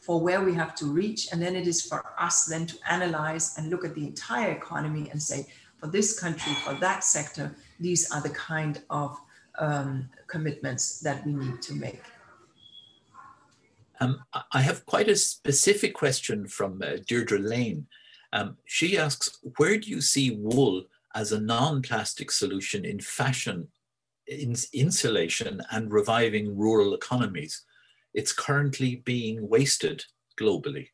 for 0.00 0.20
where 0.20 0.42
we 0.42 0.52
have 0.54 0.74
to 0.74 0.86
reach, 0.86 1.28
and 1.32 1.40
then 1.40 1.54
it 1.54 1.66
is 1.66 1.80
for 1.80 2.04
us 2.18 2.44
then 2.44 2.66
to 2.66 2.76
analyze 2.90 3.56
and 3.56 3.70
look 3.70 3.84
at 3.84 3.94
the 3.94 4.04
entire 4.04 4.50
economy 4.50 5.08
and 5.10 5.22
say 5.22 5.46
for 5.78 5.86
this 5.86 6.18
country, 6.18 6.52
for 6.64 6.74
that 6.74 7.04
sector, 7.04 7.54
these 7.78 8.10
are 8.10 8.20
the 8.20 8.30
kind 8.30 8.82
of 8.90 9.18
um, 9.58 10.08
commitments 10.26 11.00
that 11.00 11.24
we 11.24 11.32
need 11.32 11.62
to 11.62 11.74
make. 11.74 12.02
Um, 14.00 14.24
I 14.52 14.60
have 14.60 14.84
quite 14.86 15.08
a 15.08 15.16
specific 15.16 15.94
question 15.94 16.48
from 16.48 16.82
uh, 16.82 16.96
Deirdre 17.06 17.38
Lane. 17.38 17.86
Um, 18.32 18.56
she 18.64 18.98
asks, 18.98 19.38
where 19.56 19.78
do 19.78 19.88
you 19.88 20.00
see 20.00 20.32
wool 20.32 20.84
as 21.14 21.32
a 21.32 21.40
non-plastic 21.40 22.30
solution 22.30 22.84
in 22.84 23.00
fashion, 23.00 23.68
in 24.26 24.54
insulation 24.72 25.62
and 25.70 25.92
reviving 25.92 26.56
rural 26.56 26.94
economies? 26.94 27.62
It's 28.12 28.32
currently 28.32 28.96
being 29.04 29.48
wasted 29.48 30.04
globally. 30.40 30.88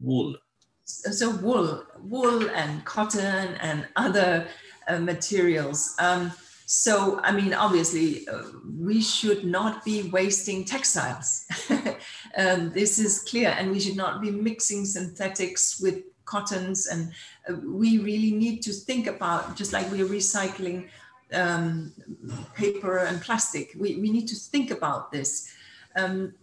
Wool. 0.00 0.36
So 0.84 1.30
wool, 1.36 1.84
wool 1.98 2.50
and 2.50 2.84
cotton 2.84 3.54
and 3.60 3.86
other 3.96 4.46
uh, 4.86 4.98
materials. 4.98 5.94
Um, 5.98 6.32
so, 6.66 7.20
I 7.22 7.32
mean, 7.32 7.52
obviously, 7.52 8.26
uh, 8.26 8.42
we 8.78 9.02
should 9.02 9.44
not 9.44 9.84
be 9.84 10.04
wasting 10.10 10.64
textiles. 10.64 11.44
um, 12.38 12.72
this 12.72 12.98
is 12.98 13.20
clear, 13.20 13.54
and 13.58 13.70
we 13.70 13.80
should 13.80 13.96
not 13.96 14.22
be 14.22 14.30
mixing 14.30 14.86
synthetics 14.86 15.78
with 15.80 16.02
cottons. 16.24 16.86
And 16.86 17.12
uh, 17.48 17.54
we 17.64 17.98
really 17.98 18.32
need 18.32 18.62
to 18.62 18.72
think 18.72 19.06
about, 19.06 19.56
just 19.56 19.72
like 19.72 19.90
we're 19.90 20.06
recycling 20.06 20.88
um, 21.32 21.92
paper 22.54 22.98
and 22.98 23.20
plastic, 23.20 23.72
we, 23.78 23.96
we 23.96 24.10
need 24.10 24.28
to 24.28 24.36
think 24.36 24.70
about 24.70 25.10
this. 25.12 25.52
Um, 25.96 26.34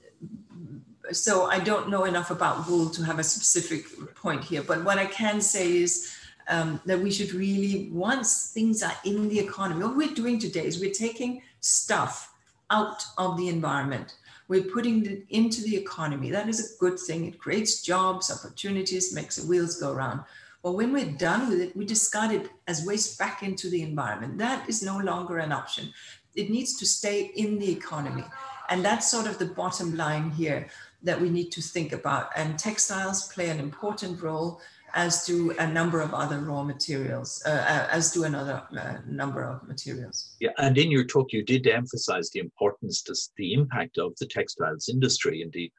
so, 1.12 1.46
I 1.46 1.60
don't 1.60 1.90
know 1.90 2.06
enough 2.06 2.32
about 2.32 2.68
wool 2.68 2.90
to 2.92 3.04
have 3.04 3.20
a 3.20 3.24
specific 3.24 4.16
point 4.16 4.44
here, 4.44 4.64
but 4.64 4.84
what 4.84 4.98
I 4.98 5.08
can 5.08 5.42
say 5.42 5.78
is 5.78 6.16
um, 6.48 6.80
that 6.86 7.00
we 7.00 7.12
should 7.12 7.34
really, 7.34 7.90
once 7.92 8.52
things 8.54 8.84
are 8.84 8.96
in 9.04 9.28
the 9.30 9.40
economy, 9.40 9.84
what 9.84 9.98
we're 9.98 10.14
doing 10.14 10.40
today 10.40 10.66
is 10.66 10.80
we're 10.80 10.94
taking 10.94 11.42
stuff 11.60 12.34
out 12.70 13.04
of 13.18 13.38
the 13.38 13.50
environment. 13.50 14.16
We're 14.52 14.64
putting 14.64 15.06
it 15.06 15.24
into 15.30 15.62
the 15.62 15.78
economy. 15.78 16.30
That 16.30 16.50
is 16.50 16.60
a 16.60 16.78
good 16.78 17.00
thing. 17.00 17.26
It 17.26 17.40
creates 17.40 17.82
jobs, 17.82 18.30
opportunities, 18.30 19.14
makes 19.14 19.38
the 19.38 19.48
wheels 19.48 19.80
go 19.80 19.94
around. 19.94 20.26
But 20.62 20.74
when 20.74 20.92
we're 20.92 21.14
done 21.14 21.48
with 21.48 21.62
it, 21.62 21.74
we 21.74 21.86
discard 21.86 22.32
it 22.32 22.50
as 22.68 22.86
waste 22.86 23.18
back 23.18 23.44
into 23.44 23.70
the 23.70 23.82
environment. 23.82 24.38
That 24.40 24.68
is 24.68 24.84
no 24.84 24.98
longer 24.98 25.38
an 25.38 25.54
option. 25.54 25.94
It 26.36 26.50
needs 26.50 26.78
to 26.80 26.86
stay 26.86 27.32
in 27.34 27.60
the 27.60 27.72
economy. 27.72 28.26
And 28.68 28.84
that's 28.84 29.10
sort 29.10 29.26
of 29.26 29.38
the 29.38 29.46
bottom 29.46 29.96
line 29.96 30.32
here 30.32 30.68
that 31.02 31.22
we 31.22 31.30
need 31.30 31.54
to 31.54 31.62
think 31.62 31.94
about. 31.94 32.32
And 32.36 32.60
textiles 32.60 33.32
play 33.32 33.48
an 33.52 33.60
important 33.62 34.22
role 34.22 34.60
as 34.94 35.26
do 35.26 35.52
a 35.60 35.68
number 35.68 36.02
of 36.02 36.14
other 36.14 36.40
raw 36.40 36.64
materials, 36.64 37.42
uh, 37.46 37.50
uh, 37.50 37.88
as 37.92 38.12
do 38.12 38.24
another 38.24 38.62
uh, 38.78 38.98
number 39.08 39.44
of 39.44 39.68
materials. 39.68 40.36
Yeah, 40.40 40.52
and 40.58 40.78
in 40.78 40.92
your 40.92 41.06
talk, 41.06 41.32
you 41.34 41.44
did 41.44 41.68
emphasize 41.68 42.30
the 42.30 42.40
importance, 42.40 43.02
to 43.04 43.16
the 43.38 43.54
impact 43.54 43.98
of 43.98 44.14
the 44.20 44.28
textiles 44.28 44.90
industry. 44.90 45.42
Indeed, 45.42 45.72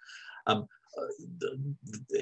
um, 0.46 0.66
the, 1.38 1.74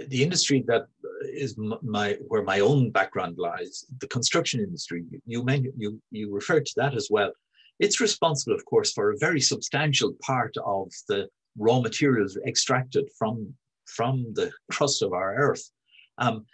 the, 0.09 0.22
industry 0.22 0.64
that 0.66 0.86
is 1.32 1.57
my 1.59 2.16
where 2.28 2.43
my 2.43 2.61
own 2.61 2.91
background 2.91 3.36
lies, 3.38 3.84
the 4.01 4.09
construction 4.09 4.61
industry. 4.61 5.05
You 5.26 5.45
you 5.47 5.72
you 5.76 6.03
you 6.11 6.34
referred 6.34 6.66
to 6.66 6.74
that 6.76 6.95
as 6.95 7.09
well. 7.11 7.32
It's 7.78 8.01
responsible, 8.01 8.55
of 8.55 8.64
course, 8.64 8.93
for 8.93 9.11
a 9.11 9.18
very 9.18 9.41
substantial 9.41 10.14
part 10.22 10.55
of 10.64 10.93
the 11.09 11.28
raw 11.59 11.80
materials 11.80 12.38
extracted 12.47 13.09
from 13.18 13.55
from 13.86 14.32
the 14.34 14.53
crust 14.70 15.03
of 15.03 15.12
our 15.12 15.34
earth. 15.34 15.70
Um, 16.18 16.47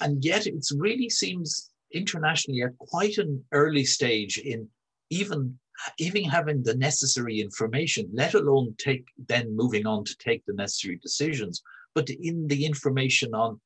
and 0.00 0.24
yet 0.24 0.46
it 0.46 0.64
really 0.76 1.08
seems 1.08 1.70
internationally 1.92 2.62
at 2.62 2.76
quite 2.78 3.18
an 3.18 3.44
early 3.52 3.84
stage 3.84 4.38
in 4.38 4.68
even 5.10 5.58
even 5.98 6.24
having 6.24 6.62
the 6.62 6.76
necessary 6.76 7.40
information, 7.40 8.08
let 8.12 8.34
alone 8.34 8.74
take 8.78 9.04
then 9.28 9.56
moving 9.56 9.86
on 9.86 10.04
to 10.04 10.16
take 10.18 10.44
the 10.46 10.52
necessary 10.52 10.98
decisions, 11.02 11.62
but 11.94 12.08
in 12.08 12.46
the 12.46 12.64
information 12.64 13.34
on, 13.34 13.60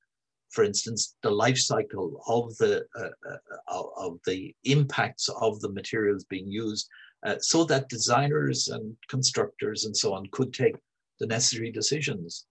for 0.50 0.64
instance, 0.64 1.16
the 1.22 1.30
life 1.30 1.58
cycle 1.58 2.22
of 2.28 2.56
the 2.56 2.86
uh, 2.98 3.36
uh, 3.70 3.82
of 3.96 4.18
the 4.26 4.54
impacts 4.64 5.28
of 5.40 5.60
the 5.60 5.72
materials 5.72 6.24
being 6.24 6.48
used, 6.48 6.88
uh, 7.26 7.36
so 7.40 7.64
that 7.64 7.88
designers 7.88 8.68
and 8.68 8.96
constructors 9.08 9.84
and 9.84 9.96
so 9.96 10.14
on 10.14 10.26
could 10.32 10.52
take 10.52 10.76
the 11.20 11.26
necessary 11.26 11.70
decisions. 11.70 12.46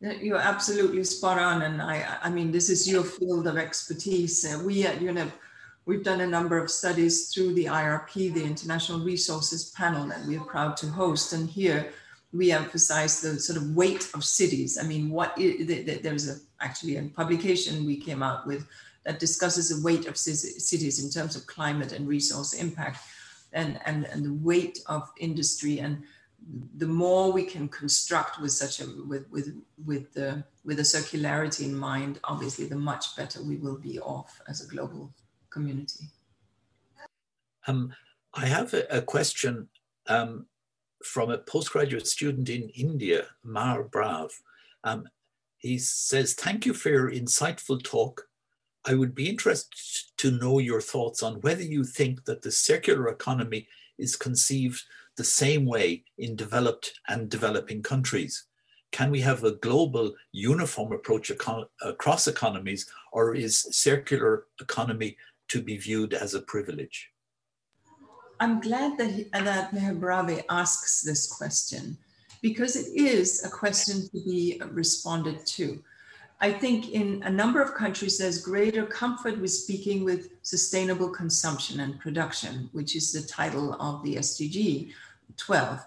You're 0.00 0.38
absolutely 0.38 1.04
spot 1.04 1.38
on, 1.38 1.60
and 1.60 1.82
I, 1.82 2.16
I 2.22 2.30
mean, 2.30 2.50
this 2.50 2.70
is 2.70 2.88
your 2.90 3.04
field 3.04 3.46
of 3.46 3.58
expertise. 3.58 4.46
Uh, 4.46 4.62
we 4.64 4.86
at 4.86 5.00
UNEP, 5.00 5.30
we've 5.84 6.02
done 6.02 6.22
a 6.22 6.26
number 6.26 6.56
of 6.56 6.70
studies 6.70 7.28
through 7.28 7.52
the 7.52 7.66
IRP, 7.66 8.32
the 8.32 8.42
International 8.42 9.00
Resources 9.00 9.70
Panel, 9.76 10.06
that 10.08 10.24
we 10.24 10.38
are 10.38 10.44
proud 10.44 10.74
to 10.78 10.86
host. 10.86 11.34
And 11.34 11.50
here 11.50 11.92
we 12.32 12.50
emphasize 12.50 13.20
the 13.20 13.38
sort 13.38 13.58
of 13.58 13.76
weight 13.76 14.08
of 14.14 14.24
cities. 14.24 14.78
I 14.78 14.84
mean, 14.84 15.10
what 15.10 15.36
is, 15.38 15.66
there's 16.02 16.30
a, 16.30 16.36
actually 16.60 16.96
a 16.96 17.02
publication 17.02 17.84
we 17.84 17.98
came 17.98 18.22
out 18.22 18.46
with 18.46 18.66
that 19.04 19.18
discusses 19.18 19.68
the 19.68 19.84
weight 19.84 20.06
of 20.06 20.16
cities 20.16 21.04
in 21.04 21.10
terms 21.10 21.36
of 21.36 21.46
climate 21.46 21.92
and 21.92 22.08
resource 22.08 22.54
impact, 22.54 23.00
and 23.52 23.78
and 23.84 24.06
and 24.06 24.24
the 24.24 24.34
weight 24.34 24.78
of 24.86 25.10
industry 25.18 25.80
and 25.80 26.02
the 26.76 26.86
more 26.86 27.32
we 27.32 27.44
can 27.44 27.68
construct 27.68 28.40
with 28.40 28.52
such 28.52 28.80
a 28.80 28.86
with 29.06 29.28
with 29.30 29.54
with 29.84 30.12
the 30.12 30.42
with 30.64 30.78
a 30.80 30.82
circularity 30.82 31.64
in 31.64 31.74
mind, 31.74 32.18
obviously, 32.24 32.66
the 32.66 32.76
much 32.76 33.16
better 33.16 33.42
we 33.42 33.56
will 33.56 33.78
be 33.78 33.98
off 34.00 34.40
as 34.48 34.64
a 34.64 34.68
global 34.68 35.12
community. 35.50 36.04
Um, 37.66 37.92
I 38.34 38.46
have 38.46 38.74
a, 38.74 38.84
a 38.90 39.02
question 39.02 39.68
um, 40.08 40.46
from 41.04 41.30
a 41.30 41.38
postgraduate 41.38 42.06
student 42.06 42.48
in 42.48 42.70
India, 42.70 43.26
Mar 43.44 43.84
Brav. 43.84 44.30
Um, 44.84 45.08
he 45.58 45.78
says, 45.78 46.34
"Thank 46.34 46.66
you 46.66 46.74
for 46.74 46.88
your 46.88 47.10
insightful 47.10 47.82
talk. 47.82 48.28
I 48.86 48.94
would 48.94 49.14
be 49.14 49.28
interested 49.28 50.16
to 50.16 50.30
know 50.30 50.58
your 50.58 50.80
thoughts 50.80 51.22
on 51.22 51.42
whether 51.42 51.62
you 51.62 51.84
think 51.84 52.24
that 52.24 52.42
the 52.42 52.50
circular 52.50 53.08
economy 53.08 53.68
is 53.98 54.16
conceived." 54.16 54.82
The 55.16 55.24
same 55.24 55.66
way 55.66 56.04
in 56.18 56.36
developed 56.36 56.92
and 57.08 57.28
developing 57.28 57.82
countries? 57.82 58.44
Can 58.92 59.10
we 59.10 59.20
have 59.20 59.44
a 59.44 59.52
global 59.52 60.14
uniform 60.32 60.92
approach 60.92 61.30
across 61.30 62.26
economies 62.26 62.90
or 63.12 63.34
is 63.34 63.58
circular 63.70 64.46
economy 64.60 65.16
to 65.48 65.62
be 65.62 65.76
viewed 65.76 66.14
as 66.14 66.34
a 66.34 66.42
privilege? 66.42 67.10
I'm 68.40 68.60
glad 68.60 68.96
that, 68.98 69.10
he, 69.10 69.24
that 69.32 69.72
Meher 69.72 70.42
asks 70.48 71.02
this 71.02 71.30
question 71.30 71.98
because 72.40 72.74
it 72.74 72.88
is 72.94 73.44
a 73.44 73.50
question 73.50 74.08
to 74.08 74.24
be 74.24 74.60
responded 74.70 75.46
to. 75.46 75.82
I 76.42 76.52
think 76.52 76.92
in 76.92 77.22
a 77.24 77.30
number 77.30 77.60
of 77.60 77.74
countries, 77.74 78.16
there's 78.16 78.40
greater 78.40 78.86
comfort 78.86 79.38
with 79.38 79.52
speaking 79.52 80.04
with 80.04 80.30
sustainable 80.42 81.10
consumption 81.10 81.80
and 81.80 82.00
production, 82.00 82.70
which 82.72 82.96
is 82.96 83.12
the 83.12 83.20
title 83.22 83.74
of 83.74 84.02
the 84.02 84.16
SDG 84.16 84.92
12, 85.36 85.86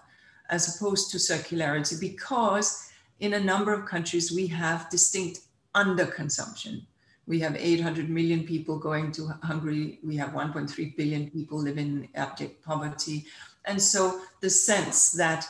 as 0.50 0.76
opposed 0.76 1.10
to 1.10 1.16
circularity, 1.16 1.98
because 1.98 2.88
in 3.18 3.34
a 3.34 3.40
number 3.40 3.72
of 3.72 3.86
countries, 3.86 4.30
we 4.30 4.46
have 4.46 4.88
distinct 4.90 5.40
underconsumption. 5.74 6.82
We 7.26 7.40
have 7.40 7.56
800 7.56 8.08
million 8.08 8.44
people 8.44 8.78
going 8.78 9.10
to 9.12 9.28
Hungary. 9.42 9.98
We 10.04 10.16
have 10.18 10.30
1.3 10.30 10.96
billion 10.96 11.30
people 11.30 11.58
living 11.58 11.86
in 11.86 12.08
abject 12.14 12.64
poverty. 12.64 13.24
And 13.64 13.80
so 13.80 14.20
the 14.40 14.50
sense 14.50 15.10
that 15.12 15.48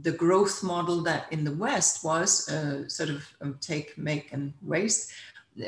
the 0.00 0.12
growth 0.12 0.62
model 0.62 1.02
that 1.02 1.26
in 1.30 1.44
the 1.44 1.52
West 1.52 2.02
was 2.02 2.48
uh, 2.48 2.88
sort 2.88 3.10
of 3.10 3.28
um, 3.42 3.58
take, 3.60 3.98
make, 3.98 4.32
and 4.32 4.54
waste 4.62 5.12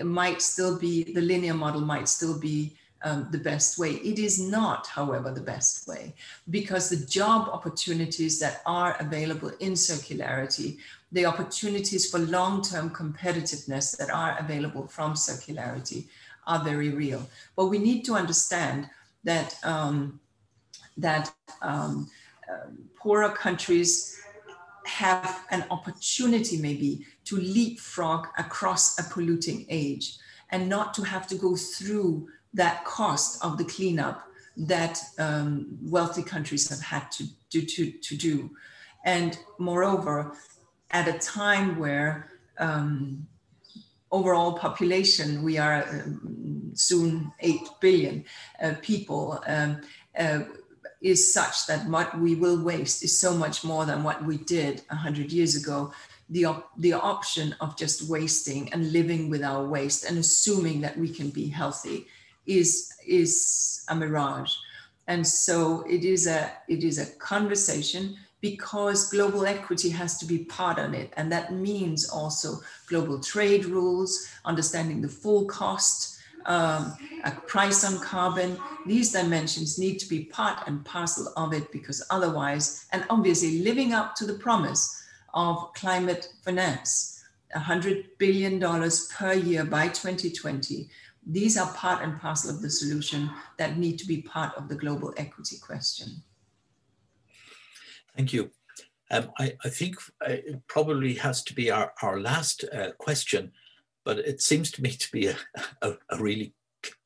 might 0.03 0.41
still 0.41 0.79
be 0.79 1.12
the 1.12 1.20
linear 1.20 1.53
model 1.53 1.83
might 1.83 2.09
still 2.09 2.39
be 2.39 2.75
um, 3.03 3.29
the 3.31 3.39
best 3.39 3.79
way. 3.79 3.93
It 3.97 4.18
is 4.18 4.41
not, 4.41 4.87
however, 4.87 5.31
the 5.31 5.43
best 5.43 5.87
way 5.87 6.14
because 6.49 6.89
the 6.89 7.05
job 7.05 7.51
opportunities 7.51 8.39
that 8.41 8.62
are 8.64 8.97
available 8.99 9.53
in 9.61 9.72
circularity, 9.72 10.79
the 11.12 11.27
opportunities 11.27 12.11
for 12.11 12.18
long 12.18 12.62
term 12.62 12.89
competitiveness 12.91 13.97
that 13.99 14.09
are 14.09 14.39
available 14.41 14.87
from 14.87 15.12
circularity 15.12 16.07
are 16.47 16.64
very 16.64 16.91
real. 16.91 17.29
But 17.57 17.66
we 17.66 17.79
need 17.79 18.05
to 18.07 18.14
understand 18.14 18.89
that, 19.25 19.55
um, 19.64 20.18
that 20.97 21.31
um, 21.61 22.11
uh, 22.51 22.68
poorer 22.97 23.30
countries 23.30 24.20
have 24.86 25.45
an 25.51 25.64
opportunity 25.70 26.59
maybe 26.59 27.07
to 27.24 27.36
leapfrog 27.36 28.26
across 28.38 28.99
a 28.99 29.03
polluting 29.12 29.66
age 29.68 30.16
and 30.51 30.68
not 30.68 30.95
to 30.95 31.03
have 31.03 31.26
to 31.26 31.34
go 31.36 31.57
through 31.57 32.28
that 32.53 32.84
cost 32.84 33.42
of 33.45 33.59
the 33.59 33.64
cleanup 33.64 34.26
that 34.57 35.03
um, 35.18 35.66
wealthy 35.82 36.22
countries 36.22 36.68
have 36.68 36.80
had 36.80 37.11
to 37.11 37.24
do, 37.51 37.62
to, 37.62 37.90
to 37.90 38.16
do. 38.16 38.51
And 39.05 39.38
moreover, 39.59 40.36
at 40.90 41.09
a 41.09 41.18
time 41.18 41.78
where 41.78 42.30
um, 42.59 43.26
overall 44.12 44.53
population, 44.53 45.42
we 45.42 45.59
are 45.59 45.82
um, 45.88 46.70
soon 46.74 47.32
8 47.40 47.61
billion 47.80 48.24
uh, 48.62 48.74
people, 48.80 49.42
um, 49.47 49.80
uh, 50.16 50.40
is 51.05 51.35
such 51.35 51.67
that 51.67 51.87
what 51.87 52.19
we 52.19 52.35
will 52.35 52.65
waste 52.65 53.05
is 53.05 53.21
so 53.21 53.35
much 53.35 53.63
more 53.63 53.85
than 53.85 54.03
what 54.03 54.25
we 54.25 54.39
did 54.39 54.81
100 54.89 55.31
years 55.31 55.55
ago. 55.55 55.93
The, 56.31 56.47
op- 56.47 56.71
the 56.79 56.95
option 56.95 57.55
of 57.61 57.77
just 57.77 58.09
wasting 58.09 58.73
and 58.73 58.91
living 58.91 59.29
with 59.29 59.45
our 59.45 59.67
waste 59.67 60.05
and 60.05 60.17
assuming 60.17 60.81
that 60.81 60.99
we 60.99 61.11
can 61.11 61.29
be 61.29 61.47
healthy 61.47 62.07
is 62.47 62.91
is 63.07 63.85
a 63.89 63.95
mirage. 63.95 64.55
And 65.07 65.27
so 65.27 65.85
it 65.89 66.05
is 66.05 66.27
a 66.27 66.51
it 66.69 66.83
is 66.83 66.99
a 66.99 67.07
conversation 67.17 68.17
because 68.41 69.11
global 69.11 69.47
equity 69.47 69.91
has 69.91 70.19
to 70.19 70.27
be 70.27 70.45
part 70.45 70.79
of 70.79 70.95
it. 70.95 71.13
And 71.17 71.31
that 71.33 71.53
means 71.53 72.09
also 72.09 72.61
global 72.89 73.21
trade 73.21 73.67
rules 73.67 74.27
understanding 74.45 75.01
the 75.01 75.09
full 75.09 75.45
cost 75.47 76.14
um, 76.47 76.97
a 77.24 77.30
price 77.47 77.84
on 77.84 77.99
carbon 78.01 78.59
these 78.86 79.12
dimensions 79.12 79.78
need 79.78 79.99
to 79.99 80.09
be 80.09 80.24
part 80.24 80.66
and 80.66 80.84
parcel 80.84 81.32
of 81.36 81.53
it 81.53 81.70
because 81.72 82.07
otherwise 82.11 82.86
and 82.92 83.05
obviously 83.09 83.62
living 83.62 83.95
up 83.95 84.14
to 84.14 84.26
the 84.26 84.34
promise 84.34 85.03
of 85.34 85.72
climate 85.74 86.28
finance, 86.45 87.24
$100 87.55 88.07
billion 88.18 88.61
per 89.16 89.34
year 89.34 89.64
by 89.64 89.88
2020. 89.88 90.88
These 91.26 91.57
are 91.57 91.72
part 91.74 92.03
and 92.03 92.20
parcel 92.20 92.51
of 92.51 92.62
the 92.62 92.70
solution 92.70 93.30
that 93.59 93.76
need 93.76 93.99
to 93.99 94.07
be 94.07 94.22
part 94.22 94.55
of 94.57 94.68
the 94.68 94.74
global 94.74 95.12
equity 95.16 95.57
question. 95.59 96.22
Thank 98.16 98.32
you. 98.32 98.51
Um, 99.11 99.30
I, 99.38 99.55
I, 99.64 99.68
think 99.68 99.97
it 100.22 100.66
probably 100.66 101.14
has 101.14 101.42
to 101.45 101.55
be 101.55 101.70
our, 101.70 101.92
our 102.03 102.20
last 102.20 102.64
uh, 102.72 102.92
question, 102.92 103.53
but 104.05 104.19
it 104.19 104.41
seems 104.41 104.71
to 104.73 104.83
me 104.83 104.91
to 104.91 105.13
be 105.13 105.27
a, 105.27 105.37
a, 105.83 105.95
a 106.11 106.19
really 106.19 106.55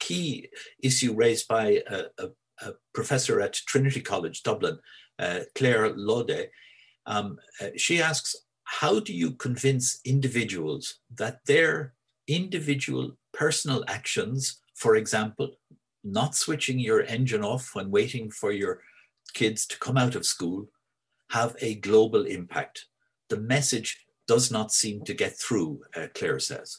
key 0.00 0.48
issue 0.82 1.14
raised 1.14 1.48
by 1.48 1.82
a, 1.88 2.04
a, 2.18 2.28
professor 2.92 3.40
at 3.40 3.52
Trinity 3.52 4.00
College, 4.00 4.42
Dublin, 4.42 4.80
uh, 5.20 5.40
Claire 5.54 5.94
Laudet, 5.94 6.48
um, 7.06 7.38
uh, 7.60 7.68
she 7.76 8.02
asks, 8.02 8.34
how 8.64 9.00
do 9.00 9.14
you 9.14 9.30
convince 9.32 10.00
individuals 10.04 10.98
that 11.14 11.38
their 11.46 11.94
individual 12.26 13.16
personal 13.32 13.84
actions, 13.88 14.60
for 14.74 14.96
example, 14.96 15.52
not 16.04 16.34
switching 16.34 16.78
your 16.78 17.02
engine 17.02 17.44
off 17.44 17.74
when 17.74 17.90
waiting 17.90 18.30
for 18.30 18.52
your 18.52 18.82
kids 19.32 19.64
to 19.66 19.78
come 19.78 19.96
out 19.96 20.14
of 20.14 20.26
school, 20.26 20.66
have 21.30 21.56
a 21.60 21.76
global 21.76 22.26
impact? 22.26 22.86
The 23.30 23.38
message 23.38 24.04
does 24.26 24.50
not 24.50 24.72
seem 24.72 25.04
to 25.04 25.14
get 25.14 25.38
through, 25.38 25.80
uh, 25.96 26.08
Claire 26.14 26.40
says. 26.40 26.78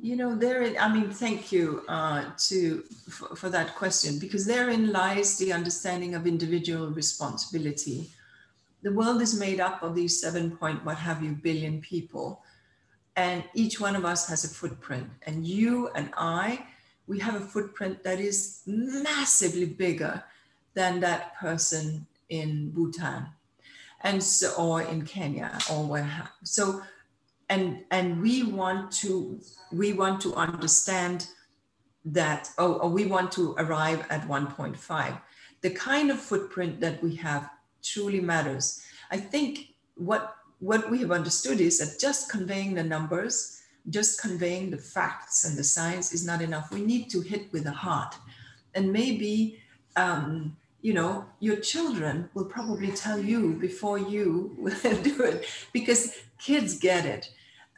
You 0.00 0.14
know, 0.14 0.36
therein, 0.36 0.76
I 0.78 0.92
mean, 0.92 1.10
thank 1.10 1.50
you 1.50 1.82
uh, 1.88 2.30
to 2.48 2.82
for, 3.10 3.34
for, 3.34 3.48
that 3.48 3.74
question 3.74 4.18
because 4.20 4.46
therein 4.46 4.92
lies 4.92 5.36
the 5.38 5.52
understanding 5.52 6.14
of 6.14 6.24
individual 6.24 6.88
responsibility. 6.90 8.10
The 8.82 8.92
world 8.92 9.20
is 9.22 9.38
made 9.38 9.58
up 9.58 9.82
of 9.82 9.96
these 9.96 10.20
seven 10.20 10.56
point 10.56 10.84
what 10.84 10.98
have 10.98 11.22
you 11.22 11.32
billion 11.32 11.80
people 11.80 12.42
and 13.16 13.42
each 13.54 13.80
one 13.80 13.96
of 13.96 14.04
us 14.04 14.28
has 14.28 14.44
a 14.44 14.48
footprint. 14.48 15.08
And 15.26 15.44
you 15.44 15.88
and 15.96 16.10
i 16.16 16.64
we 17.08 17.18
have 17.18 17.34
a 17.34 17.40
footprint 17.40 18.04
that 18.04 18.20
is 18.20 18.62
massively 18.66 19.64
bigger 19.64 20.22
than 20.74 21.00
that 21.00 21.34
person 21.36 22.06
in 22.28 22.70
bhutan 22.70 23.26
and 24.02 24.22
so 24.22 24.52
or 24.58 24.82
in 24.82 25.02
kenya 25.02 25.58
or 25.72 25.86
where 25.86 26.28
so 26.44 26.82
and 27.50 27.84
and 27.90 28.20
we 28.20 28.42
want 28.42 28.92
to 28.92 29.40
we 29.72 29.92
want 29.92 30.20
to 30.20 30.34
understand 30.34 31.28
that 32.04 32.50
oh, 32.58 32.74
or 32.74 32.90
we 32.90 33.06
want 33.06 33.30
to 33.32 33.54
arrive 33.58 34.04
at 34.10 34.26
1.5 34.28 35.20
the 35.60 35.70
kind 35.70 36.10
of 36.10 36.20
footprint 36.20 36.80
that 36.80 37.02
we 37.02 37.16
have 37.16 37.50
truly 37.82 38.20
matters. 38.20 38.82
I 39.10 39.16
think 39.18 39.74
what 39.96 40.34
what 40.60 40.90
we 40.90 40.98
have 41.00 41.12
understood 41.12 41.60
is 41.60 41.78
that 41.78 42.00
just 42.00 42.30
conveying 42.30 42.74
the 42.74 42.82
numbers, 42.82 43.62
just 43.90 44.20
conveying 44.20 44.70
the 44.70 44.76
facts 44.76 45.44
and 45.44 45.56
the 45.56 45.64
science 45.64 46.12
is 46.12 46.26
not 46.26 46.42
enough. 46.42 46.72
We 46.72 46.82
need 46.82 47.10
to 47.10 47.20
hit 47.20 47.52
with 47.52 47.64
the 47.64 47.72
heart, 47.72 48.14
and 48.74 48.92
maybe. 48.92 49.60
Um, 49.96 50.56
you 50.80 50.94
know, 50.94 51.26
your 51.40 51.56
children 51.56 52.30
will 52.34 52.44
probably 52.44 52.92
tell 52.92 53.18
you 53.18 53.54
before 53.54 53.98
you 53.98 54.54
will 54.56 54.78
do 55.02 55.24
it 55.24 55.44
because 55.72 56.14
kids 56.38 56.78
get 56.78 57.04
it. 57.04 57.28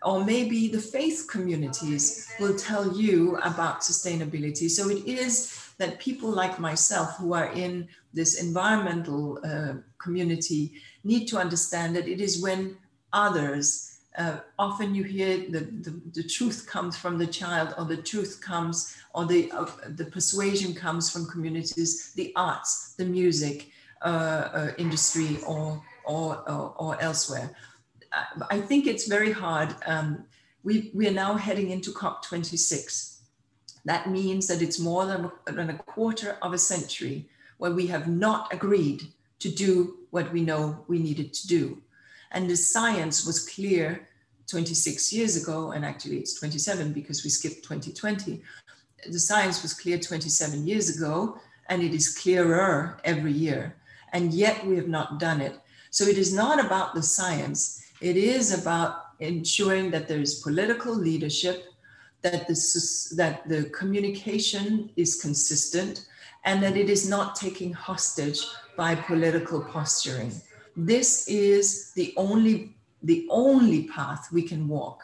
Or 0.03 0.25
maybe 0.25 0.69
the 0.69 0.81
faith 0.81 1.27
communities 1.31 2.31
will 2.41 2.57
tell 2.57 2.97
you 2.97 3.37
about 3.39 3.81
sustainability. 3.81 4.71
So 4.71 4.89
it 4.89 5.07
is 5.07 5.71
that 5.77 5.99
people 5.99 6.31
like 6.31 6.59
myself 6.59 7.17
who 7.19 7.35
are 7.35 7.53
in 7.53 7.89
this 8.13 8.41
environmental 8.43 9.41
uh, 9.45 9.75
community 9.99 10.73
need 11.05 11.27
to 11.29 11.39
understand 11.39 11.97
that 11.97 12.09
it 12.09 12.21
is 12.21 12.43
when 12.43 12.77
others, 13.13 13.99
uh, 14.19 14.39
often 14.59 14.95
you 14.95 15.05
hear 15.05 15.39
the, 15.51 15.61
the, 15.61 16.01
the, 16.13 16.23
truth 16.23 16.67
comes 16.67 16.97
from 16.97 17.17
the 17.17 17.27
child 17.27 17.75
or 17.79 17.85
the 17.85 17.97
truth 17.97 18.41
comes 18.41 18.97
or 19.15 19.25
the, 19.25 19.51
uh, 19.53 19.67
the 19.97 20.05
persuasion 20.05 20.75
comes 20.75 21.11
from 21.11 21.27
communities, 21.27 22.13
the 22.15 22.33
arts, 22.37 22.95
the 22.97 23.05
music 23.05 23.71
uh, 24.03 24.49
uh, 24.53 24.71
industry 24.79 25.39
or, 25.47 25.83
or, 26.05 26.43
or, 26.51 26.75
or, 26.79 27.03
elsewhere. 27.03 27.51
I 28.51 28.61
think 28.61 28.87
it's 28.87 29.07
very 29.07 29.33
hard. 29.33 29.75
Um, 29.87 30.25
we, 30.63 30.91
we 30.95 31.09
are 31.09 31.13
now 31.13 31.35
heading 31.35 31.71
into 31.71 31.91
COP26. 31.91 33.19
That 33.85 34.11
means 34.11 34.47
that 34.49 34.63
it's 34.63 34.79
more 34.79 35.07
than, 35.07 35.31
than 35.47 35.71
a 35.71 35.79
quarter 35.79 36.37
of 36.43 36.53
a 36.53 36.59
century 36.59 37.29
where 37.59 37.73
we 37.73 37.87
have 37.87 38.09
not 38.09 38.53
agreed 38.53 39.03
to 39.39 39.51
do 39.51 39.99
what 40.11 40.33
we 40.33 40.43
know 40.43 40.85
we 40.89 40.99
needed 40.99 41.33
to 41.35 41.47
do. 41.47 41.83
And 42.33 42.49
the 42.49 42.57
science 42.57 43.27
was 43.27 43.49
clear 43.49 44.09
26 44.49 45.13
years 45.13 45.41
ago, 45.43 45.73
and 45.73 45.85
actually 45.85 46.19
it's 46.19 46.35
27 46.35 46.93
because 46.93 47.25
we 47.25 47.31
skipped 47.31 47.63
2020. 47.63 48.43
The 49.09 49.19
science 49.19 49.63
was 49.63 49.73
clear 49.73 49.99
27 49.99 50.67
years 50.67 50.97
ago, 50.97 51.39
and 51.69 51.83
it 51.83 51.95
is 51.95 52.17
clearer 52.17 53.01
every 53.05 53.33
year. 53.33 53.77
And 54.13 54.35
yet 54.35 54.67
we 54.67 54.77
have 54.77 54.89
not 54.89 55.21
done 55.21 55.41
it. 55.41 55.59
So 55.91 56.05
it 56.05 56.19
is 56.19 56.35
not 56.35 56.65
about 56.65 56.95
the 56.95 57.03
science, 57.03 57.83
it 58.01 58.17
is 58.17 58.59
about 58.59 59.07
ensuring 59.21 59.91
that 59.91 60.09
there 60.09 60.21
is 60.21 60.41
political 60.41 60.95
leadership, 60.95 61.67
that 62.23 62.47
the, 62.49 63.15
that 63.17 63.49
the 63.49 63.65
communication 63.71 64.91
is 64.97 65.21
consistent, 65.21 66.07
and 66.45 66.63
that 66.63 66.77
it 66.77 66.89
is 66.89 67.09
not 67.09 67.37
taking 67.37 67.73
hostage 67.73 68.41
by 68.77 68.95
political 68.95 69.63
posturing. 69.63 70.33
This 70.77 71.29
is 71.29 71.93
the 71.93 72.15
only, 72.17 72.75
the 73.03 73.27
only 73.31 73.85
path 73.89 74.29
we 74.33 74.43
can 74.43 74.67
walk 74.67 75.03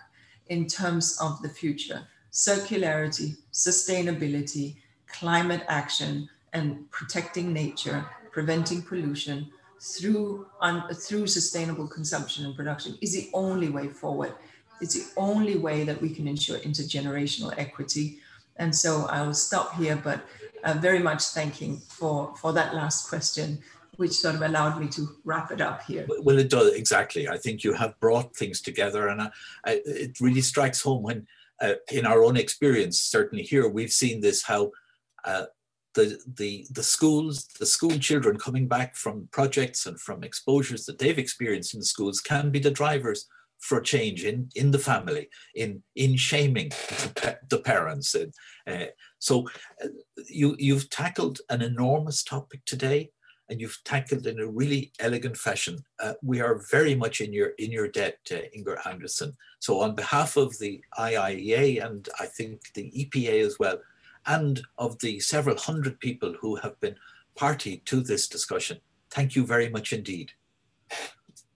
in 0.49 0.67
terms 0.67 1.19
of 1.21 1.43
the 1.43 1.49
future 1.49 2.03
circularity, 2.33 3.35
sustainability, 3.51 4.77
climate 5.07 5.65
action, 5.69 6.29
and 6.53 6.91
protecting 6.91 7.51
nature, 7.51 8.05
preventing 8.31 8.83
pollution 8.83 9.51
through, 9.95 10.47
through 10.95 11.27
sustainable 11.27 11.87
consumption 11.87 12.45
and 12.45 12.57
production 12.57 12.99
is 13.01 13.13
the 13.13 13.31
only 13.33 13.69
way 13.69 13.89
forward. 13.89 14.33
It's 14.81 14.95
the 14.95 15.07
only 15.17 15.57
way 15.57 15.85
that 15.85 16.01
we 16.03 16.11
can 16.11 16.27
ensure 16.27 16.59
intergenerational 16.59 17.55
equity. 17.57 18.19
And 18.57 18.75
so 18.75 19.07
I 19.07 19.23
will 19.25 19.35
stop 19.35 19.75
here, 19.75 19.97
but 20.03 20.21
uh, 20.65 20.75
very 20.75 20.99
much 20.99 21.23
thanking 21.39 21.79
for, 21.99 22.35
for 22.37 22.53
that 22.55 22.75
last 22.75 23.09
question, 23.09 23.61
which 23.97 24.13
sort 24.13 24.35
of 24.35 24.43
allowed 24.43 24.81
me 24.81 24.89
to 24.89 25.09
wrap 25.25 25.51
it 25.51 25.61
up 25.61 25.83
here. 25.83 26.07
Well, 26.09 26.39
it 26.39 26.51
does, 26.51 26.75
exactly. 26.75 27.29
I 27.29 27.39
think 27.39 27.65
you 27.65 27.73
have 27.73 27.99
brought 28.01 28.35
things 28.37 28.61
together, 28.61 29.09
and 29.09 29.23
I, 29.23 29.31
I, 29.65 29.81
it 29.87 30.21
really 30.21 30.43
strikes 30.43 30.83
home 30.83 31.03
when, 31.03 31.27
uh, 31.61 31.75
in 31.91 32.05
our 32.05 32.23
own 32.23 32.37
experience, 32.37 32.99
certainly 32.99 33.45
here, 33.45 33.69
we've 33.69 33.93
seen 33.93 34.21
this 34.21 34.43
how. 34.43 34.73
Uh, 35.25 35.47
the, 35.97 36.21
the, 36.37 36.67
the 36.71 36.83
schools, 36.83 37.47
the 37.59 37.67
school 37.67 37.99
children 37.99 38.39
coming 38.39 38.69
back 38.69 38.95
from 38.95 39.29
projects 39.33 39.87
and 39.87 39.99
from 39.99 40.23
exposures 40.23 40.85
that 40.85 40.99
they've 40.99 41.19
experienced 41.19 41.75
in 41.75 41.81
the 41.81 41.87
schools 41.87 42.21
can 42.21 42.51
be 42.51 42.61
the 42.61 42.71
drivers 42.71 43.27
for 43.59 43.81
change 43.81 44.23
in, 44.25 44.49
in 44.55 44.71
the 44.71 44.79
family, 44.79 45.29
in, 45.55 45.83
in 45.97 46.15
shaming 46.17 46.69
the, 46.69 47.39
the 47.49 47.59
parents. 47.59 48.15
And, 48.15 48.33
uh, 48.67 48.87
so 49.19 49.49
uh, 49.83 49.89
you, 50.29 50.55
you've 50.59 50.91
tackled 50.91 51.41
an 51.49 51.63
enormous 51.63 52.23
topic 52.23 52.61
today 52.67 53.11
and 53.49 53.61
you've 53.61 53.79
tackled 53.85 54.27
in 54.27 54.39
a 54.41 54.47
really 54.47 54.93
elegant 55.01 55.39
fashion. 55.39 55.79
Uh, 55.99 56.13
we 56.23 56.41
are 56.41 56.61
very 56.71 56.95
much 56.95 57.21
in 57.21 57.33
your 57.33 57.51
in 57.59 57.71
your 57.71 57.87
debt, 57.87 58.19
uh, 58.33 58.39
Inger 58.53 58.79
Andersen. 58.85 59.37
So 59.61 59.81
on 59.81 59.95
behalf 59.95 60.37
of 60.37 60.59
the 60.59 60.83
IIEA 60.99 61.85
and 61.87 62.09
I 62.19 62.27
think 62.27 62.61
the 62.75 62.91
EPA 62.91 63.47
as 63.47 63.57
well, 63.61 63.79
and 64.27 64.61
of 64.79 64.99
the 64.99 65.21
several 65.21 65.57
hundred 65.57 66.01
people 66.01 66.35
who 66.41 66.57
have 66.57 66.79
been 66.81 66.97
party 67.35 67.83
to 67.87 68.01
this 68.01 68.29
discussion, 68.29 68.79
thank 69.11 69.37
you 69.37 69.47
very 69.47 69.69
much 69.69 69.93
indeed. 69.93 70.33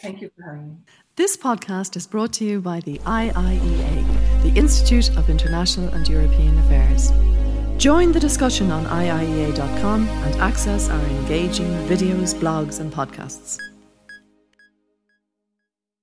Thank 0.00 0.22
you 0.22 0.30
for 0.36 0.42
having 0.44 0.68
me. 0.68 0.76
This 1.16 1.36
podcast 1.36 1.96
is 1.96 2.06
brought 2.06 2.32
to 2.34 2.44
you 2.44 2.60
by 2.60 2.80
the 2.80 2.98
IIEA, 3.00 4.42
the 4.42 4.58
Institute 4.58 5.14
of 5.16 5.28
International 5.28 5.88
and 5.88 6.08
European 6.08 6.58
Affairs. 6.60 7.12
Join 7.76 8.12
the 8.12 8.20
discussion 8.20 8.70
on 8.70 8.84
IIEA.com 8.86 10.08
and 10.08 10.40
access 10.40 10.88
our 10.88 11.04
engaging 11.06 11.70
videos, 11.86 12.34
blogs, 12.34 12.80
and 12.80 12.92
podcasts. 12.92 13.58